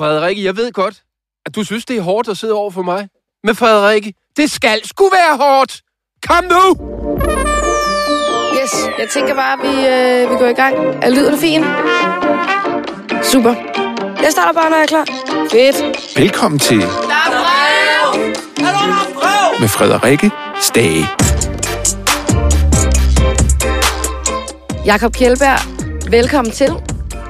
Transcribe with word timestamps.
Frederikke, 0.00 0.44
jeg 0.44 0.56
ved 0.56 0.72
godt, 0.72 1.02
at 1.46 1.54
du 1.54 1.64
synes, 1.64 1.84
det 1.84 1.96
er 1.96 2.00
hårdt 2.00 2.28
at 2.28 2.36
sidde 2.36 2.54
over 2.54 2.70
for 2.70 2.82
mig. 2.82 3.08
Men 3.44 3.56
Frederikke, 3.56 4.14
det 4.36 4.50
skal 4.50 4.86
sgu 4.86 5.08
være 5.08 5.36
hårdt. 5.36 5.80
Kom 6.28 6.44
nu! 6.44 6.64
Yes, 8.62 8.72
jeg 8.98 9.08
tænker 9.08 9.34
bare, 9.34 9.52
at 9.52 9.58
vi, 9.62 9.74
øh, 9.86 10.30
vi 10.30 10.36
går 10.36 10.46
i 10.46 10.52
gang. 10.52 10.76
Er 11.02 11.10
lyden 11.10 11.38
fin? 11.38 11.64
Super. 13.22 13.54
Jeg 14.22 14.30
starter 14.30 14.52
bare, 14.52 14.70
når 14.70 14.76
jeg 14.76 14.82
er 14.82 14.86
klar. 14.86 15.06
Fedt. 15.50 16.16
Velkommen 16.18 16.58
til 16.58 16.78
med 19.60 19.68
Frederikke 19.68 20.30
Stage. 20.60 21.06
Jakob 24.86 25.12
Kjeldberg, 25.12 25.60
velkommen 26.10 26.52
til. 26.52 26.72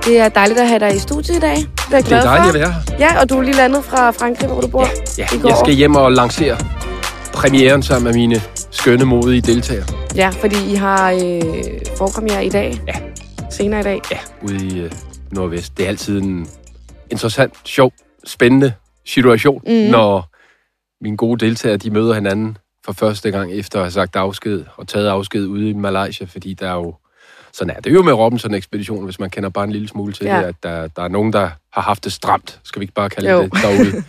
Det 0.05 0.19
er 0.19 0.29
dejligt 0.29 0.61
at 0.61 0.69
have 0.69 0.81
dig 0.81 0.97
i 0.97 0.99
studiet 0.99 1.37
i 1.37 1.41
dag. 1.41 1.80
Det 1.91 1.97
er, 1.97 1.97
jeg 1.97 2.05
Det 2.05 2.13
er 2.13 2.23
dejligt 2.23 2.43
for. 2.43 2.49
at 2.49 2.55
være 2.55 2.73
her. 2.73 3.15
Ja, 3.15 3.21
og 3.21 3.31
du 3.31 3.39
er 3.39 3.43
lige 3.43 3.57
landet 3.57 3.85
fra 3.85 4.11
Frankrig, 4.11 4.49
hvor 4.49 4.61
du 4.61 4.69
bor. 4.69 4.87
Ja, 5.19 5.27
går. 5.43 5.49
jeg 5.49 5.57
skal 5.65 5.75
hjem 5.75 5.95
og 5.97 6.13
lancere 6.13 6.57
premieren 7.35 7.83
sammen 7.83 8.05
med 8.05 8.15
mine 8.21 8.41
skønne, 8.71 9.05
modige 9.05 9.41
deltagere. 9.41 9.87
Ja, 10.17 10.29
fordi 10.29 10.73
I 10.73 10.75
har 10.75 11.13
øh, 11.13 11.43
forpremiere 11.99 12.47
i 12.47 12.49
dag. 12.49 12.81
Ja. 12.87 12.93
Senere 13.51 13.81
i 13.81 13.83
dag. 13.83 14.01
Ja, 14.11 14.19
ude 14.43 14.67
i 14.67 14.81
øh, 14.81 14.93
Nordvest. 15.33 15.77
Det 15.77 15.85
er 15.85 15.89
altid 15.89 16.21
en 16.21 16.47
interessant, 17.11 17.55
sjov, 17.65 17.93
spændende 18.25 18.73
situation, 19.07 19.63
mm. 19.67 19.73
når 19.73 20.29
mine 21.05 21.17
gode 21.17 21.47
deltagere, 21.47 21.77
de 21.77 21.91
møder 21.91 22.15
hinanden 22.15 22.59
for 22.85 22.93
første 22.93 23.31
gang 23.31 23.53
efter 23.53 23.79
at 23.79 23.85
have 23.85 23.91
sagt 23.93 24.17
afsked 24.17 24.65
og 24.77 24.89
taget 24.89 25.09
afsked 25.09 25.47
ude 25.47 25.71
i 25.71 25.73
Malaysia, 25.73 26.27
fordi 26.27 26.55
der 26.55 26.69
er 26.69 26.75
jo 26.75 26.95
sådan 27.53 27.77
er 27.77 27.81
det 27.81 27.95
jo 27.95 28.03
med 28.03 28.13
Robinson-ekspeditionen, 28.13 29.05
hvis 29.05 29.21
man 29.21 29.31
kender 29.31 29.49
bare 29.49 29.65
en 29.65 29.73
lille 29.73 29.89
smule 29.89 30.13
til 30.13 30.27
Ja. 30.27 30.39
det, 30.39 30.45
at 30.45 30.55
der, 30.63 30.87
der 30.89 31.03
er 31.03 31.09
nogen, 31.09 31.33
der 31.33 31.51
har 31.73 31.83
haft 31.83 32.05
det 32.05 32.13
stramt, 32.13 32.61
skal 32.65 32.81
vi 32.81 32.85
ikke 32.85 32.95
bare 32.95 33.11
kalde 33.11 33.31
Jo. 33.31 33.43
det 33.43 33.53
derude. 33.53 34.05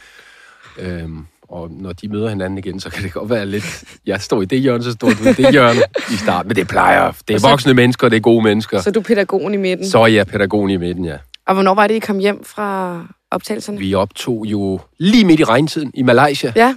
øhm, 1.02 1.26
og 1.49 1.72
når 1.72 1.94
de 1.94 2.08
møder 2.08 2.30
hinanden 2.30 2.57
igen, 2.57 2.79
så 2.79 2.90
kan 2.90 3.04
det 3.04 3.13
godt 3.13 3.29
være 3.29 3.46
lidt... 3.46 3.84
Jeg 4.05 4.21
står 4.21 4.41
i 4.41 4.46
det 4.46 4.60
hjørne, 4.62 4.84
så 4.84 4.91
står 4.91 5.10
du 5.10 5.29
i 5.29 5.34
det 5.34 5.51
hjørne 5.51 5.79
i 6.12 6.16
starten. 6.16 6.48
Men 6.48 6.55
det 6.55 6.68
plejer. 6.68 7.12
Det 7.27 7.34
er 7.34 7.40
så- 7.40 7.49
voksne 7.49 7.74
mennesker, 7.74 8.10
det 8.10 8.16
er 8.18 8.21
gode 8.21 8.43
mennesker. 8.43 8.82
Så 8.82 8.91
du 8.91 8.99
er 8.99 9.04
pædagogen 9.04 9.54
i 9.54 9.57
midten. 9.57 9.90
Så 9.90 9.99
er 10.01 10.07
jeg 10.07 10.27
pædagogen 10.27 10.70
i 10.70 10.77
midten, 10.77 11.05
ja. 11.05 11.18
Og 11.48 11.54
hvornår 11.54 11.73
var 11.73 11.88
det, 11.88 11.94
I 11.96 11.99
kom 11.99 12.18
hjem 12.20 12.44
fra 12.46 13.01
optagelserne? 13.32 13.77
Vi 13.79 13.94
optog 13.94 14.46
jo 14.48 14.79
lige 14.99 15.26
midt 15.26 15.40
i 15.40 15.44
regntiden 15.44 15.91
i 15.94 16.04
Malaysia, 16.04 16.54
Ja, 16.55 16.76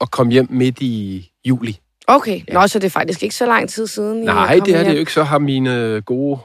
og 0.00 0.10
kom 0.10 0.28
hjem 0.28 0.46
midt 0.50 0.80
i 0.80 1.26
juli. 1.44 1.78
Okay. 2.16 2.40
Nå, 2.52 2.66
så 2.66 2.78
det 2.78 2.86
er 2.86 2.90
faktisk 2.90 3.22
ikke 3.22 3.34
så 3.34 3.46
lang 3.46 3.68
tid 3.68 3.86
siden, 3.86 4.22
I 4.22 4.26
Nej, 4.26 4.58
kom 4.58 4.64
det 4.66 4.76
er 4.76 4.84
det 4.84 4.92
jo 4.92 4.98
ikke. 4.98 5.12
Så 5.12 5.22
har 5.22 5.38
mine 5.38 6.00
gode, 6.00 6.38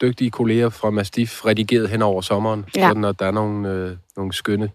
dygtige 0.00 0.30
kolleger 0.30 0.68
fra 0.68 0.90
Mastiff 0.90 1.46
redigeret 1.46 1.88
hen 1.88 2.02
over 2.02 2.20
sommeren, 2.20 2.64
Ja. 2.76 2.88
sådan 2.88 3.04
at 3.04 3.18
der 3.18 3.26
er 3.26 3.30
nogle, 3.30 3.68
øh, 3.68 3.96
nogle 4.16 4.32
skønne 4.32 4.70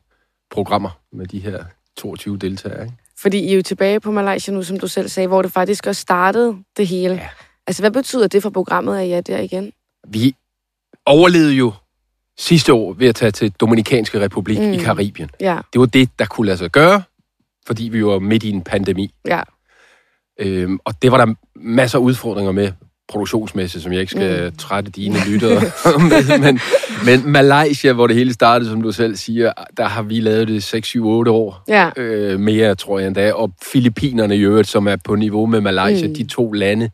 programmer 0.51 0.89
med 1.13 1.27
de 1.27 1.39
her 1.39 1.63
22 1.97 2.37
deltagere. 2.37 2.83
Ikke? 2.83 2.95
Fordi 3.19 3.39
I 3.39 3.51
er 3.51 3.55
jo 3.55 3.61
tilbage 3.61 3.99
på 3.99 4.11
Malaysia 4.11 4.53
nu, 4.53 4.63
som 4.63 4.79
du 4.79 4.87
selv 4.87 5.09
sagde, 5.09 5.27
hvor 5.27 5.41
det 5.41 5.51
faktisk 5.51 5.87
også 5.87 6.01
startede 6.01 6.57
det 6.77 6.87
hele. 6.87 7.13
Ja. 7.15 7.29
Altså, 7.67 7.81
hvad 7.81 7.91
betyder 7.91 8.27
det 8.27 8.41
for 8.43 8.49
programmet, 8.49 8.97
at 8.97 9.05
I 9.07 9.11
er 9.11 9.21
der 9.21 9.39
igen? 9.39 9.71
Vi 10.07 10.35
overlevede 11.05 11.53
jo 11.53 11.73
sidste 12.37 12.73
år 12.73 12.93
ved 12.93 13.07
at 13.07 13.15
tage 13.15 13.31
til 13.31 13.51
Dominikanske 13.51 14.19
Republik 14.21 14.59
mm. 14.59 14.71
i. 14.73 14.77
Karibien. 14.77 15.29
Ja, 15.39 15.57
Det 15.73 15.79
var 15.79 15.85
det, 15.85 16.09
der 16.19 16.25
kunne 16.25 16.45
lade 16.47 16.57
sig 16.57 16.71
gøre, 16.71 17.03
fordi 17.67 17.83
vi 17.83 18.05
var 18.05 18.19
midt 18.19 18.43
i 18.43 18.49
en 18.49 18.61
pandemi. 18.61 19.13
ja. 19.27 19.41
Øhm, 20.39 20.79
og 20.85 20.93
det 21.01 21.11
var 21.11 21.25
der 21.25 21.33
masser 21.55 21.99
af 21.99 22.03
udfordringer 22.03 22.51
med 22.51 22.71
produktionsmæssigt, 23.09 23.83
som 23.83 23.93
jeg 23.93 24.01
ikke 24.01 24.11
skal 24.11 24.45
mm. 24.45 24.57
trætte 24.57 24.91
dine 24.91 25.15
lyttere 25.27 25.61
med. 26.09 26.39
Men, 26.39 26.59
men 27.05 27.31
Malaysia, 27.31 27.93
hvor 27.93 28.07
det 28.07 28.15
hele 28.15 28.33
startede, 28.33 28.69
som 28.69 28.81
du 28.81 28.91
selv 28.91 29.15
siger, 29.15 29.53
der 29.77 29.85
har 29.85 30.01
vi 30.01 30.19
lavet 30.19 30.47
det 30.47 30.63
6, 30.63 30.87
7, 30.87 31.07
8 31.07 31.31
år. 31.31 31.63
Ja, 31.67 31.89
Øh, 31.97 32.39
mere, 32.39 32.75
tror 32.75 32.99
jeg 32.99 33.07
endda. 33.07 33.33
Og 33.33 33.51
Filippinerne 33.63 34.35
i 34.35 34.39
øvrigt, 34.39 34.67
som 34.67 34.87
er 34.87 34.95
på 34.95 35.15
niveau 35.15 35.45
med 35.45 35.61
Malaysia, 35.61 36.07
mm. 36.07 36.13
de 36.13 36.27
to 36.27 36.51
lande, 36.51 36.89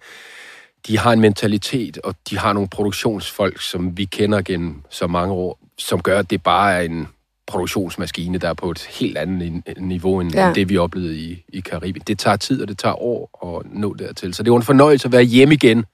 de 0.87 0.97
har 0.97 1.14
en 1.14 1.21
mentalitet, 1.21 1.97
og 2.03 2.15
de 2.30 2.37
har 2.37 2.53
nogle 2.53 2.70
produktionsfolk, 2.70 3.61
som 3.61 3.97
vi 3.97 4.05
kender 4.05 4.41
gennem 4.41 4.81
så 4.89 5.08
mange 5.08 5.33
år, 5.33 5.59
som 5.77 6.02
gør, 6.02 6.20
at 6.20 6.30
det 6.30 6.43
bare 6.43 6.73
er 6.73 6.81
en 6.81 7.08
produktionsmaskine, 7.48 8.38
der 8.38 8.50
er 8.50 8.54
på 8.54 8.72
et 8.72 8.82
helt 9.00 9.17
andet 9.17 9.52
ni- 9.54 9.61
niveau, 9.78 10.20
end, 10.22 10.33
ja. 10.33 10.48
end 10.48 10.56
det, 10.56 10.70
vi 10.70 10.78
oplevede 10.78 11.17
i, 11.17 11.44
i 11.54 11.60
Karibien. 11.60 12.04
Det 12.08 12.20
tager 12.20 12.38
tid, 12.38 12.61
og 12.61 12.67
det 12.67 12.78
tager 12.78 13.02
år 13.02 13.56
at 13.58 13.73
nå 13.73 13.94
dertil. 13.94 14.33
Så 14.33 14.44
det 14.44 14.52
var 14.52 14.58
en 14.58 14.64
fornøjelse 14.64 15.06
at 15.08 15.11
være 15.11 15.23
hjemme 15.23 15.54
igen 15.54 15.86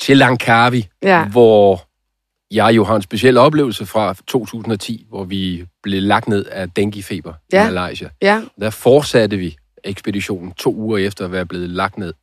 til 0.00 0.16
Langkawi, 0.16 0.86
ja. 1.02 1.28
hvor 1.28 1.82
jeg 2.54 2.76
jo 2.76 2.84
har 2.84 2.96
en 2.96 3.02
speciel 3.02 3.36
oplevelse 3.38 3.86
fra 3.86 4.14
2010, 4.26 5.06
hvor 5.08 5.24
vi 5.24 5.64
blev 5.82 6.02
lagt 6.02 6.28
ned 6.28 6.44
af 6.44 6.70
denguefeber 6.70 7.32
Ja. 7.52 7.68
i 7.68 7.72
Malaysia. 7.72 8.08
Ja, 8.22 8.42
Der 8.60 8.70
fortsatte 8.70 9.36
vi 9.36 9.56
ekspeditionen 9.84 10.52
to 10.52 10.74
uger 10.74 10.98
efter 10.98 11.24
at 11.24 11.32
være 11.32 11.46
blevet 11.46 11.70
lagt 11.70 11.98
ned 11.98 12.14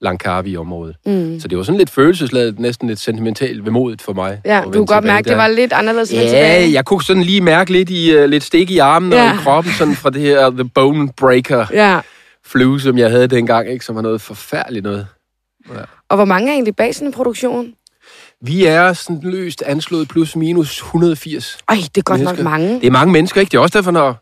i 0.00 0.04
Langkawi-området. 0.04 0.96
mm. 1.06 1.40
Så 1.40 1.48
det 1.48 1.58
var 1.58 1.64
sådan 1.64 1.78
lidt 1.78 1.90
følelsesladet, 1.90 2.58
næsten 2.58 2.88
lidt 2.88 2.98
sentimentalt 3.00 3.64
vemodigt 3.66 4.02
for 4.02 4.12
mig. 4.12 4.40
ja 4.44 4.62
du 4.64 4.70
kunne 4.70 4.86
godt 4.86 5.04
mærke, 5.04 5.24
der. 5.24 5.30
det 5.30 5.38
var 5.38 5.48
lidt 5.48 5.72
anderledes 5.72 6.10
end 6.10 6.20
Ja, 6.20 6.26
tilbage. 6.26 6.72
jeg 6.72 6.84
kunne 6.84 7.02
sådan 7.02 7.22
lige 7.22 7.40
mærke 7.40 7.72
lidt, 7.72 7.90
i, 7.90 8.16
uh, 8.18 8.24
lidt 8.24 8.42
stik 8.44 8.70
i 8.70 8.78
armen 8.78 9.12
ja. 9.12 9.24
Ja. 9.24 9.30
og 9.30 9.34
i 9.34 9.38
kroppen, 9.38 9.72
sådan 9.72 9.94
fra 9.94 10.10
det 10.10 10.20
her 10.22 10.50
The 10.50 10.64
Bone 10.64 11.08
Breaker 11.16 11.66
Ja. 11.72 12.00
flu, 12.46 12.78
som 12.78 12.98
jeg 12.98 13.10
havde 13.10 13.28
dengang, 13.28 13.70
ikke, 13.72 13.84
som 13.84 13.94
var 13.96 14.02
noget 14.02 14.20
forfærdeligt 14.20 14.82
noget. 14.82 15.06
Og 16.10 16.16
hvor 16.16 16.24
mange 16.24 16.48
er 16.48 16.52
egentlig 16.52 16.76
bag 16.76 16.94
sådan 16.94 17.08
en 17.08 17.12
produktion? 17.12 17.72
Vi 18.42 18.64
er 18.64 18.92
sådan 18.92 19.20
løst 19.22 19.62
anslået 19.66 20.08
plus 20.08 20.36
minus 20.36 20.76
180. 20.78 21.58
Ej, 21.68 21.74
det 21.94 21.96
er 21.98 22.02
godt 22.02 22.20
Mennesker. 22.20 22.42
nok 22.44 22.50
mange. 22.50 22.74
Det 22.80 22.86
er 22.86 22.90
mange 22.90 23.12
mennesker, 23.12 23.40
ikke? 23.40 23.50
Det 23.50 23.56
er 23.58 23.62
også 23.62 23.78
derfor, 23.78 23.90
når, 23.90 24.16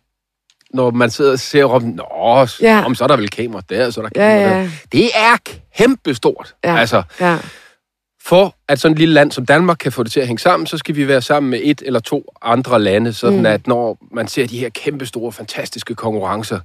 når 0.75 0.91
man 0.91 1.11
sidder 1.11 1.33
og 1.33 1.39
ser 1.39 1.65
om, 1.65 1.83
Nå, 1.83 2.05
Ja. 2.37 2.47
ja. 2.63 2.85
om, 2.85 2.95
så 2.95 3.05
er 3.05 3.09
der 3.09 3.17
vel 3.17 3.29
kamera 3.31 3.63
der, 3.69 3.91
så 3.91 4.01
er 4.01 4.09
der 4.09 4.23
Ja, 4.23 4.39
kamera 4.39 4.51
der. 4.55 4.61
ja, 4.61 4.71
Det 4.93 5.05
er 5.15 5.37
kæmpestort. 5.77 6.55
Ja. 6.65 6.77
Altså, 6.77 7.03
ja. 7.21 7.39
for 8.25 8.55
at 8.69 8.81
sådan 8.81 8.93
et 8.93 8.99
lille 8.99 9.15
land 9.15 9.33
som 9.33 9.47
Danmark 9.47 9.77
kan 9.81 9.93
få 9.93 10.03
det 10.03 10.13
til 10.13 10.21
at 10.21 10.27
hænge 10.27 10.41
sammen, 10.41 10.67
så 10.67 10.79
skal 10.79 10.97
vi 10.97 11.09
være 11.09 11.23
sammen 11.23 11.51
med 11.51 11.61
et 11.63 11.83
eller 11.87 12.01
to 12.01 12.33
andre 12.43 12.81
lande, 12.83 13.13
sådan 13.13 13.39
Mm. 13.39 13.47
at 13.47 13.67
når 13.67 13.99
man 14.13 14.29
ser 14.29 14.47
de 14.47 14.59
her 14.59 14.69
kæmpestore, 14.69 15.33
fantastiske 15.33 15.95
konkurrencer, 15.95 16.61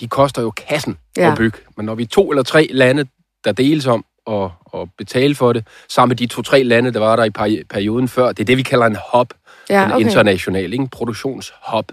de 0.00 0.08
koster 0.08 0.42
jo 0.42 0.50
kassen 0.50 0.96
Ja. 1.16 1.22
ja. 1.24 1.30
at 1.32 1.36
bygge. 1.38 1.58
Men 1.76 1.86
når 1.86 1.94
vi 1.94 2.02
er 2.02 2.06
to 2.06 2.30
eller 2.30 2.42
tre 2.42 2.68
lande, 2.70 3.04
der 3.44 3.52
deles 3.52 3.86
om 3.86 4.04
at, 4.30 4.50
at 4.74 4.88
betale 4.98 5.34
for 5.34 5.52
det, 5.52 5.66
sammen 5.88 6.08
med 6.10 6.16
de 6.16 6.26
to-tre 6.26 6.62
lande, 6.62 6.92
der 6.92 7.00
var 7.00 7.16
der 7.16 7.24
i 7.24 7.30
peri- 7.38 7.62
perioden 7.70 8.08
før, 8.08 8.28
det 8.28 8.40
er 8.40 8.44
det, 8.44 8.56
vi 8.56 8.62
kalder 8.62 8.86
en 8.86 8.96
hub, 9.14 9.32
Ja, 9.70 9.84
en 9.84 9.92
okay. 9.92 10.04
international, 10.04 10.64
ikke? 10.72 10.76
en 10.82 10.88
produktionshub. 10.88 11.92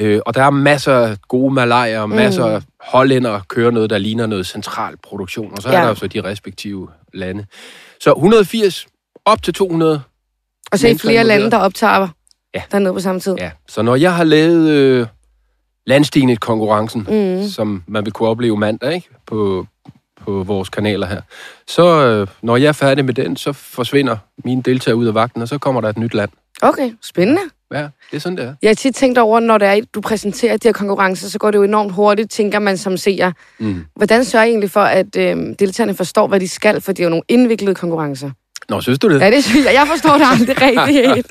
Øh, 0.00 0.20
og 0.26 0.34
der 0.34 0.42
er 0.42 0.50
masser 0.50 0.94
af 0.94 1.16
gode 1.28 1.54
malayer, 1.54 2.06
masser 2.06 2.44
af 2.44 2.62
hollænder 2.80 3.40
kører 3.48 3.70
noget, 3.70 3.90
der 3.90 3.98
ligner 3.98 4.26
noget 4.26 4.46
central 4.46 4.94
produktion, 5.02 5.52
og 5.56 5.62
så 5.62 5.70
Ja. 5.70 5.76
er 5.76 5.80
der 5.80 5.88
jo 5.88 5.94
så 5.94 6.06
de 6.06 6.20
respektive 6.20 6.88
lande. 7.14 7.46
Så 8.00 8.10
180 8.16 8.86
op 9.24 9.42
til 9.42 9.54
200. 9.54 10.02
Og 10.72 10.78
så 10.78 10.86
er 10.88 10.90
I 10.92 10.98
flere 10.98 11.24
lande, 11.24 11.50
der 11.50 11.56
optager 11.56 12.08
Ja. 12.54 12.62
dernede 12.72 12.92
på 12.92 13.00
samme 13.00 13.20
tid. 13.20 13.34
Ja. 13.38 13.50
Så 13.68 13.82
når 13.82 13.96
jeg 13.96 14.14
har 14.14 14.24
lavet 14.24 14.68
øh, 14.70 15.06
landstigningskonkurrencen, 15.86 17.06
Mm. 17.08 17.42
mm. 17.42 17.48
som 17.48 17.82
man 17.86 18.04
vil 18.04 18.12
kunne 18.12 18.28
opleve 18.28 18.56
mandag 18.56 18.94
ikke? 18.94 19.08
På, 19.26 19.66
på 20.20 20.42
vores 20.42 20.68
kanaler 20.68 21.06
her, 21.06 21.20
så 21.68 22.06
øh, 22.06 22.26
når 22.42 22.56
jeg 22.56 22.68
er 22.68 22.72
færdig 22.72 23.04
med 23.04 23.14
den, 23.14 23.36
så 23.36 23.52
forsvinder 23.52 24.16
mine 24.44 24.62
deltagere 24.62 24.96
ud 24.96 25.06
af 25.06 25.14
vagten, 25.14 25.42
og 25.42 25.48
så 25.48 25.58
kommer 25.58 25.80
der 25.80 25.88
et 25.88 25.98
nyt 25.98 26.14
land. 26.14 26.30
Okay, 26.62 26.90
spændende. 27.02 27.40
Ja, 27.74 27.82
det 28.10 28.16
er 28.16 28.18
sådan, 28.18 28.36
det 28.38 28.44
er. 28.44 28.54
Jeg 28.62 28.68
har 28.70 28.74
tit 28.74 28.94
tænkt 28.94 29.18
over, 29.18 29.40
når 29.40 29.58
det 29.58 29.68
er, 29.68 29.80
du 29.94 30.00
præsenterer 30.00 30.56
de 30.56 30.68
her 30.68 30.72
konkurrencer, 30.72 31.28
så 31.28 31.38
går 31.38 31.50
det 31.50 31.58
jo 31.58 31.62
enormt 31.62 31.92
hurtigt, 31.92 32.30
tænker 32.30 32.58
man 32.58 32.76
som 32.76 32.96
seer. 32.96 33.32
Mm. 33.58 33.84
Hvordan 33.96 34.24
sørger 34.24 34.44
I 34.46 34.48
egentlig 34.48 34.70
for, 34.70 34.80
at 34.80 35.16
øh, 35.16 35.36
deltagerne 35.58 35.94
forstår, 35.94 36.26
hvad 36.26 36.40
de 36.40 36.48
skal? 36.48 36.80
For 36.80 36.92
det 36.92 37.00
er 37.00 37.04
jo 37.04 37.10
nogle 37.10 37.22
indviklede 37.28 37.74
konkurrencer. 37.74 38.30
Nå, 38.68 38.80
synes 38.80 38.98
du 38.98 39.08
det? 39.08 39.20
Ja, 39.20 39.30
det 39.30 39.44
synes 39.44 39.66
jeg. 39.66 39.74
Jeg 39.74 39.86
forstår 39.86 40.18
det 40.18 40.26
aldrig 40.32 40.62
rigtig 40.68 41.14
helt. 41.14 41.26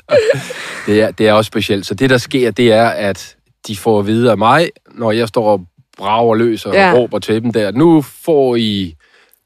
Det 0.86 1.00
er, 1.02 1.10
det 1.10 1.28
er 1.28 1.32
også 1.32 1.48
specielt. 1.48 1.86
Så 1.86 1.94
det, 1.94 2.10
der 2.10 2.18
sker, 2.18 2.50
det 2.50 2.72
er, 2.72 2.86
at 2.88 3.36
de 3.66 3.76
får 3.76 3.98
at 3.98 4.06
vide 4.06 4.30
af 4.30 4.38
mig, 4.38 4.68
når 4.94 5.12
jeg 5.12 5.28
står 5.28 5.52
og 5.52 5.60
brager 5.98 6.34
løs 6.34 6.66
og 6.66 6.74
Ja. 6.74 6.92
råber 6.94 7.18
til 7.18 7.42
dem 7.42 7.52
der. 7.52 7.70
Nu 7.70 8.02
får 8.02 8.56
I 8.56 8.94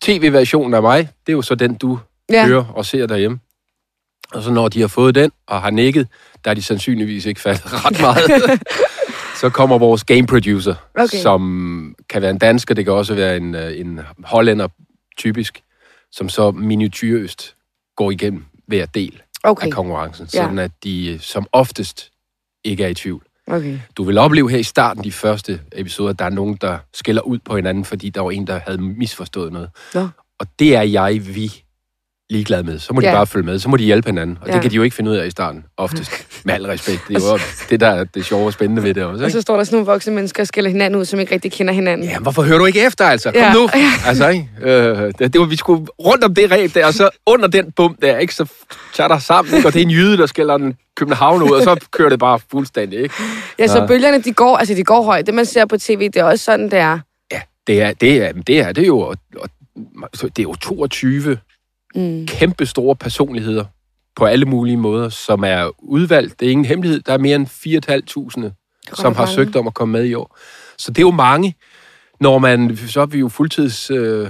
tv-versionen 0.03 0.75
af 0.75 0.83
mig. 0.83 0.99
Det 1.27 1.33
er 1.33 1.37
jo 1.37 1.43
så 1.43 1.55
den, 1.55 1.75
du 1.75 1.99
ja. 2.31 2.47
hører 2.47 2.65
og 2.75 2.87
ser 2.87 3.07
derhjemme. 3.07 3.39
Og 4.33 4.43
så 4.43 4.51
når 4.53 4.69
de 4.69 4.81
har 4.81 4.89
fået 4.89 5.15
den 5.15 5.31
og 5.47 5.63
har 5.63 5.71
nikket, 5.71 6.09
der 6.45 6.51
er 6.51 6.55
de 6.55 6.63
sandsynligvis 6.63 7.27
ikke 7.27 7.41
faldet 7.41 7.63
ret 7.85 8.01
meget. 8.01 8.61
så 9.41 9.51
kommer 9.51 9.79
vores 9.79 10.05
game 10.05 10.27
producer, 10.27 10.75
Okay. 10.95 11.19
som 11.23 11.95
kan 12.09 12.23
være 12.23 12.31
en 12.31 12.39
dansker, 12.39 12.75
det 12.75 12.85
kan 12.85 12.93
også 12.95 13.15
være 13.15 13.37
en, 13.37 13.55
øh, 13.55 13.81
en 13.81 14.01
hollænder 14.25 14.69
typisk, 15.19 15.63
som 16.13 16.29
så 16.29 16.51
minutiøst 16.51 17.55
går 17.97 18.11
igennem 18.11 18.45
hver 18.67 18.87
del 18.87 19.23
Okay, 19.45 19.67
af 19.67 19.73
konkurrencen, 19.73 20.29
Ja. 20.35 20.43
sådan 20.43 20.59
at 20.59 20.71
de 20.85 21.13
øh, 21.13 21.21
som 21.21 21.47
oftest 21.53 22.11
ikke 22.65 22.85
er 22.85 22.89
i 22.89 22.95
tvivl. 22.95 23.23
okay. 23.47 23.79
Du 23.97 24.05
vil 24.05 24.19
opleve 24.19 24.51
her 24.51 24.59
i 24.59 24.63
starten, 24.63 25.05
de 25.05 25.13
første 25.13 25.61
episoder, 25.73 26.11
at 26.11 26.19
der 26.19 26.25
er 26.25 26.31
nogen, 26.31 26.59
der 26.61 26.79
skælder 26.95 27.23
ud 27.23 27.39
på 27.39 27.57
hinanden, 27.57 27.85
fordi 27.85 28.11
der 28.11 28.21
var 28.21 28.31
en, 28.31 28.47
der 28.47 28.61
havde 28.67 28.79
misforstået 28.79 29.53
noget. 29.53 29.71
Nå. 29.95 30.09
Og 30.39 30.47
det 30.59 30.77
er 30.77 30.83
jeg, 30.83 31.27
vi, 31.35 31.63
ligeglade 32.31 32.63
med. 32.63 32.79
Så 32.79 32.93
må 32.95 33.01
de 33.01 33.07
Ja. 33.07 33.13
bare 33.15 33.27
følge 33.27 33.47
med. 33.47 33.59
Så 33.59 33.69
må 33.69 33.77
de 33.77 33.85
hjælpe 33.85 34.09
hinanden. 34.09 34.39
Og 34.41 34.49
Ja. 34.49 34.53
det 34.55 34.63
kan 34.63 34.71
de 34.71 34.77
jo 34.77 34.83
ikke 34.83 34.97
finde 34.97 35.11
ud 35.11 35.17
af 35.17 35.27
i 35.27 35.31
starten, 35.31 35.65
oftest. 35.77 36.11
Med 36.45 36.55
al 36.55 36.67
respekt. 36.67 37.01
Det 37.09 37.17
er 37.17 37.31
jo 37.33 37.39
det, 37.71 37.81
der 37.81 37.89
er 37.89 38.05
det 38.05 38.25
sjove 38.25 38.47
og 38.47 38.53
spændende 38.53 38.83
ved 38.83 38.95
det 38.95 39.03
også. 39.05 39.23
Og 39.25 39.29
Ikke? 39.29 39.39
så 39.39 39.41
står 39.41 39.57
der 39.57 39.65
sådan 39.65 39.77
nogle 39.77 39.87
voksne 39.87 40.15
mennesker 40.15 40.43
og 40.43 40.47
skiller 40.47 40.71
hinanden 40.71 41.01
ud, 41.01 41.05
som 41.05 41.21
ikke 41.21 41.35
rigtig 41.35 41.53
kender 41.53 41.75
hinanden. 41.75 42.09
Ja, 42.09 42.19
hvorfor 42.19 42.43
hører 42.43 42.59
du 42.59 42.65
ikke 42.65 42.81
efter, 42.87 43.05
altså? 43.05 43.31
Kom 43.33 43.41
Ja. 43.41 43.53
nu! 43.53 43.69
Altså, 44.07 44.29
ikke? 44.29 44.49
Øh, 44.63 45.13
det, 45.19 45.33
det 45.33 45.39
var, 45.41 45.47
vi 45.47 45.57
skulle 45.57 45.87
rundt 46.05 46.25
om 46.25 46.35
det 46.35 46.51
ræb 46.51 46.75
der, 46.75 46.87
og 46.87 46.95
så 46.95 47.11
under 47.27 47.47
den 47.47 47.73
bum 47.73 47.97
der, 48.03 48.19
ikke? 48.19 48.35
Så 48.35 48.47
tager 48.95 49.09
der 49.09 49.19
sammen, 49.19 49.55
ikke? 49.55 49.69
Og 49.69 49.73
det 49.75 49.81
er 49.81 49.85
en 49.85 49.91
jyde, 49.91 50.17
der 50.19 50.27
skælder 50.27 50.55
en 50.55 50.75
København 50.97 51.43
ud, 51.43 51.51
og 51.51 51.63
så 51.63 51.87
kører 51.91 52.09
det 52.09 52.19
bare 52.19 52.41
fuldstændig, 52.51 52.99
ikke? 53.03 53.15
Ja, 53.59 53.67
så 53.67 53.79
Ja. 53.79 53.87
bølgerne, 53.87 54.23
de 54.23 54.33
går, 54.33 54.57
altså 54.57 54.75
de 54.75 54.85
går 54.85 55.03
højt. 55.03 55.27
Det, 55.27 55.35
man 55.35 55.47
ser 55.47 55.67
på 55.67 55.77
tv, 55.79 56.01
det 56.05 56.17
er 56.17 56.25
også 56.25 56.45
sådan, 56.45 56.65
det 56.71 56.79
er. 56.79 56.99
Ja, 57.33 57.41
det 57.67 57.83
er 57.83 57.93
det, 57.93 58.23
er, 58.23 58.33
det, 58.33 58.61
er, 58.61 58.73
det 58.73 58.83
er 58.83 58.87
jo... 58.87 58.99
Og, 58.99 59.17
og, 59.37 59.49
det 60.23 60.39
er 60.39 60.43
jo 60.43 60.55
22 60.55 61.39
Mm. 61.95 62.27
kæmpe 62.27 62.67
store 62.67 62.97
personligheder 62.97 63.65
på 64.17 64.25
alle 64.25 64.47
mulige 64.47 64.77
måder, 64.77 65.09
som 65.09 65.45
er 65.45 65.71
udvalgt. 65.79 66.41
Det 66.41 66.47
er 66.47 66.51
ingen 66.53 66.65
hemmelighed. 66.65 67.01
Der 67.01 67.13
er 67.13 67.19
mere 67.19 67.37
end 67.37 67.47
4.500, 67.47 68.95
som 68.95 69.15
har 69.15 69.23
mange. 69.23 69.35
søgt 69.35 69.57
om 69.57 69.67
at 69.67 69.75
komme 69.75 69.93
med 69.93 70.05
i 70.05 70.15
år. 70.15 70.39
Så 70.79 70.91
det 70.91 70.99
er 70.99 71.07
jo 71.07 71.11
mange, 71.11 71.55
når 72.21 72.39
man... 72.39 72.77
Så 72.89 73.01
er 73.01 73.07
vi 73.07 73.19
jo 73.19 73.29
fuldtids 73.29 73.91
øh, 73.91 74.29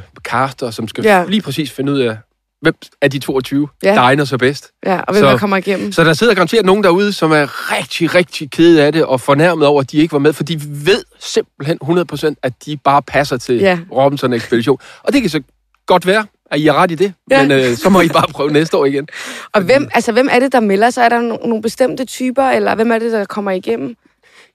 som 0.71 0.89
skal 0.89 1.05
Ja. 1.05 1.25
lige 1.29 1.43
præcis 1.43 1.71
finde 1.71 1.93
ud 1.93 1.99
af, 1.99 2.17
hvem 2.61 2.75
af 3.01 3.11
de 3.11 3.19
22, 3.19 3.69
Ja. 3.83 3.95
der 3.95 4.01
egner 4.01 4.25
sig 4.25 4.39
bedst. 4.39 4.71
Ja, 4.87 5.01
og 5.01 5.13
hvem 5.15 5.23
Så- 5.25 5.31
der 5.31 5.39
kommer 5.39 5.57
igennem. 5.57 5.93
Så 5.93 6.05
der 6.05 6.13
sidder 6.13 6.35
garanteret 6.35 6.67
nogen 6.67 6.85
derude, 6.85 7.13
som 7.13 7.33
er 7.33 7.73
rigtig, 7.79 8.15
rigtig 8.15 8.51
kede 8.51 8.83
af 8.85 8.93
det, 8.93 9.05
og 9.05 9.21
fornærmet 9.21 9.67
over, 9.67 9.81
at 9.81 9.91
de 9.93 9.97
ikke 9.99 10.13
var 10.13 10.19
med, 10.19 10.33
for 10.33 10.45
de 10.45 10.61
ved 10.87 11.05
simpelthen 11.21 11.79
100%, 11.83 12.35
at 12.43 12.53
de 12.67 12.77
bare 12.77 13.03
passer 13.03 13.37
til 13.37 13.55
Ja. 13.57 13.79
Robinson 13.93 14.33
Ekspedition. 14.33 14.79
Og 15.03 15.13
det 15.13 15.21
kan 15.21 15.31
så 15.31 15.43
godt 15.87 16.07
være, 16.07 16.27
at 16.53 16.61
I 16.61 16.67
har 16.67 16.75
ret 16.75 16.91
i 16.91 16.95
det, 16.95 17.15
Ja. 17.31 17.43
men 17.43 17.51
øh, 17.51 17.77
så 17.77 17.91
må 17.91 18.01
I 18.01 18.09
bare 18.09 18.27
prøve 18.33 18.51
næste 18.53 18.77
år 18.77 18.85
igen. 18.85 19.09
Og 19.53 19.63
hvem, 19.63 19.89
altså, 19.95 20.13
hvem 20.13 20.29
er 20.31 20.39
det, 20.39 20.53
der 20.53 20.61
melder 20.61 20.91
sig? 20.91 21.03
Er 21.05 21.09
der 21.09 21.19
no- 21.19 21.47
nogle 21.49 21.63
bestemte 21.63 22.05
typer, 22.05 22.43
eller 22.43 22.75
hvem 22.75 22.93
er 22.93 22.99
det, 22.99 23.13
der 23.13 23.25
kommer 23.25 23.51
igennem? 23.51 23.97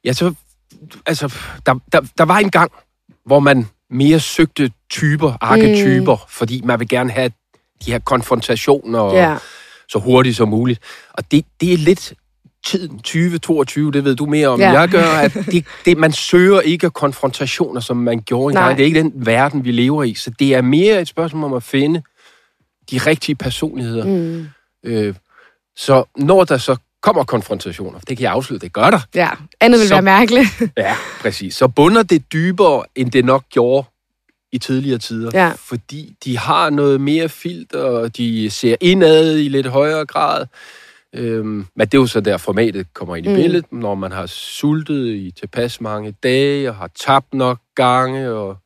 Ja, 0.05 0.13
så, 0.13 0.33
altså, 1.05 1.33
der, 1.65 1.79
der, 1.91 2.01
der 2.17 2.23
var 2.25 2.37
en 2.37 2.49
gang, 2.51 2.71
hvor 3.25 3.39
man 3.39 3.67
mere 3.89 4.19
søgte 4.19 4.71
typer, 4.89 5.33
arketyper, 5.41 6.15
mm. 6.15 6.21
fordi 6.29 6.61
man 6.65 6.79
vil 6.79 6.87
gerne 6.87 7.11
have 7.11 7.31
de 7.85 7.91
her 7.91 7.99
konfrontationer 7.99 9.13
Ja. 9.13 9.35
så 9.89 9.99
hurtigt 9.99 10.37
som 10.37 10.49
muligt. 10.49 10.79
Og 11.13 11.31
det, 11.31 11.45
det 11.61 11.73
er 11.73 11.77
lidt 11.77 12.13
tiden 12.65 12.97
2022, 12.97 13.91
det 13.91 14.03
ved 14.03 14.15
du 14.15 14.25
mere 14.25 14.47
om. 14.47 14.59
Ja. 14.59 14.71
Jeg 14.71 14.89
gør, 14.89 15.03
at 15.05 15.33
det, 15.33 15.65
det, 15.85 15.97
man 15.97 16.11
søger 16.11 16.59
ikke 16.61 16.89
konfrontationer, 16.89 17.81
som 17.81 17.97
man 17.97 18.19
gjorde 18.21 18.53
Nej. 18.53 18.61
engang. 18.63 18.77
Det 18.77 18.83
er 18.83 18.87
ikke 18.87 18.99
den 18.99 19.11
verden, 19.15 19.65
vi 19.65 19.71
lever 19.71 20.03
i. 20.03 20.13
Så 20.13 20.31
det 20.39 20.55
er 20.55 20.61
mere 20.61 21.01
et 21.01 21.07
spørgsmål 21.07 21.43
om 21.43 21.53
at 21.53 21.63
finde 21.63 22.01
de 22.91 22.97
rigtige 22.97 23.35
personligheder. 23.35 24.05
Mm. 24.05 24.47
Øh, 24.85 25.15
så 25.75 26.03
når 26.17 26.43
der 26.43 26.57
så 26.57 26.75
kommer 27.01 27.23
konfrontationer, 27.23 27.99
det 27.99 28.17
kan 28.17 28.23
jeg 28.23 28.31
afsløre, 28.31 28.59
det 28.59 28.73
gør 28.73 28.89
der. 28.89 28.99
Ja, 29.15 29.29
andet 29.59 29.79
vil 29.79 29.87
Så- 29.87 29.93
være 29.95 30.01
mærkeligt. 30.01 30.47
Ja, 30.77 30.95
præcis. 31.21 31.55
Så 31.55 31.67
bunder 31.67 32.03
det 32.03 32.33
dybere, 32.33 32.83
end 32.95 33.11
det 33.11 33.25
nok 33.25 33.43
gjorde 33.49 33.87
i 34.51 34.57
tidligere 34.57 34.97
tider. 34.99 35.31
Ja. 35.33 35.51
Fordi 35.59 36.15
de 36.23 36.37
har 36.37 36.69
noget 36.69 37.01
mere 37.01 37.29
filter, 37.29 37.79
og 37.83 38.17
de 38.17 38.49
ser 38.49 38.75
indad 38.81 39.37
i 39.37 39.47
lidt 39.49 39.67
højere 39.67 40.05
grad. 40.05 40.45
Øhm, 41.17 41.65
men 41.75 41.87
det 41.87 41.93
er 41.93 41.97
jo 41.97 42.07
så 42.07 42.19
der, 42.21 42.37
formatet 42.37 42.93
kommer 42.93 43.15
ind 43.15 43.25
i 43.25 43.29
Mm. 43.29 43.35
billedet, 43.35 43.65
når 43.71 43.95
man 43.95 44.11
har 44.11 44.25
sultet 44.25 45.07
i 45.15 45.31
tilpas 45.39 45.81
mange 45.81 46.11
dage, 46.23 46.69
og 46.69 46.75
har 46.75 46.89
tabt 47.05 47.33
nok 47.33 47.59
gange, 47.75 48.29
og 48.31 48.57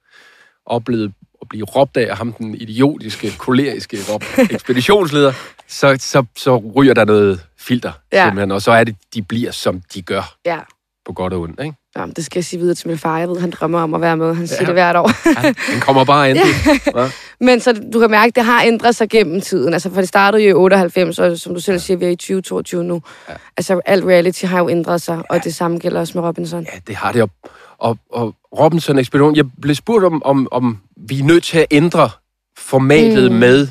oplevet 0.65 1.13
at 1.42 1.50
blive 1.50 1.65
råbt 1.65 1.98
af 1.98 2.18
ham, 2.18 2.33
den 2.33 2.56
idiotiske, 2.56 3.31
koleriske 3.38 3.98
råb, 4.09 4.24
ekspeditionsleder, 4.56 5.33
så, 5.68 5.98
så, 6.00 6.25
så 6.38 6.57
ryger 6.75 6.94
der 6.94 7.06
noget 7.06 7.45
filter, 7.57 7.92
ja. 8.13 8.25
simpelthen, 8.25 8.51
og 8.51 8.62
så 8.62 8.71
er 8.71 8.83
det, 8.83 8.95
de 9.13 9.21
bliver, 9.21 9.51
som 9.51 9.81
de 9.94 10.01
gør, 10.01 10.36
Ja. 10.45 10.59
på 11.06 11.13
godt 11.13 11.33
og 11.33 11.42
ondt, 11.42 11.59
ikke? 11.63 11.75
Jamen, 11.98 12.14
det 12.16 12.26
skal 12.26 12.40
jeg 12.40 12.46
sige 12.46 12.60
videre 12.60 12.76
til 12.76 12.88
min 12.88 12.98
far. 12.98 13.20
Jeg 13.20 13.30
ved, 13.30 13.40
han 13.40 13.52
drømmer 13.52 13.82
om 13.82 13.94
at 13.94 14.02
være 14.02 14.18
med. 14.18 14.34
Han 14.36 14.48
siger 14.48 14.62
Ja. 14.62 14.66
det 14.66 14.74
hvert 14.74 14.96
år. 14.96 15.12
Ja, 15.44 15.48
den 15.74 15.82
kommer 15.82 16.06
bare 16.06 16.30
ind. 16.30 16.40
Ja. 16.96 17.10
Men 17.40 17.60
så 17.60 17.74
du 17.94 18.00
kan 18.00 18.12
mærke, 18.12 18.28
at 18.28 18.36
det 18.36 18.44
har 18.46 18.64
ændret 18.64 18.96
sig 18.96 19.10
gennem 19.10 19.42
tiden. 19.42 19.74
Altså, 19.74 19.90
for 19.90 20.02
det 20.02 20.08
startede 20.10 20.44
jo 20.44 20.50
i 20.50 20.54
98, 20.54 21.20
og 21.20 21.38
som 21.38 21.54
du 21.54 21.60
selv 21.60 21.80
siger, 21.80 21.98
vi 21.98 22.06
er 22.06 22.10
i 22.10 22.16
2022 22.16 22.84
nu. 22.84 23.02
Ja. 23.30 23.34
Altså, 23.58 23.82
alt 23.86 24.06
reality 24.06 24.46
har 24.46 24.60
jo 24.60 24.70
ændret 24.70 25.02
sig, 25.02 25.22
og 25.30 25.44
det 25.44 25.56
samme 25.56 25.78
gælder 25.80 26.00
også 26.00 26.18
med 26.18 26.28
Robinson. 26.28 26.64
Ja, 26.74 26.80
det 26.88 26.96
har 26.96 27.12
det. 27.12 27.22
Og, 27.22 27.30
og, 27.78 27.98
og 28.12 28.36
Robinson 28.60 29.00
Ekspedition, 29.00 29.36
jeg 29.36 29.46
blev 29.62 29.76
spurgt 29.76 30.06
om, 30.06 30.24
om, 30.26 30.48
om 30.52 30.78
vi 31.08 31.20
er 31.20 31.24
nødt 31.24 31.44
til 31.44 31.58
at 31.58 31.66
ændre 31.72 32.10
formatet 32.58 33.32
Mm. 33.32 33.38
med 33.38 33.68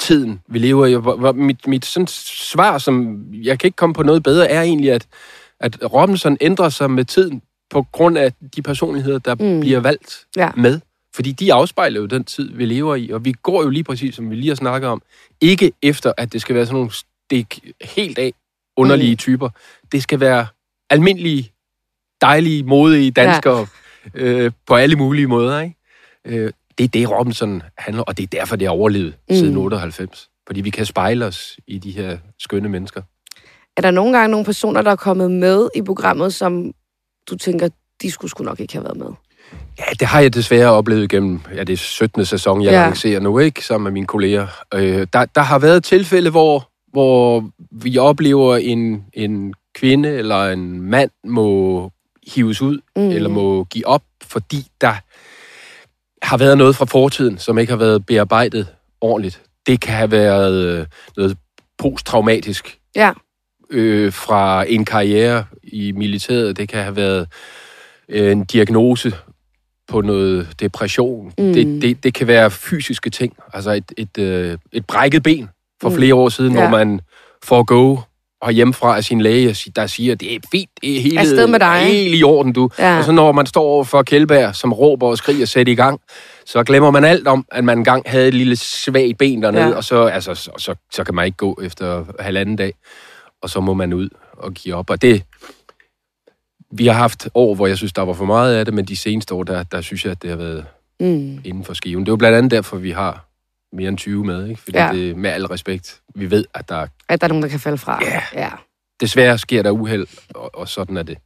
tiden, 0.00 0.40
vi 0.48 0.58
lever 0.58 0.86
i. 0.86 1.32
Mit, 1.34 1.66
mit 1.66 1.84
sådan 1.84 2.06
svar, 2.06 2.78
som 2.78 3.24
jeg 3.32 3.58
kan 3.58 3.66
ikke 3.68 3.76
komme 3.76 3.94
på 3.94 4.02
noget 4.02 4.22
bedre, 4.22 4.50
er 4.50 4.62
egentlig, 4.62 4.92
at, 4.92 5.06
at 5.60 5.78
Robinson 5.92 6.36
ændrer 6.40 6.68
sig 6.68 6.90
med 6.90 7.04
tiden 7.04 7.42
på 7.72 7.86
grund 7.92 8.18
af 8.18 8.32
de 8.56 8.62
personligheder, 8.62 9.18
der 9.18 9.34
Mm. 9.34 9.60
bliver 9.60 9.80
valgt 9.80 10.26
Ja. 10.36 10.50
med. 10.56 10.80
Fordi 11.14 11.32
de 11.32 11.52
afspejler 11.52 12.00
jo 12.00 12.06
den 12.06 12.24
tid, 12.24 12.50
vi 12.52 12.64
lever 12.66 12.94
i, 12.96 13.10
og 13.10 13.24
vi 13.24 13.32
går 13.32 13.62
jo 13.62 13.68
lige 13.68 13.84
præcis, 13.84 14.14
som 14.14 14.30
vi 14.30 14.34
lige 14.34 14.48
har 14.48 14.54
snakket 14.54 14.90
om, 14.90 15.02
ikke 15.40 15.72
efter, 15.82 16.12
at 16.16 16.32
det 16.32 16.40
skal 16.40 16.54
være 16.54 16.66
sådan 16.66 16.74
nogle 16.76 16.90
stik 16.92 17.60
helt 17.82 18.18
af 18.18 18.32
underlige 18.76 19.12
Mm. 19.12 19.16
typer. 19.16 19.48
Det 19.92 20.02
skal 20.02 20.20
være 20.20 20.46
almindelige, 20.90 21.52
dejlige, 22.20 22.62
modige 22.62 23.10
danskere 23.10 23.66
ja. 24.14 24.20
øh, 24.20 24.52
på 24.66 24.74
alle 24.74 24.96
mulige 24.96 25.26
måder. 25.26 25.60
Ikke? 25.60 25.76
Øh, 26.24 26.52
det 26.78 26.84
er 26.84 26.88
det, 26.88 27.10
Robinson 27.10 27.62
handler 27.78 28.02
og 28.02 28.16
det 28.16 28.22
er 28.22 28.26
derfor, 28.26 28.56
det 28.56 28.68
har 28.68 28.72
overlevet 28.74 29.14
mm. 29.28 29.34
siden 29.34 29.56
98. 29.56 30.28
Fordi 30.46 30.60
vi 30.60 30.70
kan 30.70 30.86
spejle 30.86 31.24
os 31.26 31.58
i 31.66 31.78
de 31.78 31.90
her 31.90 32.18
skønne 32.38 32.68
mennesker. 32.68 33.02
Er 33.76 33.82
der 33.82 33.90
nogle 33.90 34.18
gange 34.18 34.30
nogle 34.30 34.44
personer, 34.46 34.82
der 34.82 34.90
er 34.90 34.96
kommet 34.96 35.30
med 35.30 35.68
i 35.76 35.82
programmet, 35.82 36.34
som 36.34 36.72
du 37.30 37.36
tænker, 37.36 37.68
de 38.02 38.10
skulle 38.10 38.30
sgu 38.30 38.44
nok 38.44 38.60
ikke 38.60 38.72
have 38.72 38.84
været 38.84 38.96
med? 38.96 39.06
Ja, 39.78 39.84
det 40.00 40.08
har 40.08 40.20
jeg 40.20 40.34
desværre 40.34 40.70
oplevet 40.70 41.10
gennem 41.10 41.40
ja, 41.54 41.64
det 41.64 41.72
er 41.72 41.76
17. 41.76 42.24
sæson, 42.24 42.62
jeg 42.62 42.72
Ja. 42.72 42.82
lancerer 42.84 43.20
nu, 43.20 43.38
ikke, 43.38 43.64
sammen 43.64 43.84
med 43.84 43.92
mine 43.92 44.06
kolleger. 44.06 44.46
Øh, 44.74 45.06
der, 45.12 45.24
der 45.24 45.40
har 45.40 45.58
været 45.58 45.84
tilfælde, 45.84 46.30
hvor, 46.30 46.68
hvor 46.92 47.50
vi 47.70 47.98
oplever 47.98 48.56
en, 48.56 49.04
en 49.12 49.54
kvinde 49.74 50.08
eller 50.08 50.44
en 50.50 50.82
mand 50.82 51.10
må 51.26 51.90
hives 52.34 52.62
ud, 52.62 52.80
Mm. 52.96 53.02
mm. 53.02 53.08
eller 53.10 53.28
må 53.28 53.64
give 53.64 53.86
op, 53.86 54.02
fordi 54.22 54.66
der 54.80 54.94
har 56.26 56.36
været 56.36 56.58
noget 56.58 56.76
fra 56.76 56.84
fortiden, 56.84 57.38
som 57.38 57.58
ikke 57.58 57.72
har 57.72 57.78
været 57.78 58.06
bearbejdet 58.06 58.66
ordentligt. 59.00 59.42
Det 59.66 59.80
kan 59.80 59.94
have 59.94 60.10
været 60.10 60.54
øh, 60.54 60.86
noget 61.16 61.36
posttraumatisk 61.78 62.78
Ja. 62.96 63.12
Øh, 63.72 64.12
fra 64.12 64.64
en 64.68 64.84
karriere 64.84 65.44
i 65.62 65.92
militæret. 65.92 66.56
Det 66.56 66.68
kan 66.68 66.82
have 66.82 66.96
været 66.96 67.28
øh, 68.08 68.32
en 68.32 68.44
diagnose 68.44 69.12
på 69.88 70.00
noget 70.00 70.48
depression. 70.60 71.32
Mm. 71.38 71.52
Det, 71.52 71.82
det, 71.82 72.04
det 72.04 72.14
kan 72.14 72.26
være 72.26 72.50
fysiske 72.50 73.10
ting. 73.10 73.32
Altså 73.54 73.70
et, 73.70 73.92
et, 73.96 74.18
øh, 74.18 74.58
et 74.72 74.86
brækket 74.86 75.22
ben 75.22 75.48
for 75.82 75.88
Mm. 75.88 75.94
flere 75.94 76.14
år 76.14 76.28
siden, 76.28 76.52
Ja. 76.54 76.60
hvor 76.68 76.78
man 76.78 77.00
får 77.44 77.62
go 77.62 77.96
og 78.42 78.52
hjemmefra 78.52 78.96
af 78.96 79.04
sin 79.04 79.20
læge, 79.20 79.56
der 79.76 79.86
siger, 79.86 80.14
det 80.14 80.34
er 80.34 80.38
fint, 80.52 80.70
det 80.82 80.96
er 80.96 81.00
helt, 81.00 81.18
Afsted 81.18 81.46
med 81.46 81.58
dig. 81.60 81.78
helt 81.78 82.20
i 82.20 82.22
orden, 82.22 82.52
du. 82.52 82.70
Ja. 82.78 82.98
Og 82.98 83.04
så 83.04 83.12
når 83.12 83.32
man 83.32 83.46
står 83.46 83.62
over 83.62 83.84
for 83.84 84.02
Kjellberg, 84.02 84.54
som 84.54 84.72
råber 84.72 85.06
og 85.06 85.18
skriger, 85.18 85.46
sæt 85.46 85.68
i 85.68 85.74
gang, 85.74 86.00
så 86.46 86.64
glemmer 86.64 86.90
man 86.90 87.04
alt 87.04 87.28
om, 87.28 87.46
at 87.52 87.64
man 87.64 87.78
engang 87.78 88.02
havde 88.06 88.28
et 88.28 88.34
lille 88.34 88.56
svagt 88.56 89.18
ben 89.18 89.42
dernede, 89.42 89.64
ja. 89.64 89.74
og 89.76 89.84
så, 89.84 90.04
altså, 90.04 90.34
så, 90.34 90.50
så, 90.58 90.74
så 90.92 91.04
kan 91.04 91.14
man 91.14 91.26
ikke 91.26 91.36
gå 91.36 91.60
efter 91.62 92.04
halvanden 92.20 92.56
dag, 92.56 92.72
og 93.42 93.50
så 93.50 93.60
må 93.60 93.74
man 93.74 93.92
ud 93.92 94.08
og 94.32 94.52
give 94.52 94.74
op. 94.74 94.90
Og 94.90 95.02
det, 95.02 95.22
vi 96.70 96.86
har 96.86 96.94
haft 96.94 97.28
år, 97.34 97.54
hvor 97.54 97.66
jeg 97.66 97.76
synes, 97.76 97.92
der 97.92 98.02
var 98.02 98.12
for 98.12 98.24
meget 98.24 98.54
af 98.54 98.64
det, 98.64 98.74
men 98.74 98.84
de 98.84 98.96
seneste 98.96 99.34
år, 99.34 99.42
der, 99.42 99.62
der 99.62 99.80
synes 99.80 100.04
jeg, 100.04 100.10
at 100.10 100.22
det 100.22 100.30
har 100.30 100.36
været 100.36 100.64
Mm. 101.00 101.40
inden 101.44 101.64
for 101.64 101.74
skiven. 101.74 102.00
Det 102.04 102.08
er 102.08 102.12
jo 102.12 102.16
blandt 102.16 102.38
andet 102.38 102.50
derfor, 102.50 102.76
vi 102.76 102.90
har 102.90 103.28
mere 103.72 103.88
end 103.88 103.98
20 103.98 104.24
med, 104.24 104.48
ikke? 104.48 104.60
Fordi 104.60 104.78
Ja. 104.78 104.90
det, 104.92 105.16
med 105.16 105.30
al 105.30 105.46
respekt, 105.46 106.00
vi 106.14 106.30
ved, 106.30 106.44
at 106.54 106.68
der 106.68 106.86
At 107.08 107.20
der 107.20 107.26
er 107.26 107.28
nogen, 107.28 107.42
der 107.42 107.48
kan 107.48 107.60
falde 107.60 107.78
fra. 107.78 108.00
Ja. 108.04 108.22
ja. 108.34 108.50
desværre 109.00 109.38
sker 109.38 109.62
der 109.62 109.70
uheld, 109.70 110.06
og, 110.34 110.50
og 110.54 110.68
sådan 110.68 110.96
er 110.96 111.02
det. 111.02 111.18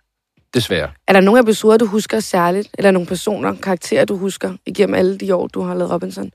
Desværre. 0.54 0.90
Er 1.08 1.12
der 1.12 1.20
nogle 1.20 1.40
episoder, 1.40 1.76
du 1.76 1.86
husker 1.86 2.20
særligt? 2.20 2.68
Eller 2.78 2.90
nogle 2.90 3.06
personer, 3.06 3.54
karakterer, 3.54 4.04
du 4.04 4.16
husker 4.16 4.56
igennem 4.66 4.94
alle 4.94 5.18
de 5.18 5.34
år, 5.34 5.46
du 5.46 5.62
har 5.62 5.74
lavet 5.74 5.92
Robinson? 5.92 6.30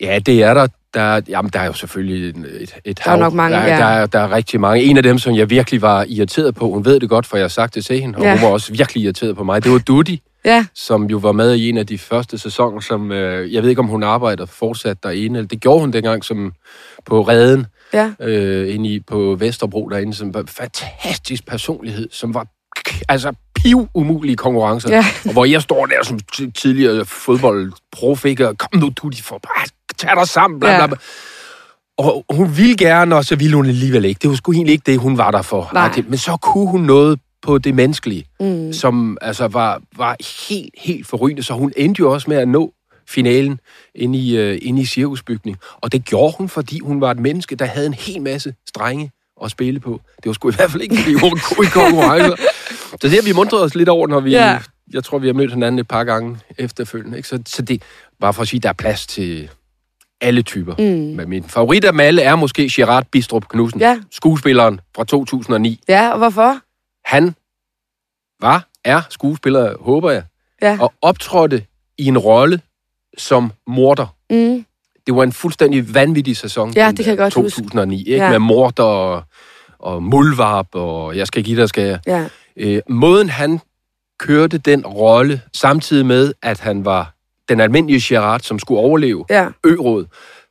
Ja, 0.00 0.18
det 0.18 0.42
er 0.42 0.54
der. 0.54 0.66
Der, 0.94 1.00
er- 1.00 1.20
jamen, 1.28 1.50
der 1.52 1.60
er 1.60 1.66
jo 1.66 1.72
selvfølgelig 1.72 2.28
et, 2.28 2.76
et 2.84 2.98
Der 2.98 3.04
er 3.06 3.10
hav. 3.10 3.18
nok 3.18 3.32
mange, 3.32 3.56
der, 3.56 3.62
ja. 3.66 3.76
der, 3.76 3.84
er, 3.84 4.06
der 4.06 4.18
er 4.18 4.30
rigtig 4.32 4.60
mange. 4.60 4.84
En 4.84 4.96
af 4.96 5.02
dem, 5.02 5.18
som 5.18 5.34
jeg 5.36 5.50
virkelig 5.50 5.82
var 5.82 6.04
irriteret 6.08 6.54
på, 6.54 6.70
hun 6.70 6.84
ved 6.84 7.00
det 7.00 7.08
godt, 7.08 7.26
for 7.26 7.36
jeg 7.36 7.44
har 7.44 7.48
sagt 7.48 7.74
det 7.74 7.84
til 7.84 8.00
hende, 8.00 8.18
og 8.18 8.24
Ja. 8.24 8.32
hun 8.32 8.42
var 8.42 8.48
også 8.48 8.72
virkelig 8.72 9.02
irriteret 9.04 9.36
på 9.36 9.44
mig, 9.44 9.64
det 9.64 9.72
var 9.72 9.78
Dudi, 9.78 10.22
Ja. 10.44 10.66
som 10.74 11.04
jo 11.06 11.16
var 11.18 11.32
med 11.32 11.54
i 11.54 11.68
en 11.68 11.76
af 11.78 11.86
de 11.86 11.98
første 11.98 12.38
sæsoner, 12.38 12.80
som, 12.80 13.12
øh, 13.12 13.54
jeg 13.54 13.62
ved 13.62 13.70
ikke, 13.70 13.80
om 13.80 13.86
hun 13.88 14.02
arbejder 14.02 14.46
fortsat 14.46 15.02
derinde, 15.02 15.38
eller 15.38 15.48
det 15.48 15.60
gjorde 15.60 15.80
hun 15.80 15.90
dengang 15.92 16.24
som 16.24 16.52
på 17.06 17.22
redden, 17.22 17.66
Ja. 17.94 18.10
øh, 18.20 18.74
inde 18.74 18.88
i, 18.88 19.00
på 19.00 19.36
Vesterbro 19.38 19.88
derinde, 19.88 20.14
som 20.14 20.34
var 20.34 20.40
en 20.40 20.48
fantastisk 20.48 21.46
personlighed, 21.46 22.08
som 22.12 22.34
var 22.34 22.46
altså 23.08 23.32
piv 23.54 23.88
umulige 23.94 24.36
konkurrencer. 24.36 24.90
Ja. 24.94 25.04
Og 25.26 25.32
hvor 25.32 25.44
jeg 25.44 25.62
står 25.62 25.86
der 25.86 26.04
som 26.04 26.18
tidligere 26.56 27.04
fodboldprof, 27.04 28.24
ikke? 28.24 28.48
Og 28.48 28.58
kom 28.58 28.80
nu, 28.80 28.90
du, 29.02 29.08
de 29.08 29.22
får 29.22 29.38
bare 29.38 29.66
tage 30.00 30.14
dig 30.16 30.28
sammen, 30.28 30.60
bla, 30.60 30.76
bla, 30.76 30.86
bla. 30.86 30.96
Og 31.98 32.24
hun 32.30 32.56
ville 32.56 32.76
gerne, 32.76 33.16
og 33.16 33.24
så 33.24 33.36
ville 33.36 33.56
hun 33.56 33.66
alligevel 33.66 34.04
ikke. 34.04 34.18
Det 34.22 34.30
var 34.30 34.36
sgu 34.36 34.52
egentlig 34.52 34.72
ikke 34.72 34.92
det, 34.92 34.98
hun 34.98 35.18
var 35.18 35.30
der 35.30 35.42
for. 35.42 35.70
Nej. 35.72 36.02
Men 36.08 36.18
så 36.18 36.36
kunne 36.42 36.68
hun 36.68 36.80
noget 36.80 37.20
på 37.42 37.58
det 37.58 37.74
menneskelige, 37.74 38.24
Mm. 38.40 38.72
som 38.72 39.18
altså 39.20 39.48
var, 39.48 39.80
var 39.96 40.16
helt, 40.48 40.74
helt 40.78 41.06
forrygende. 41.06 41.42
Så 41.42 41.54
hun 41.54 41.72
endte 41.76 42.00
jo 42.00 42.12
også 42.12 42.30
med 42.30 42.36
at 42.36 42.48
nå 42.48 42.72
finalen 43.08 43.60
inde 43.94 44.18
i, 44.18 44.50
uh, 44.52 44.58
inde 44.62 44.82
i 44.82 44.84
cirkusbygning. 44.84 45.56
Og 45.76 45.92
det 45.92 46.04
gjorde 46.04 46.34
hun, 46.38 46.48
fordi 46.48 46.80
hun 46.80 47.00
var 47.00 47.10
et 47.10 47.18
menneske, 47.18 47.56
der 47.56 47.64
havde 47.64 47.86
en 47.86 47.94
hel 47.94 48.22
masse 48.22 48.54
strenge 48.68 49.10
at 49.44 49.50
spille 49.50 49.80
på. 49.80 50.00
Det 50.16 50.26
var 50.26 50.32
sgu 50.32 50.50
i 50.50 50.54
hvert 50.56 50.70
fald 50.70 50.82
ikke, 50.82 50.96
fordi 50.96 51.14
hun 51.14 51.38
kunne 51.54 51.66
i 51.66 51.70
konkurrencer. 51.70 52.36
Så 52.90 52.98
det 53.02 53.10
har 53.10 53.22
vi 53.22 53.32
mundret 53.32 53.62
os 53.62 53.74
lidt 53.74 53.88
over, 53.88 54.06
når 54.06 54.20
vi... 54.20 54.30
Ja. 54.30 54.58
Jeg 54.92 55.04
tror, 55.04 55.18
vi 55.18 55.26
har 55.26 55.34
mødt 55.34 55.52
hinanden 55.52 55.78
et 55.78 55.88
par 55.88 56.04
gange 56.04 56.38
efterfølgende. 56.58 57.16
Ikke? 57.16 57.28
Så, 57.28 57.42
så 57.46 57.62
det 57.62 57.82
bare 58.20 58.34
for 58.34 58.42
at 58.42 58.48
sige, 58.48 58.60
der 58.60 58.68
er 58.68 58.72
plads 58.72 59.06
til 59.06 59.48
alle 60.20 60.42
typer. 60.42 60.74
Mm. 60.78 61.16
Men 61.16 61.28
min 61.28 61.44
favorit 61.44 61.84
af 61.84 61.92
dem 61.92 62.00
alle 62.00 62.22
er 62.22 62.36
måske 62.36 62.70
Gerard 62.72 63.06
Bistrup 63.12 63.48
Knudsen, 63.48 63.80
Ja. 63.80 63.98
skuespilleren 64.10 64.80
fra 64.96 65.04
2009. 65.04 65.80
Ja, 65.88 66.10
og 66.10 66.18
hvorfor? 66.18 66.58
Han 67.04 67.34
var, 68.40 68.68
er 68.84 69.02
skuespiller, 69.10 69.74
håber 69.80 70.10
jeg, 70.10 70.22
Ja. 70.62 70.78
og 70.80 70.92
optrådte 71.02 71.64
i 71.98 72.06
en 72.06 72.18
rolle 72.18 72.60
som 73.18 73.52
morder. 73.66 74.16
Mm. 74.30 74.64
Det 75.06 75.14
var 75.16 75.22
en 75.22 75.32
fuldstændig 75.32 75.94
vanvittig 75.94 76.36
sæson. 76.36 76.72
Ja, 76.76 76.88
det 76.90 76.98
kan 77.04 77.06
jeg 77.10 77.18
godt 77.18 77.34
huske. 77.34 77.56
2009, 77.56 77.98
ikke? 78.04 78.24
Ja. 78.24 78.30
Med 78.30 78.38
morder 78.38 78.82
og, 78.82 79.22
og 79.78 80.02
muldvarp, 80.02 80.66
og 80.74 81.16
jeg 81.16 81.26
skal 81.26 81.44
give 81.44 81.60
dig, 81.60 81.68
skal 81.68 81.84
jeg. 81.84 82.00
Ja. 82.06 82.26
Øh, 82.56 82.82
måden 82.88 83.28
han 83.30 83.60
kørte 84.18 84.58
den 84.58 84.86
rolle, 84.86 85.40
samtidig 85.54 86.06
med, 86.06 86.32
at 86.42 86.60
han 86.60 86.84
var 86.84 87.14
den 87.50 87.60
almindelige 87.60 88.00
Gerard, 88.04 88.40
som 88.40 88.58
skulle 88.58 88.80
overleve 88.80 89.24
Ja. 89.30 89.46
ø-råd, 89.66 90.04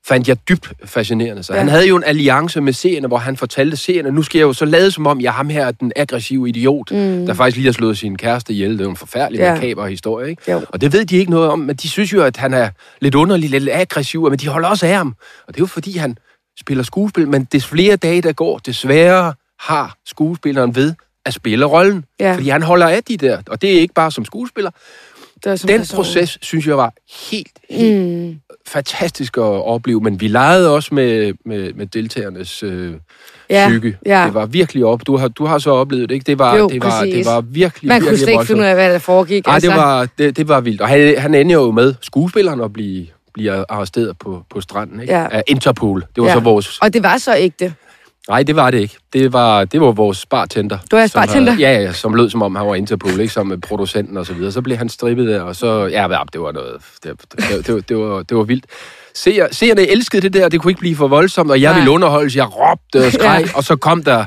fandt 0.08 0.28
jeg 0.28 0.38
dybt 0.50 0.74
fascinerende. 0.86 1.44
Så 1.44 1.54
Ja. 1.54 1.60
han 1.60 1.68
havde 1.70 1.88
jo 1.88 1.96
en 1.96 2.04
alliance 2.04 2.62
med 2.62 2.74
seerne, 2.74 3.08
hvor 3.08 3.18
han 3.18 3.38
fortalte 3.38 3.78
seerne, 3.78 4.12
nu 4.12 4.22
skal 4.24 4.40
jeg 4.40 4.46
jo 4.46 4.54
så 4.54 4.66
lade 4.66 4.92
som 4.92 5.08
om, 5.08 5.22
jeg 5.22 5.28
er 5.28 5.32
ham 5.32 5.50
her, 5.50 5.72
den 5.72 5.92
aggressive 5.96 6.50
idiot, 6.50 6.92
mm. 6.92 7.26
der 7.26 7.34
faktisk 7.34 7.56
lige 7.58 7.66
har 7.66 7.72
slået 7.74 7.98
sin 7.98 8.18
kæreste 8.18 8.54
ihjel. 8.54 8.72
Det 8.72 8.80
er 8.80 8.84
jo 8.84 8.90
en 8.90 8.96
forfærdelig 8.96 9.40
Ja. 9.40 9.46
ja. 9.48 9.54
makaber 9.54 9.88
historie, 9.88 10.30
ikke? 10.30 10.52
Jo. 10.52 10.62
Og 10.70 10.82
det 10.82 10.94
ved 10.94 11.06
de 11.06 11.18
ikke 11.18 11.32
noget 11.32 11.50
om, 11.50 11.60
men 11.60 11.76
de 11.76 11.90
synes 11.90 12.14
jo, 12.14 12.24
at 12.24 12.38
han 12.38 12.54
er 12.54 12.70
lidt 13.02 13.16
underlig, 13.16 13.50
lidt 13.50 13.70
aggressiv, 13.74 14.30
men 14.30 14.40
de 14.40 14.48
holder 14.48 14.70
også 14.70 14.86
af 14.86 14.94
ham. 14.96 15.16
Og 15.48 15.54
det 15.54 15.60
er 15.60 15.64
jo 15.64 15.68
fordi, 15.68 15.98
han 15.98 16.18
spiller 16.60 16.84
skuespil, 16.84 17.28
men 17.28 17.44
des 17.52 17.66
flere 17.66 17.96
dage, 17.96 18.22
der 18.22 18.34
går, 18.34 18.58
desværre 18.58 19.34
har 19.60 19.96
skuespilleren 20.06 20.76
ved 20.76 20.94
at 21.26 21.34
spille 21.34 21.66
rollen. 21.66 22.06
Ja. 22.20 22.34
Fordi 22.36 22.50
han 22.50 22.64
holder 22.64 22.88
af 22.88 23.04
de 23.04 23.18
der, 23.18 23.38
og 23.48 23.62
det 23.62 23.76
er 23.76 23.80
ikke 23.80 23.94
bare 23.94 24.12
som 24.12 24.26
skuespiller. 24.26 24.72
Det 25.44 25.50
var 25.50 25.56
som 25.56 25.68
Den 25.68 25.80
person. 25.80 25.96
proces, 25.96 26.38
synes 26.42 26.68
jeg, 26.68 26.78
var 26.78 26.94
helt, 27.32 27.48
helt 27.70 28.06
Mm. 28.08 28.40
fantastisk 28.68 29.38
at 29.38 29.44
opleve, 29.44 30.02
men 30.02 30.22
vi 30.22 30.28
legede 30.28 30.70
også 30.76 30.96
med, 30.96 31.34
med, 31.46 31.74
med 31.74 31.86
deltagernes 31.88 32.64
øh, 32.64 32.94
Ja, 33.50 33.68
psyke. 33.70 33.98
ja. 34.06 34.24
Det 34.26 34.34
var 34.34 34.46
virkelig 34.46 34.86
op. 34.86 35.08
Du 35.08 35.18
har, 35.18 35.28
du 35.28 35.46
har 35.46 35.58
så 35.58 35.72
oplevet 35.72 36.10
det, 36.10 36.16
ikke? 36.16 36.24
Det 36.26 36.40
var, 36.40 36.58
Jo, 36.58 36.70
det 36.70 36.84
var, 36.84 36.90
præcis. 36.90 37.14
det 37.16 37.26
var 37.26 37.42
virkelig, 37.42 37.88
Man 37.88 38.02
kunne 38.02 38.18
slet 38.18 38.28
ikke 38.32 38.46
finde 38.46 38.62
ud 38.62 38.66
af, 38.66 38.76
hvad 38.76 38.94
der 38.94 39.00
foregik. 39.00 39.46
Nej, 39.46 39.60
det 39.60 39.70
var, 39.70 40.08
det, 40.18 40.38
det 40.38 40.48
var 40.48 40.62
vildt. 40.62 40.82
Og 40.82 40.88
han, 40.88 41.18
han 41.18 41.36
ender 41.36 41.56
jo 41.56 41.72
med 41.72 41.94
skuespilleren 42.02 42.62
at 42.62 42.74
blive, 42.74 43.08
blive 43.34 43.66
arresteret 43.72 44.18
på, 44.18 44.44
på 44.50 44.62
stranden, 44.62 45.02
ikke? 45.02 45.14
Ja. 45.14 45.28
Af 45.32 45.44
Interpol. 45.48 46.02
Det 46.16 46.22
var 46.24 46.28
Ja. 46.30 46.34
så 46.34 46.40
vores... 46.40 46.80
Og 46.80 46.94
det 46.94 47.04
var 47.04 47.18
så 47.18 47.36
ægte. 47.38 47.74
Nej, 48.28 48.44
det 48.44 48.56
var 48.56 48.72
det 48.72 48.80
ikke. 48.80 48.98
Det 49.14 49.34
var, 49.34 49.66
det 49.66 49.82
var 49.82 49.92
vores 49.92 50.26
bartender. 50.26 50.78
Du 50.92 50.96
er 50.96 51.08
som 51.08 51.20
bartender? 51.20 51.52
Havde, 51.52 51.64
ja, 51.72 51.82
ja, 51.82 51.94
som 51.94 52.14
lød 52.14 52.30
som 52.30 52.42
om 52.42 52.56
han 52.56 52.68
var 52.68 52.76
Interpol, 52.76 53.20
ikke? 53.20 53.34
Som 53.34 53.48
med 53.48 53.58
producenten 53.58 54.18
og 54.18 54.26
så 54.26 54.34
videre. 54.34 54.52
Så 54.52 54.62
blev 54.62 54.78
han 54.78 54.90
strippet 54.90 55.28
der, 55.28 55.42
og 55.42 55.56
så... 55.56 55.86
Ja, 55.86 56.08
det 56.34 56.42
var 56.42 56.52
noget... 56.52 56.76
Det, 57.04 57.12
det, 57.32 57.68
det, 57.68 57.74
var, 57.76 57.82
det, 57.82 57.98
var, 57.98 58.24
det 58.24 58.38
var 58.38 58.44
vildt. 58.44 58.66
Seer, 59.14 59.48
seerne 59.52 59.88
elskede 59.88 60.22
det 60.22 60.34
der, 60.34 60.50
det 60.50 60.62
kunne 60.62 60.72
ikke 60.72 60.80
blive 60.80 60.96
for 60.96 61.08
voldsomt, 61.08 61.52
og 61.52 61.62
jeg 61.62 61.72
Nej. 61.72 61.80
ville 61.80 61.92
underholdes, 61.92 62.36
jeg 62.36 62.48
råbte 62.56 63.06
og 63.06 63.12
skreg, 63.20 63.44
Ja. 63.46 63.58
og 63.58 63.64
så 63.64 63.76
kom 63.76 64.04
der 64.04 64.26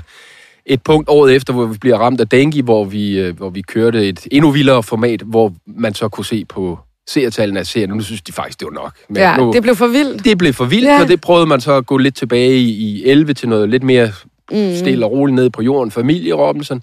et 0.67 0.83
punkt 0.83 1.09
året 1.09 1.35
efter, 1.37 1.53
hvor 1.53 1.67
vi 1.67 1.79
bliver 1.79 1.99
ramt 1.99 2.21
af 2.21 2.29
dengue, 2.29 2.63
hvor 2.63 2.85
vi, 2.85 3.19
øh, 3.19 3.37
hvor 3.37 3.51
vi 3.51 3.63
kørte 3.63 4.09
et 4.09 4.27
endnu 4.31 4.51
vildere 4.51 4.83
format, 4.83 5.21
hvor 5.21 5.53
man 5.67 5.95
så 5.95 6.09
kunne 6.09 6.25
se 6.25 6.45
på 6.45 6.79
seertallene 7.09 7.61
af 7.61 7.67
serien. 7.67 7.91
Nu 7.91 8.01
synes 8.01 8.23
de 8.23 8.33
faktisk, 8.33 8.61
det 8.61 8.67
var 8.67 8.73
nok. 8.83 8.93
Men 9.09 9.17
Ja, 9.17 9.37
nu, 9.37 9.53
det 9.53 9.63
blev 9.63 9.77
for 9.77 9.87
vildt. 9.87 10.25
det 10.25 10.39
blev 10.39 10.53
for 10.53 10.65
vildt, 10.65 10.85
Ja. 10.87 11.03
og 11.03 11.09
det 11.09 11.21
prøvede 11.21 11.47
man 11.47 11.61
så 11.61 11.73
at 11.73 11.87
gå 11.87 11.97
lidt 11.97 12.17
tilbage 12.17 12.57
i, 12.57 12.71
i 12.71 13.05
11 13.07 13.35
til 13.35 13.49
noget 13.49 13.69
lidt 13.69 13.83
mere 13.83 14.13
mm. 14.53 14.77
stille 14.77 15.07
og 15.07 15.13
roligt 15.13 15.35
ned 15.35 15.51
på 15.51 15.63
jorden. 15.63 15.91
Familie 15.91 16.33
Robinson, 16.35 16.83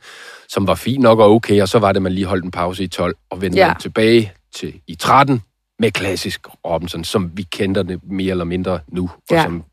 som 0.50 0.68
var 0.68 0.76
fint 0.76 1.02
nok 1.02 1.20
og 1.20 1.32
okay, 1.36 1.62
og 1.62 1.70
så 1.70 1.80
var 1.80 1.92
det, 1.92 2.02
man 2.02 2.12
lige 2.12 2.26
holdt 2.26 2.46
en 2.46 2.52
pause 2.52 2.84
i 2.84 2.88
12 2.88 3.16
og 3.30 3.42
vendte 3.42 3.58
ja. 3.60 3.74
tilbage 3.82 4.32
til 4.56 4.74
i 4.88 4.96
13 4.96 5.42
med 5.80 5.92
klassisk 5.92 6.42
Robinson, 6.66 7.04
som 7.04 7.32
vi 7.34 7.44
kender 7.52 7.84
det 7.84 8.00
mere 8.12 8.32
eller 8.32 8.46
mindre 8.46 8.80
nu, 8.88 9.04
og 9.04 9.36
Ja. 9.36 9.44
som 9.44 9.64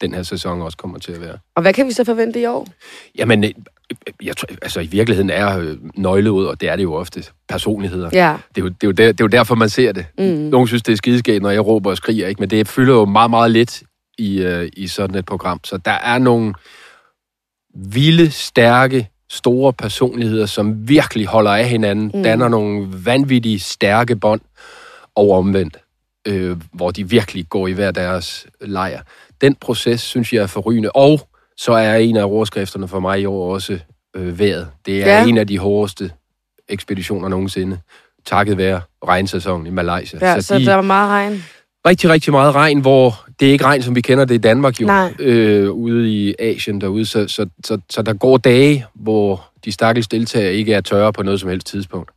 den 0.00 0.14
her 0.14 0.22
sæson 0.22 0.62
også 0.62 0.78
kommer 0.78 0.98
til 0.98 1.12
at 1.12 1.20
være. 1.20 1.38
Og 1.56 1.62
hvad 1.62 1.72
kan 1.72 1.86
vi 1.86 1.92
så 1.92 2.04
forvente 2.04 2.40
i 2.40 2.46
år? 2.46 2.68
Jamen, 3.18 3.44
øh, 3.44 3.50
jeg 4.22 4.36
tror, 4.36 4.48
altså 4.62 4.80
i 4.80 4.86
virkeligheden 4.86 5.30
er 5.30 5.58
øh, 5.58 5.76
nøgleud, 5.94 6.46
og 6.46 6.60
det 6.60 6.68
er 6.68 6.76
det 6.76 6.82
jo 6.82 6.94
ofte, 6.94 7.24
personligheder. 7.48 8.10
Ja. 8.12 8.36
Det 8.54 8.60
er, 8.60 8.64
jo, 8.64 8.68
det, 8.68 8.82
er 8.82 8.86
jo 8.86 8.92
der, 8.92 9.06
det 9.06 9.20
er 9.20 9.24
jo 9.24 9.28
derfor, 9.28 9.54
man 9.54 9.68
ser 9.68 9.92
det. 9.92 10.06
Mm. 10.18 10.24
Nogle 10.24 10.68
synes, 10.68 10.82
det 10.82 10.92
er 10.92 10.96
skideskægt, 10.96 11.42
når 11.42 11.50
jeg 11.50 11.66
råber 11.66 11.90
og 11.90 11.96
skriger, 11.96 12.28
ikke? 12.28 12.42
men 12.42 12.50
det 12.50 12.68
fylder 12.68 12.94
jo 12.94 13.04
meget, 13.04 13.30
meget 13.30 13.50
lidt 13.50 13.82
i, 14.18 14.42
øh, 14.42 14.70
i 14.76 14.86
sådan 14.86 15.16
et 15.16 15.24
program. 15.24 15.60
Så 15.64 15.76
der 15.76 15.90
er 15.90 16.18
nogle 16.18 16.54
vilde, 17.74 18.30
stærke, 18.30 19.08
store 19.30 19.72
personligheder, 19.72 20.46
som 20.46 20.88
virkelig 20.88 21.26
holder 21.26 21.50
af 21.50 21.68
hinanden, 21.68 22.10
mm. 22.14 22.22
danner 22.22 22.48
nogle 22.48 22.88
vanvittige, 23.04 23.60
stærke 23.60 24.16
bånd, 24.16 24.40
og 25.14 25.30
omvendt, 25.30 25.76
øh, 26.26 26.56
hvor 26.72 26.90
de 26.90 27.08
virkelig 27.08 27.48
går 27.48 27.68
i 27.68 27.72
hver 27.72 27.90
deres 27.90 28.46
lejr. 28.60 29.02
Den 29.40 29.54
proces, 29.54 30.00
synes 30.00 30.32
jeg, 30.32 30.42
er 30.42 30.46
forrygende. 30.46 30.90
Og 30.90 31.20
så 31.56 31.72
er 31.72 31.96
en 31.96 32.16
af 32.16 32.24
overskrifterne 32.24 32.88
for 32.88 33.00
mig 33.00 33.20
i 33.20 33.24
år 33.26 33.54
også 33.54 33.78
øh, 34.16 34.38
vejret. 34.38 34.68
Det 34.86 35.02
er 35.02 35.06
Ja. 35.20 35.26
en 35.26 35.38
af 35.38 35.46
de 35.46 35.58
hårdeste 35.58 36.10
ekspeditioner 36.68 37.28
nogensinde, 37.28 37.78
takket 38.24 38.56
være 38.58 38.80
regnsæsonen 39.08 39.66
i 39.66 39.70
Malaysia. 39.70 40.18
Ja, 40.22 40.40
så, 40.40 40.46
så 40.46 40.58
de, 40.58 40.64
der 40.66 40.74
var 40.74 40.82
meget 40.82 41.08
regn. 41.10 41.44
rigtig, 41.86 42.10
rigtig 42.10 42.32
meget 42.32 42.54
regn, 42.54 42.80
hvor 42.80 43.24
det 43.40 43.48
er 43.48 43.52
ikke 43.52 43.64
regn, 43.64 43.82
som 43.82 43.94
vi 43.94 44.00
kender 44.00 44.24
det 44.24 44.34
i 44.34 44.38
Danmark 44.38 44.80
jo, 44.80 44.86
Nej. 44.86 45.12
øh, 45.18 45.70
ude 45.70 46.10
i 46.12 46.34
Asien 46.38 46.80
derude. 46.80 47.06
Så, 47.06 47.28
så, 47.28 47.46
så, 47.64 47.78
så 47.90 48.02
der 48.02 48.12
går 48.12 48.36
dage, 48.36 48.86
hvor 48.94 49.44
de 49.64 49.72
stakkels 49.72 50.08
deltagere 50.08 50.54
ikke 50.54 50.74
er 50.74 50.80
tørre 50.80 51.12
på 51.12 51.22
noget 51.22 51.40
som 51.40 51.48
helst 51.50 51.66
tidspunkt. 51.66 52.10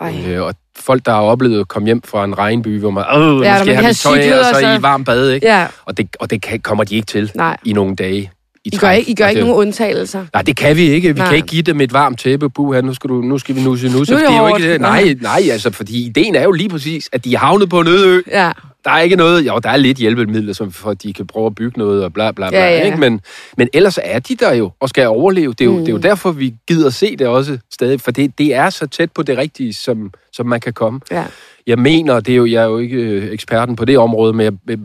Ej. 0.00 0.14
Øh, 0.28 0.42
og 0.42 0.54
folk, 0.78 1.06
der 1.06 1.12
har 1.12 1.20
oplevet 1.20 1.60
at 1.60 1.68
komme 1.68 1.86
hjem 1.86 2.02
fra 2.04 2.24
en 2.24 2.38
regnby, 2.38 2.80
hvor 2.80 2.90
man, 2.90 3.04
Ja, 3.10 3.12
ja, 3.12 3.18
når 3.18 3.32
nu 3.32 3.38
man 3.38 3.58
skal 3.58 3.68
jeg 3.68 3.78
have 3.78 3.88
mit 3.88 3.96
tøj 3.96 4.18
af, 4.18 4.38
og 4.38 4.44
så 4.44 4.60
så- 4.60 4.78
i 4.78 4.82
varmt 4.82 5.06
bad, 5.06 5.30
ikke? 5.30 5.46
Ja, 5.46 5.66
Og 5.84 5.96
det, 5.96 6.16
og 6.20 6.30
det 6.30 6.42
kan, 6.42 6.60
kommer 6.60 6.84
de 6.84 6.94
ikke 6.94 7.06
til 7.06 7.30
nej. 7.34 7.56
i 7.64 7.72
nogle 7.72 7.96
dage. 7.96 8.30
I, 8.64 8.68
I 8.68 8.70
gør 8.70 8.78
træk. 8.78 8.98
ikke, 8.98 9.10
I 9.10 9.14
gør 9.14 9.26
ikke 9.28 9.38
det- 9.40 9.46
nogen 9.48 9.66
undtagelser. 9.66 10.24
Nej, 10.32 10.42
det 10.42 10.56
kan 10.56 10.76
vi 10.76 10.82
ikke. 10.82 11.08
Vi 11.14 11.18
Nej. 11.18 11.26
kan 11.28 11.36
ikke 11.36 11.48
give 11.48 11.62
dem 11.62 11.80
et 11.80 11.92
varmt 11.92 12.20
tæppe. 12.20 12.50
Puh, 12.50 12.84
nu 12.84 12.94
skal, 12.94 13.10
du, 13.10 13.14
nu 13.14 13.38
skal 13.38 13.54
vi 13.54 13.62
nusse 13.62 13.88
nusse. 13.88 14.12
Nu 14.12 14.18
er 14.18 14.22
det 14.22 14.30
det 14.30 14.36
er 14.36 14.48
jo 14.48 14.56
ikke 14.56 14.72
det. 14.72 14.80
Nej, 14.80 15.14
nej, 15.20 15.42
altså, 15.52 15.70
fordi 15.70 16.06
ideen 16.06 16.34
er 16.34 16.42
jo 16.42 16.52
lige 16.52 16.68
præcis, 16.68 17.08
at 17.12 17.24
de 17.24 17.34
er 17.34 17.38
havnet 17.38 17.68
på 17.70 17.80
en 17.80 17.88
øde 17.88 18.08
ø. 18.08 18.20
Ja, 18.30 18.50
Der 18.84 18.90
er 18.90 19.00
ikke 19.00 19.16
noget, 19.16 19.46
jo, 19.46 19.58
der 19.62 19.70
er 19.70 19.76
lidt 19.76 19.98
hjælpemidler, 19.98 20.52
som 20.52 20.72
for 20.72 20.90
at 20.90 21.02
de 21.02 21.12
kan 21.12 21.26
prøve 21.26 21.46
at 21.46 21.54
bygge 21.54 21.78
noget 21.78 22.04
og 22.04 22.12
bla 22.12 22.30
bla 22.32 22.48
bla, 22.50 22.58
Ja, 22.58 22.70
ja. 22.70 22.84
Ikke? 22.84 22.96
Men, 22.96 23.20
men 23.56 23.68
ellers 23.72 23.98
er 24.02 24.18
de 24.18 24.36
der 24.36 24.54
jo 24.54 24.70
og 24.80 24.88
skal 24.88 25.06
overleve. 25.08 25.52
Det 25.52 25.60
er 25.60 25.64
jo, 25.64 25.72
Mm. 25.72 25.78
mm. 25.78 25.84
det 25.84 25.88
er 25.92 25.96
jo 25.96 25.98
derfor, 26.02 26.30
vi 26.32 26.54
gider 26.68 26.90
se 26.90 27.16
det 27.16 27.26
også 27.26 27.58
stadig, 27.74 28.00
for 28.00 28.10
det, 28.10 28.38
det 28.38 28.54
er 28.54 28.70
så 28.70 28.86
tæt 28.86 29.12
på 29.12 29.22
det 29.22 29.38
rigtige, 29.38 29.72
som, 29.74 30.10
som 30.32 30.46
man 30.46 30.60
kan 30.60 30.72
komme. 30.72 31.00
ja. 31.10 31.24
Jeg 31.66 31.78
mener, 31.78 32.20
det 32.20 32.32
er 32.32 32.36
jo, 32.36 32.46
jeg 32.46 32.62
er 32.62 32.66
jo 32.66 32.78
ikke 32.78 32.96
øh, 32.96 33.32
eksperten 33.32 33.76
på 33.76 33.84
det 33.84 33.98
område, 33.98 34.32
men 34.32 34.58
jeg, 34.66 34.78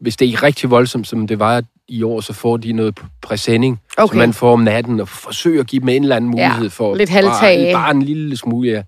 hvis 0.00 0.16
det 0.16 0.28
er 0.32 0.42
rigtig 0.42 0.70
voldsomt, 0.70 1.08
som 1.08 1.26
det 1.26 1.38
var 1.38 1.62
i 1.90 2.02
år, 2.02 2.20
så 2.20 2.32
får 2.32 2.56
de 2.56 2.72
noget 2.72 2.98
præsending, 3.22 3.80
Okay. 3.98 4.10
som 4.12 4.18
man 4.18 4.32
får 4.32 4.52
om 4.52 4.60
natten, 4.60 5.00
og 5.00 5.08
forsøger 5.08 5.60
at 5.60 5.66
give 5.66 5.80
dem 5.80 5.88
en 5.88 6.02
eller 6.02 6.16
anden 6.16 6.38
Ja, 6.38 6.48
mulighed 6.48 6.70
for 6.70 6.94
lidt 6.94 7.10
halvtag. 7.10 7.72
bare, 7.72 7.72
bare 7.72 7.90
en 7.90 8.02
lille 8.02 8.36
smule, 8.36 8.70
ja. 8.70 8.82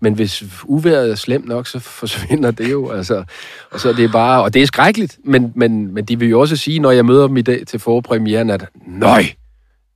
Men 0.00 0.14
hvis 0.14 0.44
uværet 0.64 1.10
er 1.10 1.14
slemt 1.14 1.48
nok, 1.48 1.66
så 1.66 1.78
forsvinder 2.00 2.50
det 2.50 2.70
jo, 2.70 2.90
altså. 2.90 3.24
Og 3.70 3.80
så 3.80 3.88
er 3.88 3.92
det 3.92 4.12
bare, 4.12 4.42
og 4.42 4.54
det 4.54 4.62
er 4.62 4.66
skrækkeligt, 4.66 5.18
men, 5.24 5.52
men, 5.54 5.94
men 5.94 6.04
de 6.04 6.18
vil 6.18 6.28
jo 6.28 6.40
også 6.40 6.56
sige, 6.56 6.78
når 6.78 6.90
jeg 6.90 7.04
møder 7.04 7.26
dem 7.26 7.36
i 7.36 7.42
dag 7.42 7.66
til 7.66 7.78
forpremieren, 7.80 8.50
at 8.50 8.64
nøj, 8.86 9.24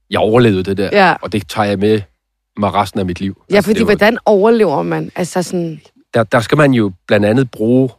jeg 0.09 0.19
overlevede 0.19 0.63
det 0.63 0.77
der, 0.77 0.89
Ja. 0.91 1.15
og 1.21 1.33
det 1.33 1.47
tager 1.49 1.65
jeg 1.67 1.79
med 1.79 2.01
mig 2.59 2.73
resten 2.73 2.99
af 2.99 3.05
mit 3.05 3.19
liv. 3.21 3.41
Ja, 3.51 3.55
Altså, 3.55 3.69
fordi 3.69 3.79
var- 3.79 3.85
hvordan 3.85 4.17
overlever 4.25 4.83
man? 4.83 5.11
Altså 5.15 5.43
sådan... 5.43 5.81
der, 6.13 6.23
der 6.23 6.39
skal 6.39 6.57
man 6.57 6.71
jo 6.73 6.91
blandt 7.07 7.25
andet 7.25 7.51
bruge, 7.51 7.89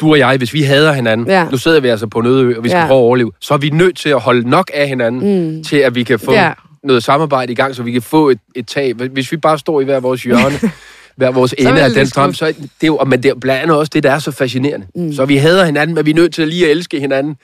du 0.00 0.10
og 0.10 0.18
jeg, 0.18 0.36
hvis 0.36 0.52
vi 0.54 0.62
hader 0.62 0.92
hinanden, 0.92 1.26
Ja. 1.26 1.48
nu 1.50 1.56
sidder 1.56 1.80
vi 1.80 1.88
altså 1.88 2.06
på 2.06 2.18
en 2.18 2.26
øde 2.26 2.42
ø, 2.44 2.56
og 2.58 2.64
vi 2.64 2.68
skal 2.68 2.78
Ja. 2.78 2.86
prøve 2.86 2.98
at 2.98 3.02
overleve, 3.02 3.32
så 3.40 3.54
er 3.54 3.58
vi 3.58 3.70
nødt 3.70 3.96
til 3.96 4.08
at 4.08 4.20
holde 4.20 4.50
nok 4.50 4.70
af 4.74 4.88
hinanden, 4.88 5.56
Mm. 5.56 5.64
til 5.64 5.76
at 5.76 5.94
vi 5.94 6.02
kan 6.02 6.18
få 6.18 6.32
Ja. 6.32 6.52
noget 6.84 7.04
samarbejde 7.04 7.52
i 7.52 7.54
gang, 7.54 7.74
så 7.74 7.82
vi 7.82 7.92
kan 7.92 8.02
få 8.02 8.28
et, 8.28 8.38
et 8.56 8.66
tag. 8.66 8.92
Hvis 8.94 9.32
vi 9.32 9.36
bare 9.36 9.58
står 9.58 9.80
i 9.80 9.84
hver 9.84 10.00
vores 10.00 10.22
hjørne, 10.22 10.70
hver 11.16 11.30
vores 11.30 11.54
ende 11.58 11.80
af 11.82 11.90
den 11.90 12.06
strøm, 12.06 12.34
så 12.34 12.46
det 12.46 12.56
er 12.82 12.86
jo, 12.86 13.04
men 13.04 13.22
det 13.22 13.28
er 13.28 13.34
blandt 13.34 13.62
andet 13.62 13.76
også 13.76 13.90
det, 13.94 14.02
der 14.02 14.10
er 14.12 14.18
så 14.18 14.30
fascinerende. 14.30 14.86
Mm. 14.94 15.12
Så 15.12 15.24
vi 15.24 15.36
hader 15.36 15.64
hinanden, 15.64 15.94
men 15.94 16.06
vi 16.06 16.10
er 16.10 16.14
nødt 16.14 16.34
til 16.34 16.42
at 16.42 16.48
lige 16.48 16.64
at 16.64 16.70
elske 16.70 17.00
hinanden, 17.00 17.36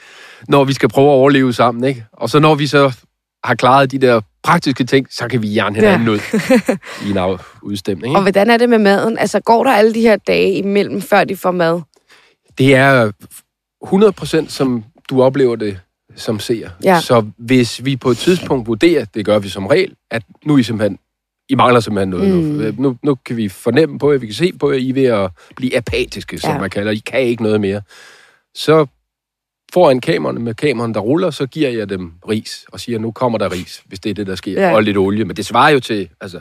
når 0.48 0.64
vi 0.64 0.72
skal 0.72 0.88
prøve 0.88 1.06
at 1.08 1.12
overleve 1.12 1.52
sammen, 1.52 1.84
ikke? 1.84 2.04
Og 2.12 2.30
så 2.30 2.38
når 2.38 2.54
vi 2.54 2.66
så 2.66 2.92
har 3.44 3.54
klaret 3.54 3.90
de 3.92 3.98
der 3.98 4.20
praktiske 4.42 4.84
ting, 4.84 5.06
så 5.10 5.28
kan 5.28 5.42
vi 5.42 5.54
jern 5.56 5.74
hinanden 5.74 6.06
ja. 6.08 6.12
ud 6.12 6.18
i 7.06 7.10
en 7.10 7.38
udstemning. 7.62 8.06
Ikke? 8.06 8.16
Og 8.18 8.22
hvordan 8.22 8.50
er 8.50 8.56
det 8.56 8.68
med 8.68 8.78
maden? 8.78 9.18
Altså, 9.18 9.40
går 9.40 9.64
der 9.64 9.70
alle 9.72 9.94
de 9.94 10.00
her 10.00 10.16
dage 10.16 10.52
imellem, 10.52 11.00
før 11.02 11.24
de 11.24 11.36
får 11.36 11.50
mad? 11.50 11.80
Det 12.58 12.74
er 12.74 13.12
100% 14.44 14.48
som 14.48 14.84
du 15.10 15.22
oplever 15.22 15.56
det 15.56 15.80
som 16.16 16.38
ser. 16.40 16.70
Ja. 16.84 17.00
Så 17.00 17.26
hvis 17.38 17.84
vi 17.84 17.96
på 17.96 18.10
et 18.10 18.16
tidspunkt 18.18 18.66
vurderer, 18.66 19.04
det 19.04 19.24
gør 19.24 19.38
vi 19.38 19.48
som 19.48 19.66
regel, 19.66 19.94
at 20.10 20.22
nu 20.44 20.54
er 20.54 20.58
I 20.58 20.62
simpelthen, 20.62 20.98
I 21.48 21.54
mangler 21.54 21.80
simpelthen 21.80 22.08
noget 22.08 22.28
Mm. 22.28 22.74
nu. 22.74 22.74
Nu, 22.90 22.96
nu 23.02 23.14
kan 23.14 23.36
vi 23.36 23.48
fornemme 23.48 23.98
på 23.98 24.12
jer, 24.12 24.18
vi 24.18 24.26
kan 24.26 24.34
se 24.34 24.52
på 24.52 24.70
jer, 24.72 24.78
I 24.78 24.88
er 24.90 24.94
ved 24.94 25.04
at 25.04 25.30
blive 25.56 25.76
apatiske, 25.76 26.38
som 26.38 26.50
Ja. 26.54 26.60
man 26.60 26.70
kalder. 26.70 26.92
I 26.92 26.96
kan 27.06 27.20
ikke 27.20 27.42
noget 27.42 27.60
mere. 27.60 27.82
Så 28.54 28.86
foran 29.72 30.00
kameraerne 30.00 30.40
med 30.40 30.54
kameraerne, 30.54 30.94
der 30.94 31.00
ruller, 31.00 31.30
så 31.30 31.46
giver 31.46 31.70
jeg 31.70 31.88
dem 31.88 32.12
ris, 32.28 32.64
og 32.72 32.80
siger, 32.80 32.98
nu 32.98 33.12
kommer 33.12 33.38
der 33.38 33.52
ris, 33.52 33.82
hvis 33.86 34.00
det 34.00 34.10
er 34.10 34.14
det, 34.14 34.26
der 34.26 34.34
sker. 34.34 34.60
Ja. 34.62 34.74
Og 34.74 34.82
lidt 34.82 34.96
olie. 34.96 35.24
Men 35.24 35.36
det 35.36 35.46
svarer 35.46 35.70
jo 35.70 35.80
til, 35.80 36.08
altså, 36.20 36.40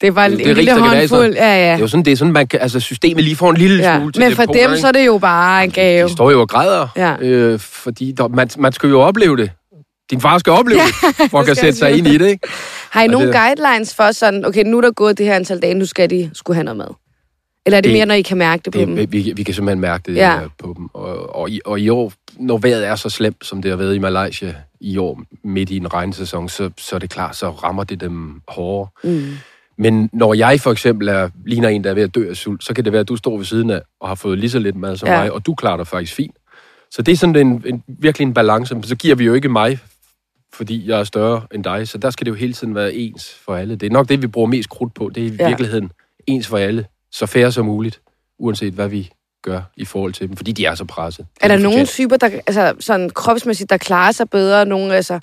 Det 0.00 0.14
var 0.14 0.28
Det 0.28 0.46
er 0.46 0.50
en 0.50 0.56
lille 0.56 0.80
håndfuld. 0.80 1.34
Ja, 1.34 1.54
det 1.54 1.60
ja. 1.62 1.74
er 1.74 1.78
jo 1.78 1.86
sådan, 1.88 2.04
det 2.04 2.12
er 2.12 2.16
sådan, 2.16 2.32
man 2.32 2.46
kan, 2.46 2.60
altså 2.60 2.80
systemet 2.80 3.24
lige 3.24 3.36
får 3.36 3.50
en 3.50 3.56
lille 3.56 3.82
ja. 3.82 3.98
smule 3.98 4.12
til 4.12 4.20
Men 4.22 4.28
det 4.28 4.36
for 4.36 4.44
på, 4.46 4.52
dem, 4.52 4.70
ikke? 4.70 4.80
så 4.80 4.88
er 4.88 4.92
det 4.92 5.06
jo 5.06 5.18
bare 5.18 5.64
en 5.64 5.70
gave. 5.70 6.08
De 6.08 6.12
står 6.12 6.30
jo 6.30 6.40
og 6.40 6.48
græder, 6.48 6.88
Ja. 6.96 7.16
øh, 7.20 7.58
fordi 7.58 8.12
der, 8.12 8.28
man, 8.28 8.48
man 8.58 8.72
skal 8.72 8.88
jo 8.88 9.00
opleve 9.00 9.36
det. 9.36 9.50
Din 10.10 10.20
far 10.20 10.38
skal 10.38 10.52
opleve 10.52 10.80
det, 10.80 10.94
for 11.30 11.38
at 11.40 11.46
kan 11.46 11.54
sætte 11.54 11.78
sig 11.78 11.98
ind 11.98 12.06
i 12.06 12.18
det, 12.18 12.28
ikke? 12.28 12.48
Har 12.90 13.02
I 13.02 13.06
Og 13.06 13.10
nogle 13.12 13.26
det- 13.26 13.34
guidelines 13.36 13.94
for 13.94 14.12
sådan, 14.12 14.44
okay, 14.44 14.62
nu 14.66 14.76
er 14.76 14.80
der 14.80 14.90
gået 14.90 15.18
det 15.18 15.26
her 15.26 15.34
antal 15.34 15.60
dage, 15.62 15.74
nu 15.74 15.86
skal 15.86 16.10
de 16.10 16.30
skulle 16.34 16.54
have 16.54 16.64
noget 16.64 16.76
mad? 16.76 16.94
Eller 17.66 17.76
er 17.76 17.80
det, 17.80 17.88
Det- 17.88 17.98
mere, 17.98 18.06
når 18.06 18.14
I 18.14 18.22
kan 18.22 18.38
mærke 18.38 18.62
det 18.64 18.72
på 18.72 18.78
dem? 18.78 18.96
det 18.96 19.12
vi, 19.12 19.32
vi 19.36 19.42
kan 19.42 19.54
simpelthen 19.54 19.80
mærke 19.80 20.02
det 20.12 20.16
Ja. 20.16 20.32
ja. 20.34 20.40
på 20.58 20.74
dem. 20.76 20.88
Og, 20.94 21.36
og, 21.36 21.50
i, 21.50 21.60
og 21.64 21.80
i 21.80 21.88
år, 21.88 22.12
når 22.38 22.58
vejret 22.58 22.86
er 22.86 22.94
så 22.94 23.08
slemt, 23.10 23.46
som 23.46 23.62
det 23.62 23.70
har 23.70 23.76
været 23.76 23.94
i 23.94 23.98
Malaysia 23.98 24.54
i 24.80 24.96
år, 24.98 25.20
midt 25.44 25.70
i 25.70 25.76
en 25.76 25.94
regnsæson, 25.94 26.48
så, 26.48 26.70
så 26.78 26.96
er 26.96 27.00
det 27.00 27.10
klart, 27.10 27.36
så 27.36 27.50
rammer 27.50 27.84
det 27.84 28.00
dem 28.00 28.40
hårdere. 28.48 28.88
Mm. 29.04 29.26
Men 29.78 30.10
når 30.12 30.34
jeg 30.34 30.60
for 30.60 30.72
eksempel 30.72 31.08
er, 31.08 31.30
ligner 31.46 31.68
en, 31.68 31.84
der 31.84 31.90
er 31.90 31.94
ved 31.94 32.02
at 32.02 32.14
dø 32.14 32.30
af 32.30 32.36
sult, 32.36 32.64
så 32.64 32.74
kan 32.74 32.84
det 32.84 32.92
være, 32.92 33.00
at 33.00 33.08
du 33.08 33.16
står 33.16 33.36
ved 33.36 33.44
siden 33.44 33.70
af 33.70 33.80
og 34.00 34.08
har 34.08 34.14
fået 34.14 34.38
lige 34.38 34.50
så 34.50 34.58
lidt 34.58 34.76
mad 34.76 34.96
som 34.96 35.08
Ja. 35.08 35.18
mig, 35.20 35.32
og 35.32 35.46
du 35.46 35.54
klarer 35.54 35.76
dig 35.76 35.86
faktisk 35.86 36.14
fint. 36.14 36.36
Så 36.90 37.02
det 37.02 37.12
er 37.12 37.16
sådan 37.16 37.36
en, 37.36 37.62
en, 37.66 37.82
virkelig 37.88 38.26
en 38.26 38.34
balance. 38.34 38.76
Så 38.82 38.96
giver 38.96 39.14
vi 39.14 39.24
jo 39.24 39.34
ikke 39.34 39.48
mig, 39.48 39.78
fordi 40.54 40.88
jeg 40.88 41.00
er 41.00 41.04
større 41.04 41.42
end 41.54 41.64
dig, 41.64 41.88
så 41.88 41.98
der 41.98 42.10
skal 42.10 42.24
det 42.24 42.30
jo 42.30 42.36
hele 42.36 42.52
tiden 42.52 42.74
være 42.74 42.94
ens 42.94 43.34
for 43.44 43.54
alle. 43.56 43.76
Det 43.76 43.86
er 43.86 43.90
nok 43.90 44.08
det, 44.08 44.22
vi 44.22 44.26
bruger 44.26 44.48
mest 44.48 44.68
krudt 44.68 44.94
på. 44.94 45.10
Det 45.14 45.22
er 45.26 45.26
i 45.30 45.36
Ja. 45.38 45.46
virkeligheden 45.48 45.90
ens 46.26 46.46
for 46.46 46.56
alle. 46.58 46.86
Så 47.12 47.26
fair 47.26 47.50
som 47.50 47.66
muligt, 47.66 48.00
uanset 48.38 48.72
hvad 48.74 48.88
vi 48.88 49.10
gør 49.42 49.60
i 49.76 49.84
forhold 49.84 50.12
til 50.12 50.28
dem, 50.28 50.36
fordi 50.36 50.52
de 50.52 50.64
er 50.66 50.74
så 50.74 50.84
presset. 50.84 51.26
Det 51.34 51.44
Er 51.44 51.48
der 51.48 51.56
de 51.56 51.62
nogle 51.62 51.86
typer, 51.86 52.16
der 52.16 52.26
altså, 52.46 52.74
sådan 52.80 53.10
kropsmæssigt, 53.10 53.70
der 53.70 53.76
klarer 53.76 54.12
sig 54.12 54.30
bedre? 54.30 54.66
Nogle, 54.66 54.94
altså, 54.96 55.20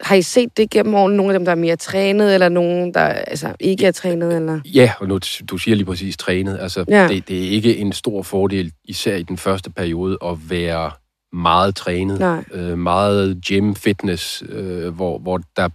har 0.00 0.14
I 0.14 0.22
set 0.22 0.56
det 0.56 0.70
gennem 0.70 0.94
årene? 0.94 1.16
Nogle 1.16 1.32
af 1.34 1.38
dem, 1.38 1.44
der 1.44 1.52
er 1.52 1.56
mere 1.56 1.76
trænet, 1.76 2.34
eller 2.34 2.48
nogen, 2.48 2.94
der 2.94 3.00
altså, 3.00 3.54
ikke 3.60 3.86
er 3.86 3.92
trænet? 3.92 4.36
Eller? 4.36 4.60
Ja, 4.64 4.92
og 5.00 5.08
nu, 5.08 5.18
du 5.50 5.58
siger 5.58 5.74
lige 5.74 5.84
præcis 5.86 6.16
trænet. 6.16 6.58
Altså, 6.60 6.84
Ja. 6.88 7.08
det, 7.08 7.28
det 7.28 7.44
er 7.46 7.50
ikke 7.50 7.76
en 7.76 7.92
stor 7.92 8.22
fordel, 8.22 8.72
især 8.84 9.16
i 9.16 9.22
den 9.22 9.36
første 9.36 9.70
periode, 9.70 10.18
at 10.24 10.50
være 10.50 10.90
meget 11.32 11.74
trænet. 11.74 12.18
Nej. 12.20 12.44
Øh, 12.52 12.78
meget 12.78 13.38
gym, 13.46 13.74
fitness, 13.74 14.42
øh, 14.48 14.88
hvor, 14.94 15.18
hvor 15.18 15.40
der 15.56 15.62
er 15.62 15.68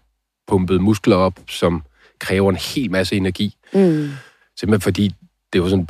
pumpet 0.48 0.82
muskler 0.82 1.15
op, 1.15 1.34
som 1.50 1.84
kræver 2.20 2.50
en 2.50 2.55
hel 2.75 2.91
masse 2.91 3.15
energi. 3.15 3.55
Mm. 3.74 4.10
Simpelthen 4.60 4.82
fordi, 4.82 5.08
det 5.53 5.60
er 5.60 5.63
jo 5.63 5.70
sådan, 5.70 5.88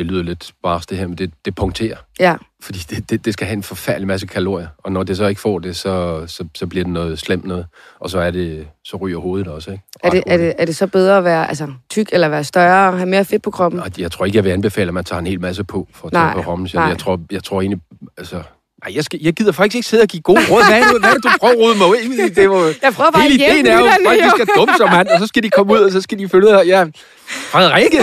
det 0.00 0.08
lyder 0.08 0.22
lidt 0.22 0.52
bars 0.62 0.86
det 0.86 0.98
her, 0.98 1.06
men 1.06 1.18
det, 1.18 1.32
det 1.44 1.54
punkterer. 1.54 1.96
Ja. 2.20 2.36
Fordi 2.62 2.78
det, 2.90 3.10
det, 3.10 3.24
det 3.24 3.32
skal 3.32 3.46
have 3.46 3.56
en 3.56 3.62
forfærdelig 3.62 4.06
masse 4.06 4.26
kalorier, 4.26 4.68
og 4.78 4.92
når 4.92 5.02
det 5.02 5.16
så 5.16 5.26
ikke 5.26 5.40
får 5.40 5.58
det, 5.58 5.76
så, 5.76 6.24
så, 6.26 6.44
så 6.54 6.66
bliver 6.66 6.84
det 6.84 6.92
noget 6.92 7.18
slemt 7.18 7.44
noget, 7.44 7.66
og 8.00 8.10
så 8.10 8.18
er 8.18 8.30
det, 8.30 8.66
så 8.84 8.96
ryger 8.96 9.18
hovedet 9.18 9.48
også, 9.48 9.70
ikke? 9.70 9.84
Er 10.04 10.10
det, 10.10 10.22
er, 10.26 10.36
det, 10.36 10.54
er 10.58 10.64
det 10.64 10.76
så 10.76 10.86
bedre 10.86 11.18
at 11.18 11.24
være 11.24 11.48
altså, 11.48 11.72
tyk, 11.90 12.08
eller 12.12 12.28
være 12.28 12.44
større, 12.44 12.96
have 12.96 13.08
mere 13.08 13.24
fedt 13.24 13.42
på 13.42 13.50
kroppen? 13.50 13.80
Og 13.80 13.90
jeg 13.98 14.12
tror 14.12 14.24
ikke, 14.24 14.36
jeg 14.36 14.44
vil 14.44 14.50
anbefale, 14.50 14.88
at 14.88 14.94
man 14.94 15.04
tager 15.04 15.20
en 15.20 15.26
hel 15.26 15.40
masse 15.40 15.64
på 15.64 15.88
for 15.94 16.06
at 16.06 16.12
Nej, 16.12 16.32
tage 16.32 16.44
på 16.44 16.50
rommen. 16.50 16.68
nej. 16.74 16.84
Jeg 16.84 16.98
tror, 16.98 17.20
jeg 17.30 17.44
tror 17.44 17.60
egentlig, 17.60 17.80
altså... 18.18 18.42
Nej, 18.84 18.96
jeg, 18.96 19.04
skal, 19.04 19.18
jeg 19.22 19.32
gider 19.32 19.52
faktisk 19.52 19.76
ikke 19.76 19.88
sidde 19.88 20.02
og 20.02 20.08
give 20.08 20.22
gode 20.22 20.40
råd. 20.50 20.64
Hvad 20.68 20.80
er 20.80 20.84
det, 20.84 21.00
hvad 21.00 21.10
er 21.10 21.14
det 21.14 21.24
du 21.24 21.30
prøver 21.40 21.52
at 21.54 21.58
rode 21.60 21.78
mig 21.78 21.86
ud? 21.86 22.30
Det 22.34 22.50
var, 22.50 22.56
Jeg 22.82 22.92
prøver 22.92 23.10
bare 23.10 23.22
hele 23.22 23.44
at 23.44 23.52
ideen 23.52 23.66
er 23.66 23.78
jo, 23.78 23.84
at 23.86 23.96
folk 24.06 24.30
skal 24.36 24.46
dumme 24.56 24.74
som 24.76 24.90
mand, 24.90 25.08
og 25.08 25.20
så 25.20 25.26
skal 25.26 25.42
de 25.42 25.50
komme 25.50 25.72
ud, 25.72 25.78
og 25.78 25.92
så 25.92 26.00
skal 26.00 26.18
de 26.18 26.28
følge 26.28 26.46
ud 26.46 26.64
ja, 26.66 26.84
Frederikke, 27.28 27.98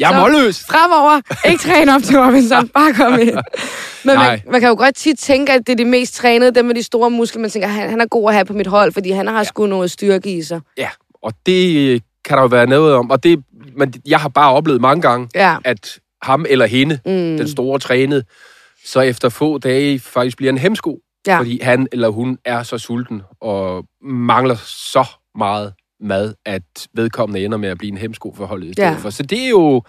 jeg 0.00 0.12
er 0.12 0.20
målløs. 0.20 0.64
Fremover, 0.70 1.20
ikke 1.48 1.62
træne 1.62 1.94
op 1.94 2.02
til 2.02 2.18
Robinson, 2.20 2.68
bare 2.68 2.92
kom 2.94 3.12
ind. 3.20 3.30
Men 3.30 3.36
man, 4.04 4.16
Nej. 4.16 4.40
man 4.52 4.60
kan 4.60 4.68
jo 4.68 4.74
godt 4.74 4.94
tit 4.96 5.18
tænke, 5.18 5.52
at 5.52 5.60
det 5.66 5.72
er 5.72 5.76
de 5.76 5.84
mest 5.84 6.14
trænede, 6.14 6.54
dem 6.54 6.64
med 6.64 6.74
de 6.74 6.82
store 6.82 7.10
muskler. 7.10 7.40
Man 7.40 7.50
tænker, 7.50 7.68
han, 7.68 7.90
han 7.90 8.00
er 8.00 8.06
god 8.06 8.28
at 8.28 8.34
have 8.34 8.44
på 8.44 8.52
mit 8.52 8.66
hold, 8.66 8.92
fordi 8.92 9.10
han 9.10 9.26
har 9.26 9.44
sgu 9.44 9.66
noget 9.66 9.90
styrke 9.90 10.30
i 10.36 10.42
sig. 10.42 10.60
Ja, 10.76 10.88
og 11.22 11.32
det 11.46 12.02
kan 12.24 12.36
der 12.36 12.42
jo 12.42 12.46
være 12.48 12.66
noget 12.66 12.94
om. 12.94 13.10
Og 13.10 13.22
det, 13.22 13.38
men 13.76 13.94
jeg 14.06 14.18
har 14.20 14.28
bare 14.28 14.52
oplevet 14.52 14.80
mange 14.80 15.02
gange, 15.02 15.28
Ja. 15.34 15.56
at 15.64 15.98
ham 16.22 16.46
eller 16.48 16.66
hende, 16.66 16.94
Mm. 17.06 17.10
den 17.12 17.48
store 17.48 17.78
trænede, 17.78 18.24
så 18.92 19.00
efter 19.00 19.28
få 19.28 19.58
dage 19.58 19.98
faktisk 20.00 20.36
bliver 20.36 20.52
en 20.52 20.58
hemsko. 20.58 20.98
Ja. 21.26 21.38
Fordi 21.38 21.60
han 21.62 21.86
eller 21.92 22.08
hun 22.08 22.38
er 22.44 22.62
så 22.62 22.78
sulten 22.78 23.22
og 23.40 23.84
mangler 24.02 24.56
så 24.66 25.04
meget 25.38 25.74
mad, 26.00 26.34
at 26.46 26.62
vedkommende 26.94 27.44
ender 27.44 27.58
med 27.58 27.68
at 27.68 27.78
blive 27.78 27.92
en 27.92 27.98
hemsko 27.98 28.34
for 28.36 28.46
holdet 28.46 28.68
i 28.68 28.72
stedet 28.72 28.88
Ja. 28.90 28.96
for. 28.96 29.10
Så 29.10 29.22
det 29.22 29.44
er 29.44 29.48
jo... 29.48 29.82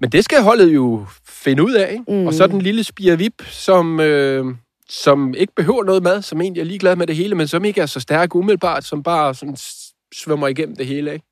Men 0.00 0.10
det 0.12 0.24
skal 0.24 0.42
holdet 0.42 0.74
jo 0.74 1.06
finde 1.28 1.64
ud 1.64 1.72
af, 1.72 1.92
ikke? 1.92 2.04
Mm. 2.08 2.14
Mm. 2.14 2.26
Og 2.26 2.34
så 2.34 2.46
den 2.46 2.62
lille 2.62 2.84
spirvip, 2.84 3.42
som, 3.46 4.00
øh, 4.00 4.44
som 4.88 5.34
ikke 5.34 5.52
behøver 5.56 5.84
noget 5.84 6.02
mad, 6.02 6.22
som 6.22 6.40
egentlig 6.40 6.60
er 6.60 6.64
ligeglad 6.64 6.96
med 6.96 7.06
det 7.06 7.16
hele, 7.16 7.34
men 7.34 7.48
som 7.48 7.64
ikke 7.64 7.80
er 7.80 7.86
så 7.86 8.00
stærk 8.00 8.34
umiddelbart, 8.34 8.84
som 8.84 9.02
bare 9.02 9.34
sådan 9.34 9.56
svømmer 10.14 10.48
igennem 10.48 10.76
det 10.76 10.86
hele, 10.86 11.12
ikke? 11.12 11.26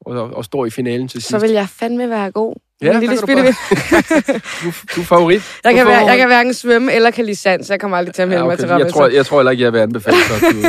Og, 0.00 0.14
og 0.34 0.44
står 0.44 0.66
i 0.66 0.70
finalen 0.70 1.08
til 1.08 1.20
sidst. 1.22 1.30
Så 1.30 1.38
vil 1.38 1.50
jeg 1.50 1.68
fandme 1.68 2.10
være 2.10 2.30
god. 2.30 2.54
Ja, 2.82 2.92
En 2.94 3.00
lille 3.00 3.14
der 3.16 3.20
du 3.20 3.26
spille- 3.26 3.42
Du, 4.62 4.72
du 4.96 5.00
er 5.00 5.04
favorit. 5.04 5.42
jeg, 5.64 5.74
kan 5.74 5.86
være, 5.86 6.06
jeg 6.06 6.18
kan 6.18 6.26
hverken 6.26 6.54
svømme 6.54 6.92
eller 6.92 7.10
kan 7.10 7.24
lide 7.24 7.36
sand, 7.36 7.64
så 7.64 7.72
jeg 7.72 7.80
kommer 7.80 7.96
aldrig 7.96 8.14
til 8.14 8.22
at 8.22 8.28
melde 8.28 8.42
Ja, 8.42 8.46
mig 8.48 8.58
til 8.58 8.64
okay. 8.64 8.74
Robinson. 8.74 8.86
jeg, 9.02 9.10
tror, 9.10 9.16
jeg 9.16 9.26
tror 9.26 9.38
heller 9.38 9.50
ikke, 9.50 9.64
jeg 9.64 9.72
vil 9.72 9.78
anbefale 9.78 10.16
dig. 10.16 10.62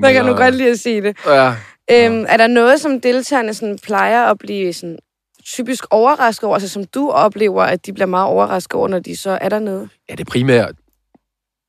Man 0.00 0.12
kan 0.14 0.24
nu 0.24 0.30
må- 0.32 0.36
godt 0.36 0.54
lide 0.54 0.70
at 0.70 0.78
sige 0.80 1.02
det. 1.02 1.16
Ja. 1.26 1.48
Øhm, 1.90 2.24
er 2.28 2.36
der 2.36 2.46
noget, 2.46 2.80
som 2.80 3.00
deltagerne 3.00 3.54
sådan 3.54 3.78
plejer 3.82 4.24
at 4.24 4.38
blive 4.38 4.72
sådan 4.72 4.98
typisk 5.44 5.84
overrasket 5.90 6.44
over, 6.44 6.54
altså 6.56 6.68
som 6.68 6.84
du 6.84 7.10
oplever, 7.10 7.62
at 7.62 7.86
de 7.86 7.92
bliver 7.92 8.06
meget 8.06 8.26
overrasket 8.26 8.72
over, 8.74 8.88
når 8.88 8.98
de 8.98 9.16
så 9.16 9.38
er 9.40 9.48
dernede? 9.48 9.88
ja, 10.10 10.14
det 10.14 10.26
primære, 10.26 10.68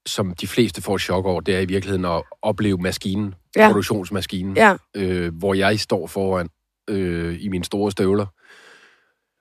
som 0.07 0.33
de 0.41 0.47
fleste 0.47 0.81
får 0.81 0.95
et 0.95 1.01
chok 1.01 1.25
over, 1.25 1.41
det 1.41 1.55
er 1.55 1.59
i 1.59 1.65
virkeligheden 1.65 2.05
at 2.05 2.21
opleve 2.41 2.77
maskinen, 2.77 3.33
ja. 3.55 3.67
produktionsmaskinen, 3.67 4.57
Ja, 4.57 4.75
øh, 4.95 5.31
hvor 5.39 5.53
jeg 5.53 5.79
står 5.79 6.07
foran 6.07 6.49
øh, 6.89 7.35
i 7.39 7.47
mine 7.49 7.63
store 7.65 7.91
støvler. 7.91 8.25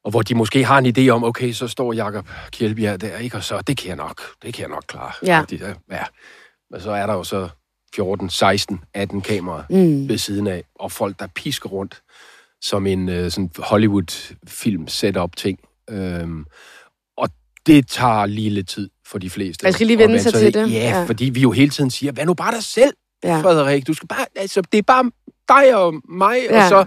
Og 0.05 0.11
hvor 0.11 0.23
de 0.23 0.35
måske 0.35 0.65
har 0.65 0.79
en 0.79 0.87
idé 0.99 1.09
om, 1.09 1.25
okay, 1.25 1.53
så 1.53 1.69
står 1.69 1.93
Jakob 1.93 2.29
Kjeldbjerg 2.53 3.01
der, 3.01 3.19
ikke? 3.19 3.37
Og 3.37 3.45
så, 3.45 3.61
det 3.61 3.77
kan 3.77 3.89
jeg 3.89 3.97
nok, 3.97 4.23
det 4.43 4.55
kan 4.55 4.63
jeg 4.63 4.71
nok 4.71 4.85
klare. 4.89 5.13
Ja. 5.27 5.39
Agtigt, 5.41 5.63
ja. 5.91 6.05
Men 6.71 6.81
så 6.81 6.91
er 6.91 7.07
der 7.07 7.15
jo 7.15 7.25
så 7.25 7.49
14, 7.95 8.31
16, 8.31 8.81
18 8.95 9.21
kameraer 9.21 9.63
mm. 9.71 10.09
ved 10.09 10.19
siden 10.19 10.47
af, 10.47 10.65
og 10.75 10.93
folk, 10.93 11.19
der 11.21 11.27
pisker 11.35 11.69
rundt 11.69 12.03
som 12.63 12.87
en 12.87 13.09
øh, 13.09 13.31
sådan 13.31 13.51
Hollywood-film 13.59 14.89
setup 14.89 15.37
ting. 15.37 15.59
Øhm, 15.91 16.45
og 17.17 17.29
det 17.67 17.89
tager 17.89 18.27
lige 18.27 18.51
lidt 18.51 18.69
tid 18.69 18.91
for 19.07 19.19
de 19.19 19.31
fleste. 19.31 19.65
Man 19.65 19.73
skal 19.73 19.87
lige 19.87 19.99
vende 19.99 20.23
sig 20.23 20.35
til 20.35 20.55
det. 20.55 20.73
Ja, 20.73 20.99
Ja. 20.99 21.05
fordi 21.05 21.25
vi 21.25 21.41
jo 21.41 21.51
hele 21.51 21.71
tiden 21.71 21.91
siger, 21.91 22.13
hvad 22.13 22.27
nu 22.27 22.35
bare 22.35 22.55
dig 22.55 22.65
selv, 22.65 22.95
ja. 23.25 23.41
Frederik. 23.41 23.87
Du 23.87 23.95
skal 23.95 24.09
bare, 24.09 24.27
altså, 24.37 24.63
det 24.73 24.79
er 24.79 24.83
bare 24.83 25.11
dig 25.49 25.77
og 25.77 25.95
mig. 26.09 26.37
Ja. 26.51 26.63
og 26.63 26.69
så 26.69 26.87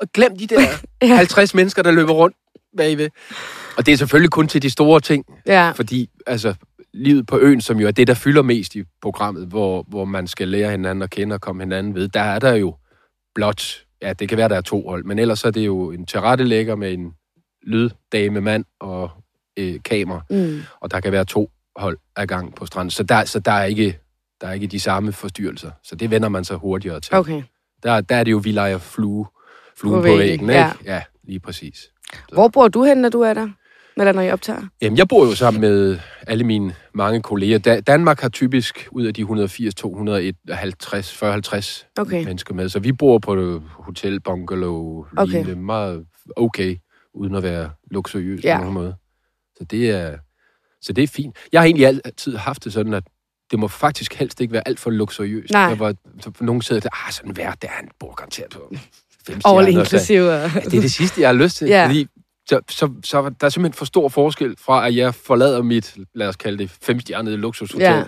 og 0.00 0.12
glem 0.14 0.36
de 0.38 0.46
der 0.46 0.60
Ja. 1.02 1.14
50 1.16 1.54
mennesker, 1.54 1.82
der 1.82 1.90
løber 1.90 2.12
rundt 2.12 2.36
bagved. 2.76 3.08
Og 3.76 3.86
det 3.86 3.92
er 3.92 3.96
selvfølgelig 3.96 4.30
kun 4.30 4.48
til 4.48 4.62
de 4.62 4.70
store 4.70 5.00
ting, 5.00 5.24
ja. 5.46 5.70
fordi 5.70 6.10
altså, 6.26 6.54
livet 6.94 7.26
på 7.26 7.38
øen, 7.38 7.60
som 7.60 7.80
jo 7.80 7.86
er 7.86 7.90
det, 7.90 8.06
der 8.06 8.14
fylder 8.14 8.42
mest 8.42 8.74
i 8.74 8.84
programmet, 9.02 9.46
hvor, 9.46 9.84
hvor 9.88 10.04
man 10.04 10.26
skal 10.26 10.48
lære 10.48 10.70
hinanden 10.70 11.02
at 11.02 11.10
kende 11.10 11.34
og 11.34 11.40
komme 11.40 11.62
hinanden 11.62 11.94
ved, 11.94 12.08
der 12.08 12.20
er 12.20 12.38
der 12.38 12.54
jo 12.54 12.74
blot, 13.34 13.62
ja, 14.02 14.12
det 14.12 14.28
kan 14.28 14.38
være, 14.38 14.48
der 14.48 14.56
er 14.56 14.60
to 14.60 14.88
hold, 14.88 15.04
men 15.04 15.18
ellers 15.18 15.44
er 15.44 15.50
det 15.50 15.66
jo 15.66 15.90
en 15.90 16.06
tilrettelægger 16.06 16.76
med 16.76 16.92
en 16.92 17.12
lyddame 17.62 18.40
mand 18.40 18.64
og 18.80 19.10
øh, 19.56 19.74
kamera, 19.84 20.20
Mm. 20.30 20.60
og 20.80 20.90
der 20.90 21.00
kan 21.00 21.12
være 21.12 21.24
to 21.24 21.50
hold 21.76 21.98
af 22.16 22.28
gang 22.28 22.54
på 22.54 22.66
stranden. 22.66 22.90
Så 22.90 23.02
der, 23.02 23.24
så 23.24 23.38
der, 23.40 23.52
er, 23.52 23.64
ikke, 23.64 23.98
der 24.40 24.48
er 24.48 24.52
ikke 24.52 24.66
de 24.66 24.80
samme 24.80 25.12
forstyrrelser. 25.12 25.70
Så 25.82 25.96
det 25.96 26.10
vender 26.10 26.28
man 26.28 26.44
sig 26.44 26.56
hurtigere 26.56 27.00
til. 27.00 27.14
Okay. 27.14 27.42
Der, 27.82 28.00
der 28.00 28.16
er 28.16 28.24
det 28.24 28.32
jo, 28.32 28.36
vi 28.38 28.52
leger 28.52 28.78
flue, 28.78 29.26
fluen 29.80 29.94
På 29.96 30.00
væggen, 30.02 30.20
væggen, 30.28 30.48
ikke? 30.50 30.92
Ja, 30.92 31.02
lige 31.24 31.40
præcis. 31.40 31.90
Hvor 32.32 32.48
bor 32.48 32.68
du 32.68 32.84
hen, 32.84 32.98
når 32.98 33.08
du 33.08 33.20
er 33.20 33.34
der? 33.34 33.48
Eller 33.96 34.12
når 34.12 34.22
I 34.22 34.30
optager? 34.30 34.62
Jamen, 34.82 34.98
jeg 34.98 35.08
bor 35.08 35.26
jo 35.26 35.34
sammen 35.34 35.60
med 35.60 35.98
alle 36.26 36.44
mine 36.44 36.74
mange 36.94 37.22
kolleger. 37.22 37.58
Da, 37.58 37.80
Danmark 37.80 38.20
har 38.20 38.28
typisk 38.28 38.88
ud 38.90 39.04
af 39.04 39.14
de 39.14 39.20
180, 39.20 39.74
250, 39.74 41.12
40, 41.14 41.32
50 41.32 41.86
Okay. 41.98 42.24
mennesker 42.24 42.54
med. 42.54 42.68
Så 42.68 42.78
vi 42.80 42.92
bor 42.92 43.18
på 43.18 43.60
hotel, 43.70 44.20
bungalow, 44.20 45.06
Okay. 45.16 45.40
okay. 45.42 45.52
meget 45.52 46.06
okay, 46.36 46.76
uden 47.14 47.34
at 47.34 47.42
være 47.42 47.70
luksuriøs 47.90 48.44
Ja. 48.44 48.56
på 48.56 48.60
nogen 48.60 48.74
måde. 48.74 48.94
Så 49.58 49.64
det 49.64 49.90
er, 49.90 50.16
så 50.82 50.92
det 50.92 51.04
er 51.04 51.08
fint. 51.08 51.36
Jeg 51.52 51.60
har 51.60 51.64
egentlig 51.66 51.86
altid 51.86 52.36
haft 52.36 52.64
det 52.64 52.72
sådan, 52.72 52.94
at 52.94 53.04
det 53.50 53.58
må 53.58 53.68
faktisk 53.68 54.14
helst 54.14 54.40
ikke 54.40 54.52
være 54.52 54.68
alt 54.68 54.80
for 54.80 54.90
luksuriøst. 54.90 55.52
Nej. 55.52 55.68
Der 55.68 55.76
var, 55.76 55.94
så 56.20 56.30
nogen 56.40 56.62
sidder 56.62 56.80
der, 56.80 57.06
ah, 57.06 57.12
sådan 57.12 57.36
værd, 57.36 57.56
der 57.62 57.68
han 57.68 57.88
bor 58.00 58.14
garanteret 58.14 58.50
på 58.50 58.74
fem 59.32 59.40
All 59.44 59.74
Ja, 60.54 60.60
det 60.70 60.74
er 60.74 60.80
det 60.80 60.92
sidste, 60.92 61.20
jeg 61.20 61.28
har 61.28 61.34
lyst 61.34 61.56
til. 61.56 61.66
Ja. 61.68 61.86
Fordi 61.86 62.06
så, 62.48 62.60
så, 62.70 62.90
så 63.04 63.22
der 63.40 63.46
er 63.46 63.48
simpelthen 63.48 63.72
for 63.78 63.84
stor 63.84 64.08
forskel 64.08 64.54
fra, 64.58 64.86
at 64.86 64.96
jeg 64.96 65.14
forlader 65.14 65.62
mit, 65.62 65.96
lad 66.14 66.28
os 66.28 66.36
kalde 66.36 66.58
det, 66.58 66.70
femstjernede 66.82 67.36
luksushotel, 67.36 67.86
Ja. 67.86 68.02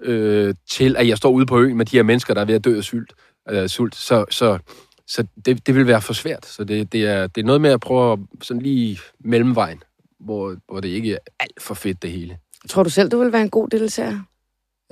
øh, 0.00 0.54
til 0.70 0.96
at 0.96 1.08
jeg 1.08 1.16
står 1.16 1.30
ude 1.30 1.46
på 1.46 1.60
øen 1.60 1.76
med 1.76 1.86
de 1.86 1.96
her 1.96 2.02
mennesker, 2.02 2.34
der 2.34 2.40
er 2.40 2.44
ved 2.44 2.54
at 2.54 2.64
dø 2.64 2.76
af 2.76 2.84
sult. 2.84 3.12
Øh, 3.50 3.68
sult. 3.68 3.94
Så, 3.94 4.24
så, 4.30 4.58
så 5.06 5.24
det, 5.44 5.66
det 5.66 5.74
vil 5.74 5.86
være 5.86 6.00
for 6.02 6.12
svært. 6.12 6.46
Så 6.46 6.64
det, 6.64 6.92
det, 6.92 7.06
er, 7.06 7.26
det 7.26 7.40
er 7.40 7.46
noget 7.46 7.60
med 7.60 7.70
at 7.70 7.80
prøve 7.80 8.26
sådan 8.42 8.62
lige 8.62 8.98
mellemvejen, 9.24 9.82
hvor, 10.20 10.56
hvor 10.68 10.80
det 10.80 10.88
ikke 10.88 11.12
er 11.12 11.18
alt 11.40 11.62
for 11.62 11.74
fedt 11.74 12.02
det 12.02 12.10
hele. 12.12 12.36
Tror 12.68 12.82
du 12.82 12.90
selv, 12.90 13.08
du 13.10 13.18
vil 13.18 13.32
være 13.32 13.42
en 13.42 13.50
god 13.50 13.68
deltager? 13.68 14.20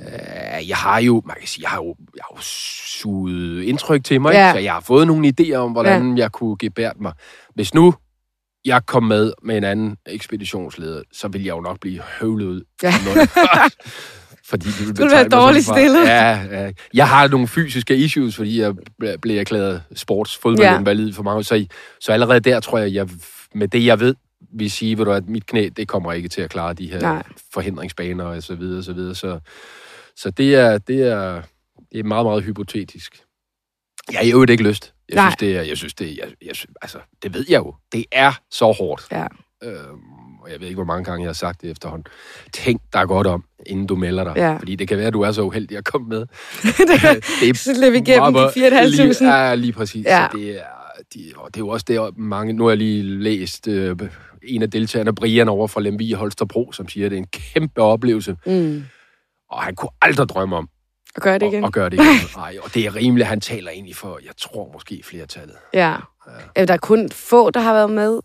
Øh, 0.01 0.69
jeg 0.69 0.77
har 0.77 1.01
jo, 1.01 1.23
man 1.27 1.37
kan 1.39 1.49
sige, 1.49 1.63
jeg 1.63 1.71
har 1.71 1.77
jo, 1.77 1.95
jeg 2.17 2.23
har 2.31 2.37
jo 2.37 2.43
suget 2.43 3.63
indtryk 3.63 4.05
til 4.05 4.21
mig, 4.21 4.33
Ja. 4.33 4.47
ja. 4.47 4.53
så 4.53 4.59
jeg 4.59 4.73
har 4.73 4.81
fået 4.81 5.07
nogle 5.07 5.33
idéer 5.41 5.55
om, 5.55 5.73
hvordan 5.73 6.17
ja. 6.17 6.23
jeg 6.23 6.33
kunne 6.33 6.57
gebære 6.59 6.93
mig. 7.01 7.13
Hvis 7.55 7.75
nu 7.75 7.95
jeg 8.65 8.87
kom 8.87 9.03
med 9.03 9.33
med 9.43 9.57
en 9.57 9.65
anden 9.65 9.97
ekspeditionsleder, 10.07 11.03
så 11.13 11.29
ville 11.29 11.47
jeg 11.47 11.53
jo 11.57 11.61
nok 11.61 11.81
blive 11.81 12.01
høvlet 12.21 12.47
ud. 12.47 12.63
Ja. 12.83 12.93
fordi 14.51 14.67
det 14.67 14.79
ville 14.81 14.95
Du 14.95 15.09
være 15.09 15.29
dårligt 15.29 15.65
stillet. 15.65 16.05
Ja, 16.07 16.41
ja. 16.51 16.71
Jeg 16.95 17.09
har 17.09 17.29
nogle 17.29 17.49
fysiske 17.49 17.97
issues, 17.97 18.37
fordi 18.37 18.61
jeg 18.61 18.75
ble- 19.05 19.17
blev 19.17 19.39
erklæret 19.41 19.83
sportsfodboldinvalid 19.95 21.07
ja. 21.09 21.13
for 21.17 21.23
mange. 21.23 21.45
Så, 21.45 21.67
så 22.01 22.13
allerede 22.13 22.41
der 22.41 22.61
tror 22.61 22.79
jeg, 22.79 22.95
jeg, 22.95 23.09
med 23.55 23.69
det 23.69 23.85
jeg 23.87 24.01
ved, 24.01 24.15
vil 24.55 24.71
sige, 24.71 24.99
ved 24.99 25.05
du, 25.05 25.13
at 25.13 25.29
mit 25.29 25.47
knæ, 25.47 25.69
det 25.77 25.89
kommer 25.89 26.13
ikke 26.13 26.29
til 26.29 26.41
at 26.43 26.51
klare 26.51 26.75
de 26.75 26.91
her. 26.91 27.01
Nej. 27.01 27.23
forhindringsbaner 27.55 28.25
og 28.25 28.43
så 28.43 28.55
videre, 28.55 28.79
og 28.79 28.85
så 28.85 28.93
videre. 28.93 29.15
Så, 29.15 29.39
så 30.21 30.31
det 30.31 30.55
er, 30.55 30.79
det 30.79 31.03
er, 31.03 31.43
det 31.93 32.01
er 32.01 32.05
meget, 32.05 32.27
meget 32.27 32.45
hypotetisk. 32.45 33.23
Jeg 34.13 34.21
har 34.21 34.33
øvrigt 34.35 34.51
ikke 34.51 34.65
lyst. 34.65 34.95
Jeg 35.09 35.17
Nej. 35.17 35.31
synes, 35.31 35.37
det 35.37 35.57
er, 35.57 35.63
jeg 35.63 35.77
synes, 35.77 35.95
det 35.95 36.07
er, 36.07 36.15
jeg, 36.19 36.35
jeg, 36.43 36.55
altså, 36.83 36.99
det 37.23 37.35
ved 37.35 37.47
jeg 37.49 37.59
jo. 37.59 37.75
Det 37.93 38.05
er 38.13 38.33
så 38.51 38.73
hårdt. 38.73 39.03
Ja. 39.13 39.27
Øhm, 39.65 40.41
og 40.43 40.51
jeg 40.53 40.61
ved 40.61 40.67
ikke, 40.67 40.77
hvor 40.77 40.85
mange 40.85 41.05
gange 41.05 41.23
jeg 41.23 41.29
har 41.29 41.35
sagt 41.35 41.63
det 41.63 41.71
efterhånden. 41.71 42.07
Tænk 42.53 42.81
dig 42.93 43.07
godt 43.07 43.27
om, 43.27 43.45
inden 43.67 43.87
du 43.87 43.97
melder 43.97 44.25
dig. 44.25 44.33
Ja. 44.37 44.57
Fordi 44.57 44.75
det 44.77 44.89
kan 44.89 44.99
være, 44.99 45.07
at 45.07 45.13
du 45.13 45.21
er 45.21 45.33
så 45.33 45.43
uheldig 45.43 45.77
at 45.77 45.85
komme 45.85 46.09
med. 46.09 46.19
det 47.41 47.59
så 47.59 47.81
løb 47.81 47.95
igennem 47.95 48.35
de 48.35 48.47
4.500. 48.47 48.85
Lige, 48.85 49.35
ja, 49.35 49.55
lige 49.55 49.73
præcis. 49.73 50.05
Ja. 50.05 50.29
Så 50.33 50.39
det 50.39 50.61
er, 50.61 50.65
de, 51.15 51.33
og 51.37 51.55
det 51.55 51.61
er 51.61 51.65
jo 51.65 51.69
også 51.69 51.85
det, 51.89 52.19
mange... 52.19 52.53
Nu 52.53 52.65
har 52.65 52.71
jeg 52.71 52.79
lige 52.79 53.03
læst 53.03 53.69
øh, 53.69 53.97
en 54.43 54.63
af 54.63 54.71
deltagerne, 54.71 55.15
Brian 55.15 55.49
over 55.49 55.67
fra 55.67 55.81
Lemvig 55.81 56.15
Holstebro, 56.15 56.73
som 56.73 56.89
siger, 56.89 57.07
at 57.07 57.11
det 57.11 57.17
er 57.17 57.21
en 57.21 57.27
kæmpe 57.27 57.81
oplevelse. 57.81 58.37
Mm. 58.47 58.85
Og 59.51 59.63
han 59.63 59.75
kunne 59.75 59.91
aldrig 60.03 60.29
drømme 60.29 60.57
om 60.57 60.69
Og 61.17 61.23
gør 61.23 61.39
det 61.39 61.47
igen. 61.47 61.65
at, 61.65 61.69
at 61.69 61.73
gøre 61.73 61.91
det 61.91 61.95
igen. 61.97 62.07
Nej, 62.37 62.57
og 62.63 62.75
det 62.75 62.87
er 62.87 62.97
rimeligt, 62.97 63.29
han 63.29 63.41
taler 63.41 63.71
egentlig 63.71 63.97
for, 63.97 64.19
jeg 64.25 64.33
tror 64.39 64.71
måske 64.73 65.01
flertallet. 65.05 65.57
Ja. 65.75 65.97
ja. 66.57 66.65
Der 66.65 66.75
er 66.75 66.79
kun 66.79 67.09
få, 67.13 67.51
der 67.51 67.61
har 67.61 67.73
været 67.75 67.91
med 67.91 68.21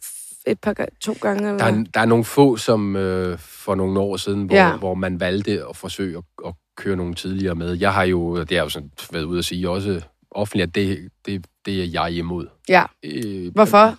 et 0.47 0.59
par 0.59 0.75
to 1.01 1.15
gange. 1.21 1.43
Eller? 1.43 1.57
Der 1.57 1.65
er, 1.65 1.83
der 1.93 1.99
er 1.99 2.05
nogle 2.05 2.23
få, 2.23 2.57
som 2.57 2.95
øh, 2.95 3.37
for 3.39 3.75
nogle 3.75 3.99
år 3.99 4.17
siden, 4.17 4.43
hvor, 4.43 4.55
Ja. 4.55 4.77
hvor 4.77 4.93
man 4.93 5.19
valgte 5.19 5.63
at 5.69 5.75
forsøge 5.75 6.17
at, 6.17 6.23
at 6.47 6.53
køre 6.77 6.95
nogle 6.95 7.13
tidligere 7.13 7.55
med. 7.55 7.73
Jeg 7.73 7.93
har 7.93 8.03
jo, 8.03 8.43
det 8.43 8.57
er 8.57 8.61
jo 8.61 8.69
sådan 8.69 8.91
været 9.11 9.23
ude 9.23 9.39
at 9.39 9.45
sige 9.45 9.69
også 9.69 10.01
offentligt, 10.31 10.67
at 10.67 10.75
det, 10.75 11.09
det, 11.25 11.45
det 11.65 11.81
er 11.81 11.85
jeg 12.01 12.11
imod. 12.13 12.47
Ja. 12.69 12.83
Øh, 13.03 13.51
Hvorfor? 13.53 13.95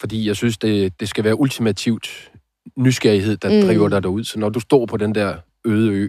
Fordi 0.00 0.26
jeg 0.26 0.36
synes, 0.36 0.58
det, 0.58 1.00
det 1.00 1.08
skal 1.08 1.24
være 1.24 1.40
ultimativt 1.40 2.30
nysgerrighed, 2.76 3.36
der 3.36 3.60
mm. 3.60 3.66
driver 3.66 3.88
dig 3.88 4.02
derud. 4.02 4.24
Så 4.24 4.38
når 4.38 4.48
du 4.48 4.60
står 4.60 4.86
på 4.86 4.96
den 4.96 5.14
der 5.14 5.36
øde 5.64 5.90
ø, 5.92 6.08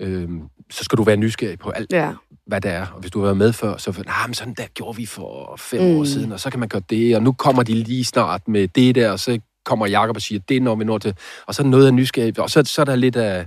øh, 0.00 0.28
så 0.70 0.84
skal 0.84 0.98
du 0.98 1.02
være 1.02 1.16
nysgerrig 1.16 1.58
på 1.58 1.70
alt, 1.70 1.92
Ja. 1.92 2.12
hvad 2.46 2.60
det 2.60 2.70
er. 2.70 2.86
Og 2.94 3.00
hvis 3.00 3.10
du 3.10 3.18
har 3.18 3.24
været 3.24 3.36
med 3.36 3.52
før, 3.52 3.76
så 3.76 3.90
nah, 4.06 4.14
men 4.26 4.34
sådan 4.34 4.54
der 4.54 4.66
gjorde 4.74 4.96
vi 4.96 5.06
for 5.06 5.56
fem 5.58 5.80
Mm. 5.82 5.96
år 5.98 6.04
siden, 6.04 6.32
og 6.32 6.40
så 6.40 6.50
kan 6.50 6.60
man 6.60 6.68
gøre 6.68 6.82
det, 6.90 7.16
og 7.16 7.22
nu 7.22 7.32
kommer 7.32 7.62
de 7.62 7.74
lige 7.74 8.04
snart 8.04 8.48
med 8.48 8.68
det 8.68 8.94
der, 8.94 9.10
og 9.10 9.20
så 9.20 9.38
kommer 9.64 9.86
Jacob 9.86 10.16
og 10.16 10.22
siger, 10.22 10.40
det 10.48 10.62
når 10.62 10.74
vi 10.76 10.84
når 10.84 10.98
til, 10.98 11.14
og 11.46 11.54
så 11.54 11.62
er 11.62 11.66
noget 11.66 11.86
af 11.86 11.94
nysgerrig, 11.94 12.40
og 12.40 12.50
så, 12.50 12.62
så 12.64 12.80
er 12.80 12.84
der 12.84 12.96
lidt 12.96 13.16
af 13.16 13.46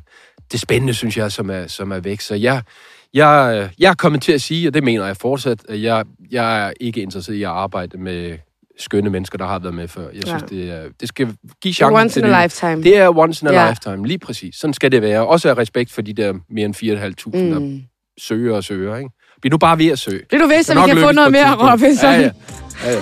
det 0.51 0.59
spændende, 0.59 0.93
synes 0.93 1.17
jeg, 1.17 1.31
som 1.31 1.49
er, 1.49 1.67
som 1.67 1.91
er 1.91 1.99
væk. 1.99 2.21
Så 2.21 2.35
jeg, 2.35 2.61
jeg, 3.13 3.69
jeg 3.79 3.89
er 3.89 3.93
kommet 3.95 4.21
til 4.21 4.31
at 4.31 4.41
sige, 4.41 4.67
og 4.67 4.73
det 4.73 4.83
mener 4.83 5.05
jeg 5.05 5.17
fortsat, 5.17 5.59
at 5.69 5.81
jeg, 5.81 6.05
jeg 6.31 6.67
er 6.67 6.73
ikke 6.79 7.01
interesseret 7.01 7.35
i 7.35 7.43
at 7.43 7.49
arbejde 7.49 7.97
med 7.97 8.37
skønne 8.81 9.09
mennesker, 9.09 9.37
der 9.37 9.45
har 9.45 9.59
været 9.59 9.73
med 9.75 9.87
før. 9.87 10.01
Jeg 10.13 10.21
synes, 10.25 10.41
Ja. 10.51 10.55
det, 10.55 10.69
er, 10.71 10.83
det 10.99 11.07
skal 11.09 11.35
give 11.61 11.73
chancen 11.73 11.95
once 11.99 12.13
til 12.19 12.25
in 12.27 12.33
a 12.33 12.43
lifetime. 12.43 12.83
Det 12.83 12.97
er 12.97 13.17
once 13.17 13.45
in 13.45 13.47
a 13.47 13.53
Ja. 13.63 13.69
lifetime, 13.69 14.07
lige 14.07 14.19
præcis. 14.19 14.55
Sådan 14.55 14.73
skal 14.73 14.91
det 14.91 15.01
være. 15.01 15.27
Også 15.27 15.49
af 15.49 15.57
respekt 15.57 15.91
for 15.91 16.01
de 16.01 16.13
der 16.13 16.33
mere 16.49 16.65
end 16.65 16.75
4.500, 16.75 17.37
mm. 17.43 17.51
der 17.51 17.79
søger 18.21 18.55
og 18.55 18.63
søger. 18.63 18.95
Ikke? 18.97 19.09
Bliv 19.41 19.51
nu 19.51 19.57
bare 19.57 19.77
ved 19.77 19.87
at 19.87 19.99
søge. 19.99 20.21
Bliv 20.29 20.41
du 20.41 20.47
ved, 20.47 20.63
så 20.63 20.73
vi 20.73 20.79
kan 20.93 20.97
få 20.97 21.11
noget 21.11 21.31
mere. 21.31 21.71
Robinson. 21.71 22.09
Ja, 22.11 22.19
ja. 22.19 22.29
ja, 22.85 22.91
ja. 22.91 23.01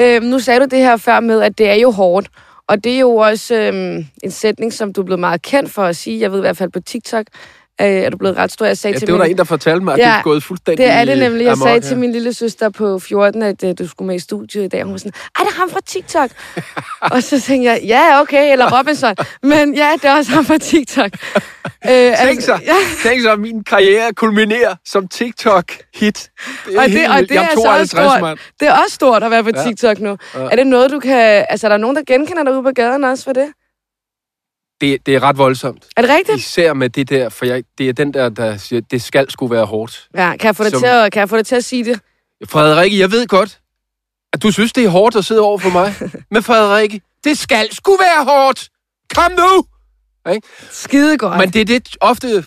Øhm, 0.00 0.24
nu 0.26 0.38
sagde 0.38 0.60
du 0.60 0.64
det 0.70 0.78
her 0.78 0.96
før 0.96 1.20
med, 1.20 1.42
at 1.42 1.58
det 1.58 1.70
er 1.70 1.74
jo 1.74 1.90
hårdt. 1.90 2.28
Og 2.70 2.84
det 2.84 2.94
er 2.94 3.00
jo 3.00 3.16
også 3.16 3.54
øhm, 3.54 4.06
en 4.22 4.30
sætning, 4.30 4.72
som 4.72 4.92
du 4.92 5.00
er 5.00 5.04
blevet 5.04 5.20
meget 5.20 5.42
kendt 5.42 5.70
for 5.70 5.82
at 5.82 5.96
sige. 5.96 6.20
Jeg 6.20 6.32
ved 6.32 6.38
i 6.38 6.40
hvert 6.40 6.56
fald 6.56 6.70
på 6.70 6.80
TikTok, 6.80 7.26
øh, 7.80 7.86
er 7.86 8.10
du 8.10 8.16
blevet 8.16 8.36
ret 8.36 8.52
stor. 8.52 8.66
Jeg 8.66 8.78
sagde 8.78 8.94
Ja, 8.94 8.98
til 8.98 9.06
det 9.06 9.12
var 9.12 9.18
min... 9.18 9.24
der 9.26 9.30
en, 9.30 9.38
der 9.38 9.44
fortalte 9.44 9.84
mig, 9.84 9.94
at 9.94 10.00
Ja, 10.00 10.04
det 10.04 10.10
er 10.18 10.22
gået 10.22 10.42
fuldstændig 10.42 10.86
Det 10.86 10.92
er 10.92 11.04
det 11.04 11.18
nemlig. 11.18 11.44
Jeg 11.44 11.52
amok, 11.52 11.66
sagde 11.66 11.74
ja. 11.82 11.88
til 11.88 11.98
min 11.98 12.12
lille 12.12 12.34
søster 12.34 12.68
på 12.68 12.98
14, 12.98 13.42
at 13.42 13.62
uh, 13.64 13.70
du 13.78 13.88
skulle 13.88 14.06
med 14.06 14.16
i 14.16 14.18
studiet 14.18 14.64
i 14.64 14.68
dag. 14.68 14.82
Hun 14.82 14.92
var 14.92 14.98
sådan, 14.98 15.12
ej, 15.38 15.44
det 15.44 15.52
er 15.54 15.58
ham 15.60 15.70
fra 15.70 15.80
TikTok. 15.86 16.30
og 17.14 17.22
så 17.22 17.40
tænkte 17.40 17.70
jeg, 17.70 17.80
ja, 17.84 18.20
okay, 18.20 18.52
eller 18.52 18.78
Robinson. 18.78 19.14
Men 19.42 19.74
ja, 19.74 19.90
det 20.02 20.04
er 20.04 20.14
også 20.16 20.30
ham 20.32 20.44
fra 20.44 20.58
TikTok. 20.58 21.10
øh, 21.90 22.16
Tænk 22.26 22.40
så, 22.40 22.52
ja, 22.66 22.74
tænk 23.02 23.22
så, 23.22 23.32
at 23.32 23.40
min 23.40 23.64
karriere 23.64 24.12
kulminerer 24.12 24.74
som 24.86 25.08
TikTok-hit. 25.08 26.30
Det 26.66 26.76
og 26.78 26.84
det, 26.84 26.90
helt 26.90 27.08
og 27.10 27.18
det 27.20 27.36
er 27.36 27.40
er 27.40 27.46
så 27.46 27.60
også 27.60 27.62
52, 27.96 28.10
stort. 28.10 28.20
mand. 28.22 28.38
Det 28.60 28.68
er 28.68 28.72
også 28.72 28.94
stort 28.94 29.22
at 29.22 29.30
være 29.30 29.44
på 29.44 29.50
Ja. 29.56 29.62
TikTok 29.64 30.00
nu. 30.00 30.16
Ja. 30.34 30.40
Er 30.40 30.56
det 30.56 30.66
noget, 30.66 30.90
du 30.90 31.00
kan... 31.00 31.44
Altså, 31.50 31.66
er 31.66 31.68
der 31.68 31.76
nogen, 31.76 31.96
der 31.96 32.02
genkender 32.06 32.44
dig 32.44 32.52
ude 32.54 32.62
på 32.62 32.70
gaden 32.74 33.04
også 33.04 33.24
for 33.24 33.32
det? 33.32 33.46
Det, 34.80 35.06
det 35.06 35.14
er 35.14 35.22
ret 35.22 35.38
voldsomt. 35.38 35.86
Er 35.96 36.02
det 36.02 36.10
rigtigt? 36.10 36.38
Især 36.38 36.72
med 36.72 36.90
det 36.90 37.08
der, 37.08 37.28
for 37.28 37.44
jeg, 37.46 37.64
det 37.78 37.88
er 37.88 37.92
den 37.92 38.14
der, 38.14 38.28
der 38.28 38.56
siger, 38.56 38.80
det 38.80 39.02
skal 39.02 39.30
skulle 39.30 39.54
være 39.54 39.64
hårdt. 39.66 40.08
Ja, 40.14 40.36
kan 40.36 40.46
jeg 40.46 40.56
få 40.56 40.64
dig, 40.64 40.70
Som- 40.70 40.80
til 40.80 40.86
at, 40.86 41.12
kan 41.12 41.20
jeg 41.20 41.28
få 41.28 41.36
dig 41.36 41.46
til 41.46 41.56
at 41.56 41.64
sige 41.64 41.84
det? 41.84 42.00
Frederikke, 42.48 42.98
jeg 42.98 43.10
ved 43.10 43.26
godt, 43.26 43.58
at 44.32 44.42
du 44.42 44.50
synes, 44.50 44.72
det 44.72 44.84
er 44.84 44.88
hårdt 44.88 45.16
at 45.16 45.24
sidde 45.24 45.40
over 45.40 45.58
for 45.58 45.70
mig. 45.70 45.94
Men 46.32 46.42
Frederikke, 46.42 47.00
det 47.24 47.38
skal 47.38 47.74
sgu 47.74 47.96
være 47.96 48.24
hårdt. 48.24 48.68
Kom 49.14 49.32
nu! 49.32 49.64
Skide 50.70 51.18
godt. 51.18 51.38
Men 51.38 51.50
det 51.50 51.60
er 51.60 51.64
det 51.64 51.96
ofte 52.00 52.44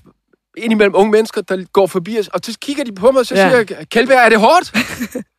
indimellem 0.58 0.96
unge 0.96 1.12
mennesker, 1.12 1.41
der 1.41 1.65
går 1.74 1.88
forbi 1.88 2.19
os, 2.19 2.28
og 2.28 2.39
så 2.43 2.58
kigger 2.62 2.84
de 2.84 2.91
på 2.91 3.12
mig, 3.12 3.19
og 3.19 3.26
så 3.26 3.36
ja. 3.36 3.50
siger 3.50 3.65
jeg, 3.78 3.89
Kjeldberg, 3.89 4.17
er 4.17 4.30
det 4.30 4.39
hårdt? 4.39 4.74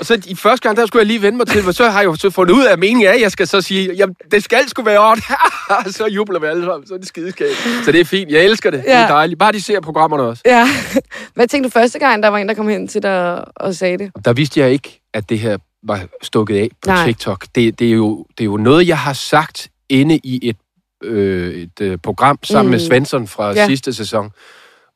og 0.00 0.06
så 0.06 0.22
i 0.26 0.34
første 0.34 0.68
gang, 0.68 0.76
der 0.76 0.86
skulle 0.86 1.00
jeg 1.00 1.06
lige 1.06 1.22
vende 1.22 1.38
mig 1.38 1.46
til, 1.46 1.64
men 1.64 1.72
så 1.72 1.90
har 1.90 2.00
jeg 2.00 2.06
jo 2.06 2.14
så 2.14 2.30
fundet 2.30 2.54
ud 2.54 2.64
af, 2.64 2.78
meningen 2.78 3.06
er, 3.06 3.12
at 3.12 3.20
jeg 3.20 3.30
skal 3.32 3.46
så 3.46 3.60
sige, 3.60 3.94
jamen, 3.94 4.16
det 4.30 4.44
skal 4.44 4.68
sgu 4.68 4.82
være. 4.82 5.00
Og 5.86 5.92
så 5.92 6.06
jubler 6.06 6.40
vi 6.40 6.46
alle 6.46 6.64
sammen, 6.64 6.86
så 6.86 6.94
er 6.94 6.98
det 6.98 7.08
skideskægt. 7.08 7.56
Så 7.84 7.92
det 7.92 8.00
er 8.00 8.04
fint, 8.04 8.30
jeg 8.30 8.44
elsker 8.44 8.70
det, 8.70 8.82
ja. 8.86 8.92
det 8.92 9.02
er 9.02 9.06
dejligt. 9.06 9.38
Bare 9.38 9.52
de 9.52 9.62
ser 9.62 9.80
programmerne 9.80 10.22
også. 10.22 10.42
Ja. 10.46 10.68
Hvad 11.34 11.46
tænkte 11.48 11.68
du 11.68 11.72
første 11.72 11.98
gang, 11.98 12.22
der 12.22 12.28
var 12.28 12.38
en, 12.38 12.48
der 12.48 12.54
kom 12.54 12.68
hen 12.68 12.88
til 12.88 13.02
dig 13.02 13.44
og 13.56 13.74
sagde 13.74 13.98
det? 13.98 14.10
Der 14.24 14.32
vidste 14.32 14.60
jeg 14.60 14.70
ikke, 14.72 15.00
at 15.14 15.28
det 15.28 15.38
her 15.38 15.58
var 15.82 16.00
stukket 16.22 16.56
af 16.56 16.68
på 16.82 16.86
Nej. 16.90 17.06
TikTok. 17.06 17.46
Det, 17.54 17.78
det, 17.78 17.88
er 17.88 17.92
jo, 17.92 18.26
det 18.38 18.44
er 18.44 18.46
jo 18.46 18.56
noget, 18.56 18.88
jeg 18.88 18.98
har 18.98 19.12
sagt 19.12 19.68
inde 19.88 20.16
i 20.24 20.48
et, 20.48 20.56
øh, 21.04 21.54
et 21.54 21.80
øh, 21.80 21.98
program 21.98 22.38
sammen 22.42 22.66
mm. 22.66 22.70
med. 22.70 22.80
Svensson 22.80 23.28
fra 23.28 23.52
Ja. 23.52 23.66
sidste 23.66 23.92
sæson, 23.94 24.30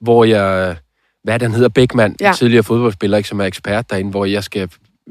hvor 0.00 0.24
jeg, 0.24 0.76
hvad 1.24 1.40
han 1.40 1.52
hedder, 1.52 1.68
Bækman, 1.68 2.16
Ja. 2.20 2.26
ja. 2.26 2.32
tidligere 2.32 2.62
fodboldspiller, 2.62 3.16
ikke, 3.16 3.28
som 3.28 3.40
er 3.40 3.44
ekspert 3.44 3.90
derinde, 3.90 4.10
hvor 4.10 4.24
jeg 4.24 4.44
skal, 4.44 4.68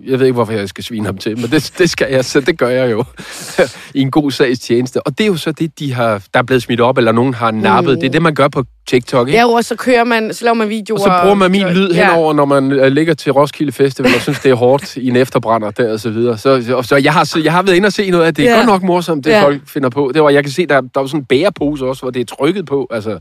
jeg 0.08 0.20
ved 0.20 0.26
ikke, 0.26 0.34
hvorfor 0.34 0.54
jeg 0.54 0.70
skal 0.70 0.84
svine 0.84 1.06
ham 1.06 1.18
til, 1.18 1.38
men 1.40 1.52
det, 1.52 1.74
det 1.78 1.90
skal 1.90 2.08
jeg, 2.12 2.26
så 2.26 2.40
det 2.40 2.58
gør 2.58 2.70
jeg 2.70 2.92
jo 2.92 3.04
i 3.96 4.02
en 4.02 4.12
god 4.12 4.32
sags 4.32 4.60
tjeneste. 4.60 5.08
Og 5.08 5.18
det 5.18 5.24
er 5.24 5.28
jo 5.28 5.38
så 5.38 5.52
det, 5.52 5.80
de 5.80 5.94
har, 5.94 6.22
der 6.34 6.40
er 6.40 6.44
blevet 6.44 6.64
smidt 6.64 6.82
op, 6.82 6.98
eller 6.98 7.12
nogen 7.12 7.34
har 7.34 7.52
nappet. 7.52 7.94
Mm. 7.94 8.00
Det 8.00 8.08
er 8.08 8.12
det, 8.12 8.22
man 8.22 8.36
gør 8.36 8.48
på 8.48 8.64
TikTok, 8.88 9.28
ikke? 9.28 9.38
Ja, 9.40 9.48
og 9.56 9.64
så 9.64 9.76
kører 9.76 10.04
man, 10.04 10.34
så 10.34 10.46
laver 10.46 10.54
man 10.56 10.70
videoer. 10.70 11.00
Og 11.00 11.04
så 11.04 11.20
bruger 11.22 11.36
man 11.36 11.52
min 11.52 11.68
lyd 11.68 11.90
ja. 11.94 12.06
henover, 12.10 12.34
når 12.34 12.46
man 12.46 12.72
øh, 12.72 12.88
ligger 12.92 13.14
til 13.14 13.32
Roskilde 13.32 13.72
Festival 13.72 14.12
og 14.16 14.22
synes, 14.22 14.40
det 14.40 14.52
er 14.52 14.56
hårdt 14.56 14.98
i 14.98 15.08
en 15.10 15.16
efterbrænder 15.16 15.72
der 15.72 15.92
og 15.94 16.00
så 16.00 16.10
videre. 16.10 16.38
Så, 16.38 16.64
så, 16.68 16.82
så 16.82 16.96
jeg, 16.96 17.14
har, 17.14 17.38
jeg 17.44 17.52
har 17.52 17.62
været 17.62 17.76
inde 17.76 17.86
og 17.86 17.94
se 17.94 18.10
noget 18.10 18.26
af 18.26 18.34
det. 18.34 18.38
Det 18.44 18.48
er 18.48 18.52
Ja. 18.52 18.58
godt 18.58 18.68
nok 18.68 18.84
morsomt, 18.84 19.26
det 19.26 19.32
Ja. 19.32 19.44
folk 19.44 19.62
finder 19.68 19.90
på. 19.90 20.12
Det 20.14 20.24
var, 20.24 20.30
jeg 20.30 20.44
kan 20.44 20.52
se, 20.52 20.66
der, 20.66 20.82
der 20.82 21.00
var 21.00 21.08
sådan 21.08 21.20
en 21.20 21.26
bærepose 21.26 21.86
også, 21.86 22.02
hvor 22.02 22.10
det 22.12 22.20
er 22.32 22.36
trykket 22.36 22.66
på. 22.66 22.88
Altså, 22.92 23.20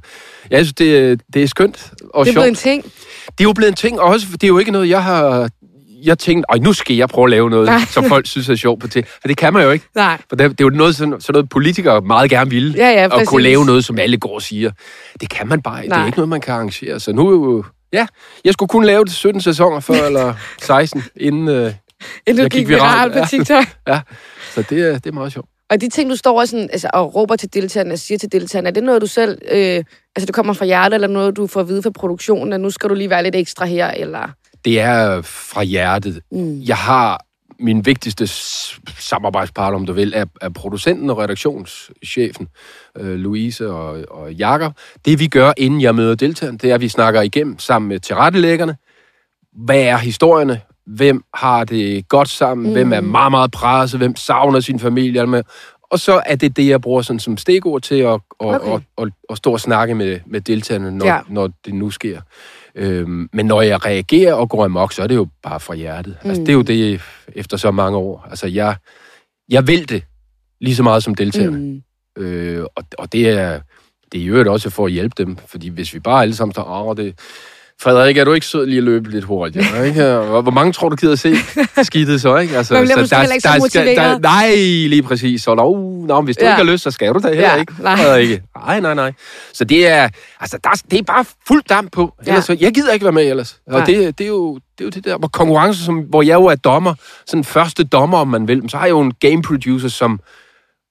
jeg 0.51 0.59
synes, 0.59 0.73
det, 0.75 1.21
det 1.35 1.43
er 1.43 1.47
skønt 1.47 1.91
og 2.15 2.25
Det 2.25 2.31
er 2.31 2.33
sjovt. 2.33 2.35
blevet 2.35 2.49
en 2.49 2.55
ting. 2.55 2.85
Det 2.85 3.41
er 3.41 3.45
jo 3.45 3.53
blevet 3.53 3.71
en 3.71 3.77
ting, 3.77 4.01
og 4.01 4.07
også, 4.09 4.27
det 4.33 4.45
er 4.45 4.49
jo 4.49 4.59
ikke 4.59 4.71
noget, 4.71 4.89
jeg 4.89 5.05
har... 5.05 5.49
Jeg 6.05 6.19
tænkte, 6.19 6.47
Ej, 6.51 6.59
nu 6.59 6.73
skal 6.73 6.97
jeg 6.97 7.09
prøve 7.09 7.25
at 7.27 7.31
lave 7.31 7.51
noget, 7.51 7.67
Nej. 7.67 7.77
Nej. 7.77 7.85
som 7.87 8.05
folk 8.05 8.27
synes 8.27 8.49
er 8.49 8.55
sjovt 8.55 8.81
på 8.81 8.89
til. 8.89 9.05
For 9.21 9.29
det 9.29 9.37
kan 9.37 9.53
man 9.53 9.63
jo 9.63 9.71
ikke. 9.71 9.87
Nej. 9.95 10.21
For 10.29 10.37
det, 10.37 10.51
det 10.51 10.61
er 10.61 10.65
jo 10.65 10.71
noget, 10.71 10.97
sådan, 10.97 11.21
sådan 11.21 11.33
noget 11.33 11.49
politikere 11.49 12.01
meget 12.01 12.31
gerne 12.31 12.51
vil. 12.51 12.75
Ja, 12.77 12.91
ja, 12.91 13.21
at 13.21 13.27
kunne 13.27 13.43
lave 13.43 13.65
noget, 13.67 13.85
som 13.85 13.99
alle 13.99 14.17
går 14.17 14.35
og 14.35 14.43
siger. 14.43 14.71
Det 15.21 15.31
kan 15.31 15.49
man 15.49 15.63
bare 15.63 15.79
ikke. 15.85 15.91
Det 15.91 15.97
Nej. 15.97 16.03
er 16.03 16.07
ikke 16.07 16.19
noget, 16.19 16.29
man 16.29 16.41
kan 16.41 16.55
arrangere. 16.55 17.01
Så 17.01 17.13
nu 17.13 17.31
jo... 17.31 17.65
Ja, 17.93 18.07
jeg 18.45 18.53
skulle 18.53 18.69
kun 18.69 18.85
lave 18.85 19.05
det 19.05 19.13
17 19.13 19.41
sæsoner 19.41 19.81
før, 19.81 19.95
eller 20.07 20.35
16, 20.63 21.03
inden... 21.17 21.49
Øh, 21.49 21.73
Inden 22.27 22.43
Jeg 22.43 22.51
gik 22.51 22.61
gik 22.61 22.69
viral 22.69 22.81
viralt, 22.81 23.13
på 23.13 23.19
ja. 23.19 23.25
TikTok. 23.25 23.65
ja, 23.89 24.01
så 24.55 24.63
det, 24.71 24.81
er- 24.89 24.93
det 24.99 25.07
er 25.07 25.13
meget 25.13 25.33
sjovt. 25.33 25.49
Og 25.71 25.81
de 25.81 25.89
ting, 25.89 26.11
du 26.11 26.17
står 26.17 26.41
og, 26.41 26.49
sådan, 26.49 26.69
altså, 26.73 26.91
og 26.93 27.15
råber 27.15 27.37
til 27.37 27.55
deltagerne 27.55 27.93
og 27.93 27.99
siger 27.99 28.19
til 28.19 28.33
deltagerne, 28.33 28.69
er 28.69 28.73
det 28.73 28.83
noget, 28.83 29.03
du 29.03 29.07
selv... 29.07 29.39
Øh, 29.53 29.85
altså, 30.17 30.27
det 30.27 30.35
kommer 30.35 30.53
fra 30.53 30.65
hjertet, 30.65 30.95
eller 30.95 31.09
noget, 31.09 31.37
du 31.37 31.47
får 31.47 31.61
at 31.61 31.69
vide 31.69 31.83
fra 31.83 31.91
produktionen, 31.91 32.53
at 32.53 32.61
nu 32.61 32.71
skal 32.71 32.91
du 32.91 32.95
lige 32.95 33.11
være 33.11 33.23
lidt 33.23 33.35
ekstra 33.37 33.65
her, 33.65 33.91
eller... 33.91 34.31
Det 34.65 34.81
er 34.81 35.23
fra 35.23 35.63
hjertet. 35.63 36.21
Mm. 36.33 36.61
Jeg 36.61 36.77
har 36.77 37.25
min 37.59 37.87
vigtigste 37.87 38.27
samarbejdspartner, 38.99 39.79
om 39.79 39.87
du 39.87 39.93
vil, 39.93 40.13
er, 40.17 40.25
er 40.41 40.49
producenten 40.49 41.11
og 41.11 41.19
redaktionschefen, 41.19 42.49
øh, 42.99 43.15
Louise 43.15 43.71
og, 43.71 44.05
og 44.11 44.33
Jakob. 44.33 44.73
Det 45.05 45.19
vi 45.19 45.27
gør, 45.27 45.53
inden 45.57 45.81
jeg 45.81 45.95
møder 45.95 46.15
deltagerne, 46.15 46.59
det 46.59 46.71
er, 46.71 46.75
at 46.75 46.81
vi 46.81 46.89
snakker 46.89 47.23
igennem 47.23 47.59
sammen 47.59 47.89
med 47.89 48.01
tilrettelæggerne. 48.01 48.77
Hvad 49.53 49.81
er 49.81 49.97
historierne? 49.97 50.61
Hvem 50.87 51.25
har 51.35 51.65
det 51.65 52.09
godt 52.09 52.29
sammen? 52.29 52.67
Mm. 52.67 52.73
Hvem 52.73 52.93
er 52.93 53.01
meget, 53.01 53.31
meget 53.31 53.51
presset? 53.51 54.01
Hvem 54.01 54.17
savner 54.17 54.61
sin 54.61 54.79
familie? 54.79 55.27
Med? 55.27 55.43
Og 55.91 55.99
så 56.01 56.23
er 56.27 56.37
det 56.37 56.57
det, 56.57 56.69
jeg 56.69 56.81
bruger 56.81 57.03
sådan 57.03 57.21
som 57.21 57.37
stikord 57.37 57.83
til 57.83 57.95
at, 57.95 58.13
at, 58.13 58.21
Okay. 58.41 58.75
at, 58.75 58.81
at, 58.99 59.09
at 59.31 59.37
stå 59.37 59.53
og 59.53 59.61
snakke 59.61 59.95
med, 59.95 60.21
med 60.27 60.41
deltagerne, 60.41 60.91
når, 60.91 61.07
ja. 61.07 61.21
når 61.29 61.51
det 61.65 61.75
nu 61.75 61.91
sker. 61.91 62.21
Øhm, 62.75 63.29
men 63.33 63.47
når 63.47 63.63
jeg 63.63 63.87
reagerer 63.87 64.35
og 64.35 64.49
går 64.49 64.65
amok, 64.65 64.93
så 64.93 65.03
er 65.03 65.07
det 65.07 65.15
jo 65.15 65.29
bare 65.43 65.61
fra 65.61 65.75
hjertet. 65.75 66.17
Mm. 66.23 66.31
Altså, 66.31 66.43
det 66.43 66.49
er 66.49 66.53
jo 66.53 66.63
det 66.63 67.01
efter 67.29 67.57
så 67.57 67.71
mange 67.71 67.99
år. 67.99 68.27
Altså, 68.31 68.47
jeg, 68.47 68.77
jeg 69.49 69.67
vil 69.67 69.89
det 69.89 70.03
lige 70.61 70.77
så 70.77 70.83
meget 70.83 71.03
som 71.03 71.15
deltagerne. 71.15 71.59
Mm. 71.59 71.83
Øh, 72.23 72.65
og, 72.77 72.85
og 72.99 73.13
det 73.13 73.29
er 73.29 73.61
det 74.13 74.21
er 74.21 74.25
i 74.25 74.27
øvrigt 74.27 74.49
også 74.49 74.71
for 74.71 74.87
at 74.87 74.93
hjælpe 74.93 75.15
dem, 75.19 75.37
fordi 75.47 75.69
hvis 75.69 75.95
vi 75.95 75.99
bare 75.99 76.23
alle 76.23 76.35
sammen 76.35 76.53
står, 76.53 76.89
åh, 76.89 76.97
det... 76.97 77.19
Frederik, 77.83 78.17
er 78.17 78.25
du 78.25 78.33
ikke 78.33 78.47
sød 78.47 78.67
lige 78.67 78.79
at 78.79 78.85
løbe 78.85 79.11
lidt 79.11 79.25
hurtigt? 79.25 79.67
Ikke? 79.87 80.03
Hvor 80.15 80.51
mange 80.51 80.73
tror 80.73 80.89
du 80.89 80.97
gider 80.97 81.17
se 81.17 81.35
skidtet 81.83 82.21
så, 82.21 82.37
ikke? 82.37 82.57
Altså, 82.57 82.75
Man 82.75 82.83
bliver 82.85 82.99
måske 82.99 83.17
heller 83.17 83.33
ikke 83.35 83.49
så 83.49 83.57
motiveret. 83.59 84.23
nej, 84.23 84.55
lige 84.89 85.03
præcis. 85.03 85.43
Så, 85.43 85.55
uh, 85.55 86.07
nå, 86.07 86.21
hvis 86.21 86.37
du 86.37 86.45
Ja. 86.45 86.51
ikke 86.51 86.65
har 86.65 86.73
lyst, 86.73 86.83
så 86.85 86.91
skal 86.91 87.15
du 87.15 87.19
da 87.23 87.29
heller 87.29 87.53
Ja, 87.53 87.57
ikke. 87.61 87.73
nej. 87.83 87.97
Frederik. 87.97 88.41
Nej, 88.67 88.81
nej, 88.81 88.95
nej. 88.95 89.13
Så 89.53 89.65
det 89.65 89.87
er, 89.87 90.09
altså, 90.41 90.59
der, 90.65 90.71
er- 90.71 90.83
det 90.91 90.99
er 90.99 91.03
bare 91.03 91.25
fuld 91.49 91.63
damp 91.69 91.93
på. 91.93 92.15
Ellers, 92.27 92.37
Ja. 92.37 92.41
så, 92.41 92.57
jeg 92.61 92.73
gider 92.75 92.93
ikke 92.93 93.05
være 93.05 93.13
med 93.13 93.25
ellers. 93.31 93.57
Og 93.67 93.73
Nej. 93.73 93.85
det, 93.85 94.19
det, 94.19 94.25
er 94.25 94.29
jo, 94.29 94.55
det 94.55 94.61
er 94.81 94.85
jo 94.85 94.91
det 94.91 95.05
der, 95.05 95.19
hvor 95.19 95.29
konkurrence, 95.29 95.85
som, 95.85 95.99
hvor 95.99 96.23
jeg 96.23 96.35
jo 96.35 96.45
er 96.45 96.55
dommer, 96.55 96.95
sådan 97.27 97.45
første 97.45 97.85
dommer, 97.85 98.19
om 98.19 98.29
man 98.29 98.49
vil, 98.49 98.61
men 98.61 98.69
så 98.69 98.77
har 98.77 98.85
jeg 98.85 98.91
jo 98.91 99.01
en 99.01 99.13
game 99.21 99.43
producer, 99.43 99.89
som 99.89 100.21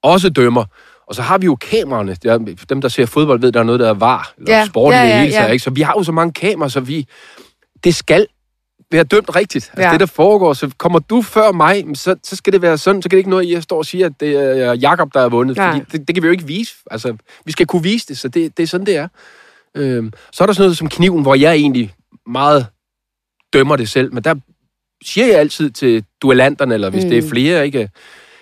også 0.04 0.30
dømmer. 0.30 0.66
Og 1.12 1.16
så 1.16 1.22
har 1.22 1.38
vi 1.38 1.46
jo 1.46 1.56
kameraerne. 1.56 2.16
Dem, 2.70 2.82
der 2.82 2.88
ser 2.90 3.06
fodbold, 3.06 3.42
ved, 3.42 3.52
der 3.52 3.60
er 3.60 3.64
noget, 3.64 3.80
der 3.80 3.90
er 3.90 3.94
var. 3.94 4.34
Eller 4.38 4.58
Ja, 4.58 4.66
sport 4.66 4.94
ja, 4.94 5.04
det 5.04 5.10
ja, 5.10 5.20
hele 5.22 5.34
taget. 5.34 5.48
ja. 5.48 5.52
Ikke? 5.52 5.64
Så 5.64 5.70
vi 5.70 5.82
har 5.82 5.94
jo 5.98 6.04
så 6.04 6.12
mange 6.12 6.34
kameraer, 6.34 6.70
så 6.70 6.80
vi... 6.80 7.08
Det 7.84 7.96
skal 7.96 8.28
være 8.92 9.04
dømt 9.04 9.36
rigtigt. 9.36 9.70
Altså 9.74 9.88
Ja. 9.88 9.92
det, 9.92 10.00
der 10.00 10.06
foregår. 10.06 10.54
Så 10.54 10.72
kommer 10.78 11.00
du 11.00 11.22
før 11.22 11.52
mig, 11.52 11.86
så, 11.94 12.16
så 12.24 12.36
skal 12.36 12.54
det 12.54 12.62
være 12.62 12.78
sådan. 12.78 13.02
Så 13.02 13.10
kan 13.10 13.16
det 13.16 13.20
ikke 13.20 13.30
noget, 13.30 13.46
at 13.46 13.52
jeg 13.52 13.64
står 13.64 13.78
og 13.78 13.86
siger, 13.86 14.06
at 14.06 14.14
det 14.20 14.36
er 14.36 14.74
Jakob 14.74 15.14
der 15.14 15.22
er 15.22 15.30
vundet. 15.30 15.58
Nej. 15.58 15.72
Fordi 15.72 15.86
det, 15.92 16.08
det, 16.08 16.16
kan 16.16 16.24
vi 16.24 16.28
jo 16.28 16.32
ikke 16.32 16.48
vise. 16.48 16.74
Altså, 16.92 17.16
vi 17.46 17.52
skal 17.52 17.68
kunne 17.68 17.84
vise 17.84 18.08
det, 18.08 18.18
så 18.18 18.28
det, 18.28 18.58
det 18.58 18.64
er 18.64 18.68
sådan, 18.68 18.86
det 18.86 18.96
er. 18.96 19.08
Øhm, 19.78 20.14
så 20.32 20.44
er 20.44 20.46
der 20.46 20.54
sådan 20.54 20.64
noget 20.64 20.78
som 20.78 20.90
kniven, 20.90 21.22
hvor 21.22 21.36
jeg 21.36 21.54
egentlig 21.54 21.94
meget 22.28 22.66
dømmer 23.54 23.76
det 23.76 23.90
selv. 23.90 24.14
Men 24.14 24.24
der 24.24 24.36
siger 25.06 25.28
jeg 25.28 25.36
altid 25.40 25.72
til 25.72 26.04
duellanterne, 26.22 26.74
eller 26.74 26.90
hvis 26.90 27.04
mm. 27.04 27.10
det 27.10 27.26
er 27.26 27.30
flere, 27.30 27.66
ikke? 27.66 27.90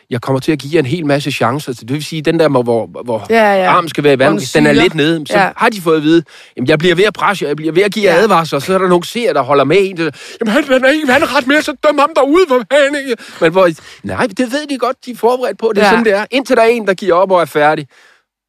Jeg 0.10 0.22
kommer 0.22 0.40
til 0.40 0.52
at 0.52 0.60
give 0.60 0.74
jer 0.74 0.80
en 0.80 0.86
hel 0.86 1.06
masse 1.06 1.32
chancer. 1.32 1.74
Så 1.74 1.82
det 1.82 1.94
vil 1.94 2.04
sige, 2.04 2.22
den 2.22 2.40
der, 2.40 2.50
hvor, 2.50 2.86
hvor, 3.04 3.26
Ja, 3.30 3.54
ja. 3.54 3.70
armen 3.70 3.90
skal 3.90 4.04
være 4.04 4.14
i 4.14 4.20
vandet, 4.20 4.52
den 4.56 4.66
er 4.68 4.72
lidt 4.74 4.96
nede. 4.96 5.26
Så 5.28 5.38
Ja. 5.38 5.52
har 5.58 5.70
de 5.70 5.82
fået 5.82 5.98
at 5.98 6.04
vide, 6.04 6.24
jamen 6.58 6.68
jeg 6.68 6.80
bliver 6.80 6.96
ved 6.96 7.04
at 7.04 7.14
presse 7.14 7.46
jeg 7.46 7.56
bliver 7.56 7.72
ved 7.72 7.84
at 7.84 7.92
give 7.94 8.06
jer 8.06 8.16
Ja. 8.16 8.22
advarsler, 8.22 8.60
så 8.60 8.74
er 8.74 8.78
der 8.78 8.88
nogle 8.88 9.06
seere, 9.06 9.34
der 9.34 9.42
holder 9.42 9.64
med 9.64 9.78
en. 9.80 9.98
Der, 9.98 10.04
jamen 10.42 10.52
han, 10.54 10.64
han 10.64 10.86
er 10.86 10.90
ikke 10.90 11.08
vandret 11.08 11.48
mere, 11.48 11.62
så 11.62 11.74
døm 11.88 11.98
ham 11.98 12.10
derude, 12.16 12.46
hvor 12.48 12.64
han 12.72 12.96
ikke. 12.96 13.16
Men 13.42 13.52
hvor, 13.52 13.70
nej, 14.04 14.28
det 14.28 14.52
ved 14.52 14.68
de 14.70 14.78
godt, 14.78 15.06
de 15.06 15.12
er 15.12 15.16
forberedt 15.16 15.58
på, 15.58 15.72
det 15.76 15.82
er 15.82 15.86
ja. 15.86 15.90
sådan, 15.92 16.06
det 16.06 16.14
er. 16.14 16.26
Indtil 16.32 16.56
der 16.56 16.62
er 16.62 16.68
en, 16.68 16.88
der 16.88 16.94
giver 16.94 17.14
op 17.14 17.32
og 17.32 17.42
er 17.42 17.46
færdig, 17.46 17.88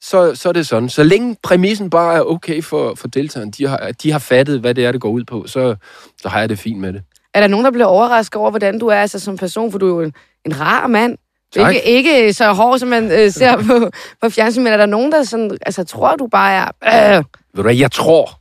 så, 0.03 0.35
så 0.35 0.49
er 0.49 0.53
det 0.53 0.67
sådan. 0.67 0.89
Så 0.89 1.03
længe 1.03 1.37
præmissen 1.43 1.91
bare 1.91 2.15
er 2.17 2.23
okay 2.23 2.63
for, 2.63 2.95
for 2.95 3.09
deltagerne, 3.09 3.53
de 3.59 3.67
har, 3.69 3.91
de 4.03 4.13
har 4.13 4.19
fattet, 4.19 4.61
hvad 4.61 4.75
det 4.75 4.85
er, 4.85 4.93
det 4.93 5.01
går 5.01 5.11
ud 5.11 5.25
på, 5.25 5.45
så, 5.47 5.77
så 6.23 6.29
har 6.29 6.41
jeg 6.41 6.49
det 6.49 6.59
fint 6.59 6.81
med 6.81 6.93
det. 6.93 7.03
Er 7.35 7.41
der 7.41 7.47
nogen, 7.47 7.65
der 7.65 7.71
bliver 7.71 7.87
overrasket 7.87 8.37
over, 8.37 8.51
hvordan 8.51 8.79
du 8.79 8.87
er 8.87 8.97
altså, 8.97 9.19
som 9.19 9.37
person? 9.37 9.71
For 9.73 9.79
du 9.79 9.87
er 9.87 9.91
jo 9.91 10.01
en, 10.01 10.13
en 10.47 10.61
rar 10.61 10.87
mand. 10.87 11.19
Tak. 11.55 11.75
Ikke, 11.75 11.87
ikke 11.87 12.33
så 12.33 12.53
hård, 12.53 12.79
som 12.79 12.89
man 12.89 13.11
øh, 13.13 13.31
ser 13.31 13.57
på, 13.57 13.91
på 14.23 14.31
fjernsyn, 14.31 14.63
men 14.63 14.73
er 14.73 14.77
der 14.77 14.87
nogen, 14.87 15.13
der 15.13 15.23
sådan, 15.23 15.59
altså, 15.67 15.85
tror, 15.85 16.17
du 16.17 16.27
bare 16.27 16.73
er... 16.85 17.17
Øh, 17.17 17.17
Ved 17.17 17.25
du 17.57 17.63
hvad, 17.63 17.77
jeg 17.77 17.93
tror, 17.93 18.41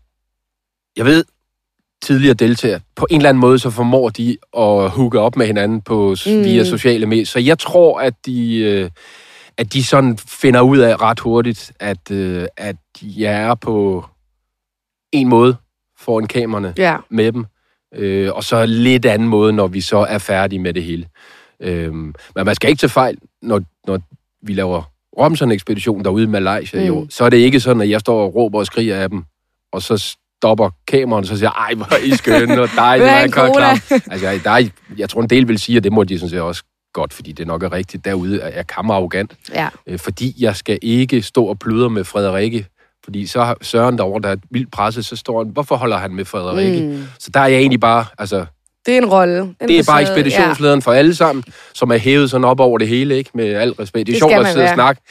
jeg 0.98 1.06
ved, 1.06 1.26
tidligere 2.02 2.34
deltagere, 2.34 2.80
på 2.96 3.08
en 3.10 3.18
eller 3.18 3.30
anden 3.30 3.42
måde, 3.42 3.60
så 3.60 3.70
formår 3.70 4.10
de 4.10 4.38
at 4.58 4.90
hooke 4.90 5.20
op 5.20 5.36
med 5.36 5.46
hinanden 5.46 5.82
på, 5.82 6.16
mm. 6.26 6.44
via 6.44 6.64
sociale 6.64 7.06
medier. 7.06 7.26
Så 7.26 7.40
jeg 7.40 7.60
tror, 7.60 8.00
at 8.00 8.14
de, 8.26 8.58
øh, 8.58 8.90
at 9.58 9.74
de 9.74 9.84
sådan 9.84 10.18
finder 10.18 10.62
ud 10.62 10.78
af 10.78 11.02
ret 11.02 11.20
hurtigt, 11.20 11.72
at, 11.80 12.12
øh, 12.12 12.46
at 12.58 12.76
jeg 13.02 13.34
er 13.34 13.56
på 13.56 14.06
en 15.12 15.28
måde 15.28 15.56
foran 16.00 16.28
kameraerne 16.28 16.74
ja. 16.78 16.98
med 17.10 17.32
dem. 17.32 17.46
Øh, 17.96 18.34
og 18.34 18.44
så 18.44 18.66
lidt 18.66 19.06
anden 19.06 19.28
måde, 19.28 19.54
når 19.54 19.68
vi 19.68 19.82
så 19.82 19.98
er 19.98 20.18
færdige 20.18 20.60
med 20.60 20.74
det 20.74 20.84
hele. 20.84 21.06
Øh, 21.62 21.94
men 21.94 22.14
man 22.36 22.56
skal 22.56 22.70
ikke 22.70 22.80
tage 22.80 22.90
fejl, 22.90 23.18
når, 23.42 23.62
når 23.88 24.00
vi 24.42 24.54
laver 24.54 24.84
Robinson-ekspedition 25.18 26.04
derude 26.04 26.24
i 26.24 26.28
Malaysia, 26.28 26.80
mm. 26.80 26.88
jo, 26.88 27.08
så 27.10 27.26
er 27.26 27.30
det 27.30 27.38
ikke 27.38 27.60
sådan, 27.60 27.82
at 27.82 27.90
jeg 27.90 28.00
står 28.00 28.24
og 28.24 28.36
råber 28.36 28.60
og 28.60 28.66
skriger 28.66 28.96
af 28.96 29.10
dem, 29.10 29.24
og 29.72 29.82
så 29.82 29.98
stopper 29.98 30.70
kameraet, 30.88 31.24
og 31.24 31.28
så 31.28 31.38
siger 31.38 31.52
ej, 31.52 31.74
hvor 31.74 31.94
er 31.94 31.98
I 31.98 32.12
skønne, 32.12 32.62
og 32.62 32.70
en 32.96 33.26
en 33.26 33.32
klar 33.32 33.48
cola? 33.48 33.78
klam. 33.78 34.02
Altså, 34.12 34.28
jeg, 34.28 34.44
der 34.44 34.52
er, 34.52 34.70
jeg 34.98 35.10
tror, 35.10 35.22
en 35.22 35.30
del 35.30 35.48
vil 35.48 35.60
sige, 35.60 35.78
at 35.78 35.84
det 35.84 35.92
må 35.92 36.04
de 36.04 36.20
sådan 36.20 36.30
set 36.30 36.42
også 36.42 36.64
godt, 36.94 37.14
fordi 37.14 37.32
det 37.32 37.48
nok 37.48 37.64
er 37.64 37.72
rigtigt. 37.72 38.06
Derude 38.06 38.42
er 38.42 38.56
jeg 38.56 38.68
kammerarrogant, 38.68 39.36
ja. 39.54 39.70
øh, 39.88 40.00
fordi 40.00 40.36
jeg 40.40 40.56
skal 40.56 40.80
ikke 40.82 41.22
stå 41.22 41.46
og 41.46 41.60
pludre 41.60 41.90
med 41.90 42.04
Frederikke, 42.04 42.68
fordi 43.04 43.28
så 43.28 43.44
har 43.44 43.58
Søren 43.62 43.98
derovre, 43.98 44.22
der 44.22 44.30
er 44.30 44.36
vildt 44.52 44.72
presset, 44.72 45.06
så 45.06 45.16
står 45.16 45.44
han, 45.44 45.52
hvorfor 45.52 45.76
holder 45.76 45.98
han 45.98 46.12
med 46.12 46.26
Frederikke? 46.26 46.88
Mm. 46.88 47.04
Så 47.20 47.32
der 47.34 47.40
er 47.40 47.48
jeg 47.48 47.60
egentlig 47.60 47.80
bare, 47.80 48.06
altså, 48.18 48.46
Det 48.86 48.94
er 48.94 48.98
en 48.98 49.06
rolle. 49.06 49.56
Det 49.68 49.80
er 49.80 49.84
bare 49.84 50.02
ekspeditionslederen 50.02 50.82
for 50.82 50.92
alle 50.94 51.16
sammen, 51.16 51.44
som 51.74 51.92
er 51.92 51.98
hævet 51.98 52.30
sådan 52.30 52.46
op 52.46 52.60
over 52.60 52.78
det 52.78 52.88
hele, 52.88 53.18
ikke? 53.18 53.30
Med 53.34 53.54
al 53.54 53.72
respekt. 53.72 54.08
Det 54.08 54.14
er 54.14 54.16
Det 54.16 54.32
sjovt 54.32 54.34
at 54.34 54.54
sidde 54.54 54.64
og 54.64 54.66
være. 54.66 54.74
snakke. 54.74 55.02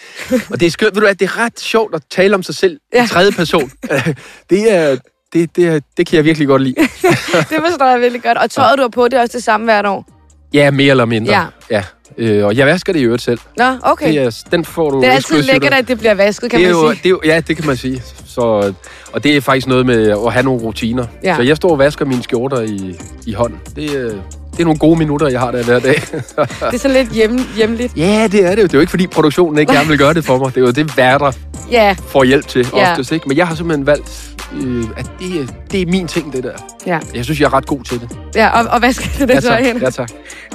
Og 0.51 0.61
det 0.61 0.67
er 0.67 0.71
skønt, 0.71 0.95
ved 0.95 1.01
du 1.01 1.07
hvad, 1.07 1.15
det 1.15 1.25
er 1.25 1.39
ret 1.39 1.61
sjovt 1.61 1.95
at 1.95 2.03
tale 2.11 2.35
om 2.35 2.43
sig 2.43 2.55
selv 2.55 2.81
ja. 2.93 2.99
Ja. 2.99 3.05
i 3.05 3.09
tredje 3.09 3.33
person. 3.33 3.71
det 4.51 4.73
er... 4.75 4.97
Det, 5.33 5.57
det, 5.57 5.85
det 5.97 6.07
kan 6.07 6.17
jeg 6.17 6.25
virkelig 6.25 6.49
godt 6.49 6.63
lide. 6.63 6.75
Det 7.51 7.59
forstår 7.69 7.91
jeg 7.91 8.01
virkelig 8.01 8.23
godt. 8.23 8.39
Og 8.39 8.51
tøjet, 8.51 8.79
du 8.79 8.83
har 8.83 8.89
på, 8.89 9.05
det 9.05 9.15
er 9.15 9.21
også 9.21 9.37
det 9.39 9.45
samme 9.45 9.65
hvert 9.65 9.87
år. 9.87 10.09
Ja, 10.55 10.71
mere 10.71 10.91
eller 10.91 11.05
mindre. 11.05 11.33
Ja. 11.33 11.47
ja. 11.71 11.83
Øh, 12.19 12.45
og 12.47 12.57
jeg 12.57 12.67
vasker 12.67 12.93
det 12.93 13.01
i 13.01 13.03
øvrigt 13.03 13.23
selv. 13.23 13.39
Nå, 13.57 13.65
okay. 13.83 14.09
Det 14.09 14.19
er, 14.19 14.45
den 14.51 14.65
får 14.65 14.91
du 14.91 15.01
Det 15.01 15.09
er 15.09 15.13
altid 15.13 15.43
lækkert, 15.43 15.75
at 15.75 15.89
det 15.89 15.99
bliver 15.99 16.15
vasket, 16.15 16.51
kan 16.51 16.61
det 16.61 16.69
er 16.69 16.73
man 16.75 16.83
jo, 16.83 16.91
sige. 16.91 16.99
det 17.03 17.07
er 17.07 17.11
jo, 17.11 17.21
ja, 17.25 17.41
det 17.41 17.57
kan 17.57 17.67
man 17.67 17.77
sige. 17.77 18.03
Så, 18.39 18.73
og 19.13 19.25
det 19.25 19.37
er 19.37 19.41
faktisk 19.41 19.67
noget 19.67 19.87
med 19.87 20.11
at 20.27 20.33
have 20.33 20.43
nogle 20.43 20.61
rutiner. 20.63 21.05
Ja. 21.25 21.37
Så 21.37 21.43
jeg 21.43 21.57
står 21.57 21.71
og 21.71 21.79
vasker 21.79 22.05
mine 22.05 22.23
skjorter 22.23 22.61
i, 22.61 22.95
i 23.27 23.33
hånden. 23.33 23.59
Det, 23.77 23.85
er- 23.85 24.13
det 24.53 24.61
er 24.61 24.65
nogle 24.65 24.79
gode 24.79 24.99
minutter, 24.99 25.29
jeg 25.29 25.41
har 25.41 25.51
der 25.51 25.65
hver 25.65 25.79
dag. 25.79 25.95
Det 25.95 26.75
er 26.75 26.79
sådan 26.79 26.97
lidt 26.97 27.13
hjem, 27.13 27.41
hjemligt. 27.57 27.97
ja, 27.97 28.29
det 28.33 28.45
er 28.45 28.55
det 28.55 28.59
jo. 28.59 28.67
Det 28.67 28.75
er 28.75 28.79
jo 28.79 28.81
ikke, 28.81 28.91
fordi 28.91 29.07
produktionen 29.07 29.59
ikke 29.59 29.73
gerne 29.73 29.89
vil 29.89 29.99
gøre 29.99 30.15
det 30.15 30.25
for 30.25 30.39
mig. 30.39 30.55
Det 30.55 30.61
er 30.61 30.65
jo 30.67 30.71
det, 30.71 30.97
værter 30.97 31.33
Ja, 31.71 31.97
får 32.09 32.25
hjælp 32.25 32.47
til 32.49 32.67
Ja. 32.75 32.91
oftest. 32.91 33.13
Ikke? 33.13 33.29
Men 33.29 33.37
jeg 33.37 33.47
har 33.49 33.55
simpelthen 33.55 33.87
valgt, 33.87 34.35
øh, 34.55 34.85
at 34.97 35.11
det, 35.19 35.41
er- 35.41 35.47
det 35.71 35.83
er 35.83 35.87
min 35.87 36.07
ting, 36.09 36.33
det 36.33 36.45
der. 36.45 36.53
ja. 36.87 37.01
Jeg 37.15 37.25
synes, 37.25 37.41
jeg 37.41 37.47
er 37.47 37.55
ret 37.55 37.67
god 37.67 37.85
til 37.85 38.01
det. 38.01 38.19
ja 38.35 38.49
og, 38.63 38.69
og 38.71 38.79
hvad 38.79 38.93
skal 38.93 39.11
det 39.29 39.35
Ja, 39.35 39.41
så 39.41 39.49
tak. 39.49 39.65
hen? 39.65 39.77
Ja, 39.79 39.91
tak. 39.91 40.11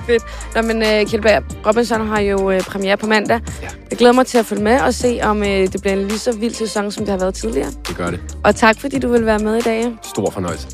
Fedt. 0.06 0.24
Nå, 0.56 0.62
men 0.62 0.78
uh, 0.78 1.10
Kjeldberg, 1.10 1.44
Robinson 1.68 2.08
har 2.08 2.20
jo 2.20 2.52
uh, 2.56 2.60
premiere 2.62 2.98
på 2.98 3.08
mandag. 3.08 3.40
Ja. 3.62 3.68
Jeg 3.92 3.98
glæder 3.98 4.14
mig 4.14 4.26
til 4.28 4.38
at 4.38 4.46
følge 4.46 4.64
med 4.64 4.80
og 4.82 4.94
se, 4.94 5.20
om 5.24 5.38
uh, 5.38 5.46
det 5.48 5.78
bliver 5.82 5.94
en 5.96 6.08
lige 6.08 6.20
så 6.20 6.32
vild 6.36 6.54
sæson, 6.54 6.92
som 6.92 7.06
det 7.06 7.12
har 7.12 7.20
været 7.20 7.34
tidligere. 7.36 7.70
Det 7.88 7.98
gør 7.98 8.10
det. 8.10 8.20
Og 8.44 8.56
tak, 8.56 8.80
fordi 8.80 9.00
du 9.00 9.12
vil 9.12 9.26
være 9.26 9.40
med 9.40 9.56
i 9.58 9.62
dag. 9.62 9.92
Stor 10.04 10.30
fornøjelse. 10.32 10.68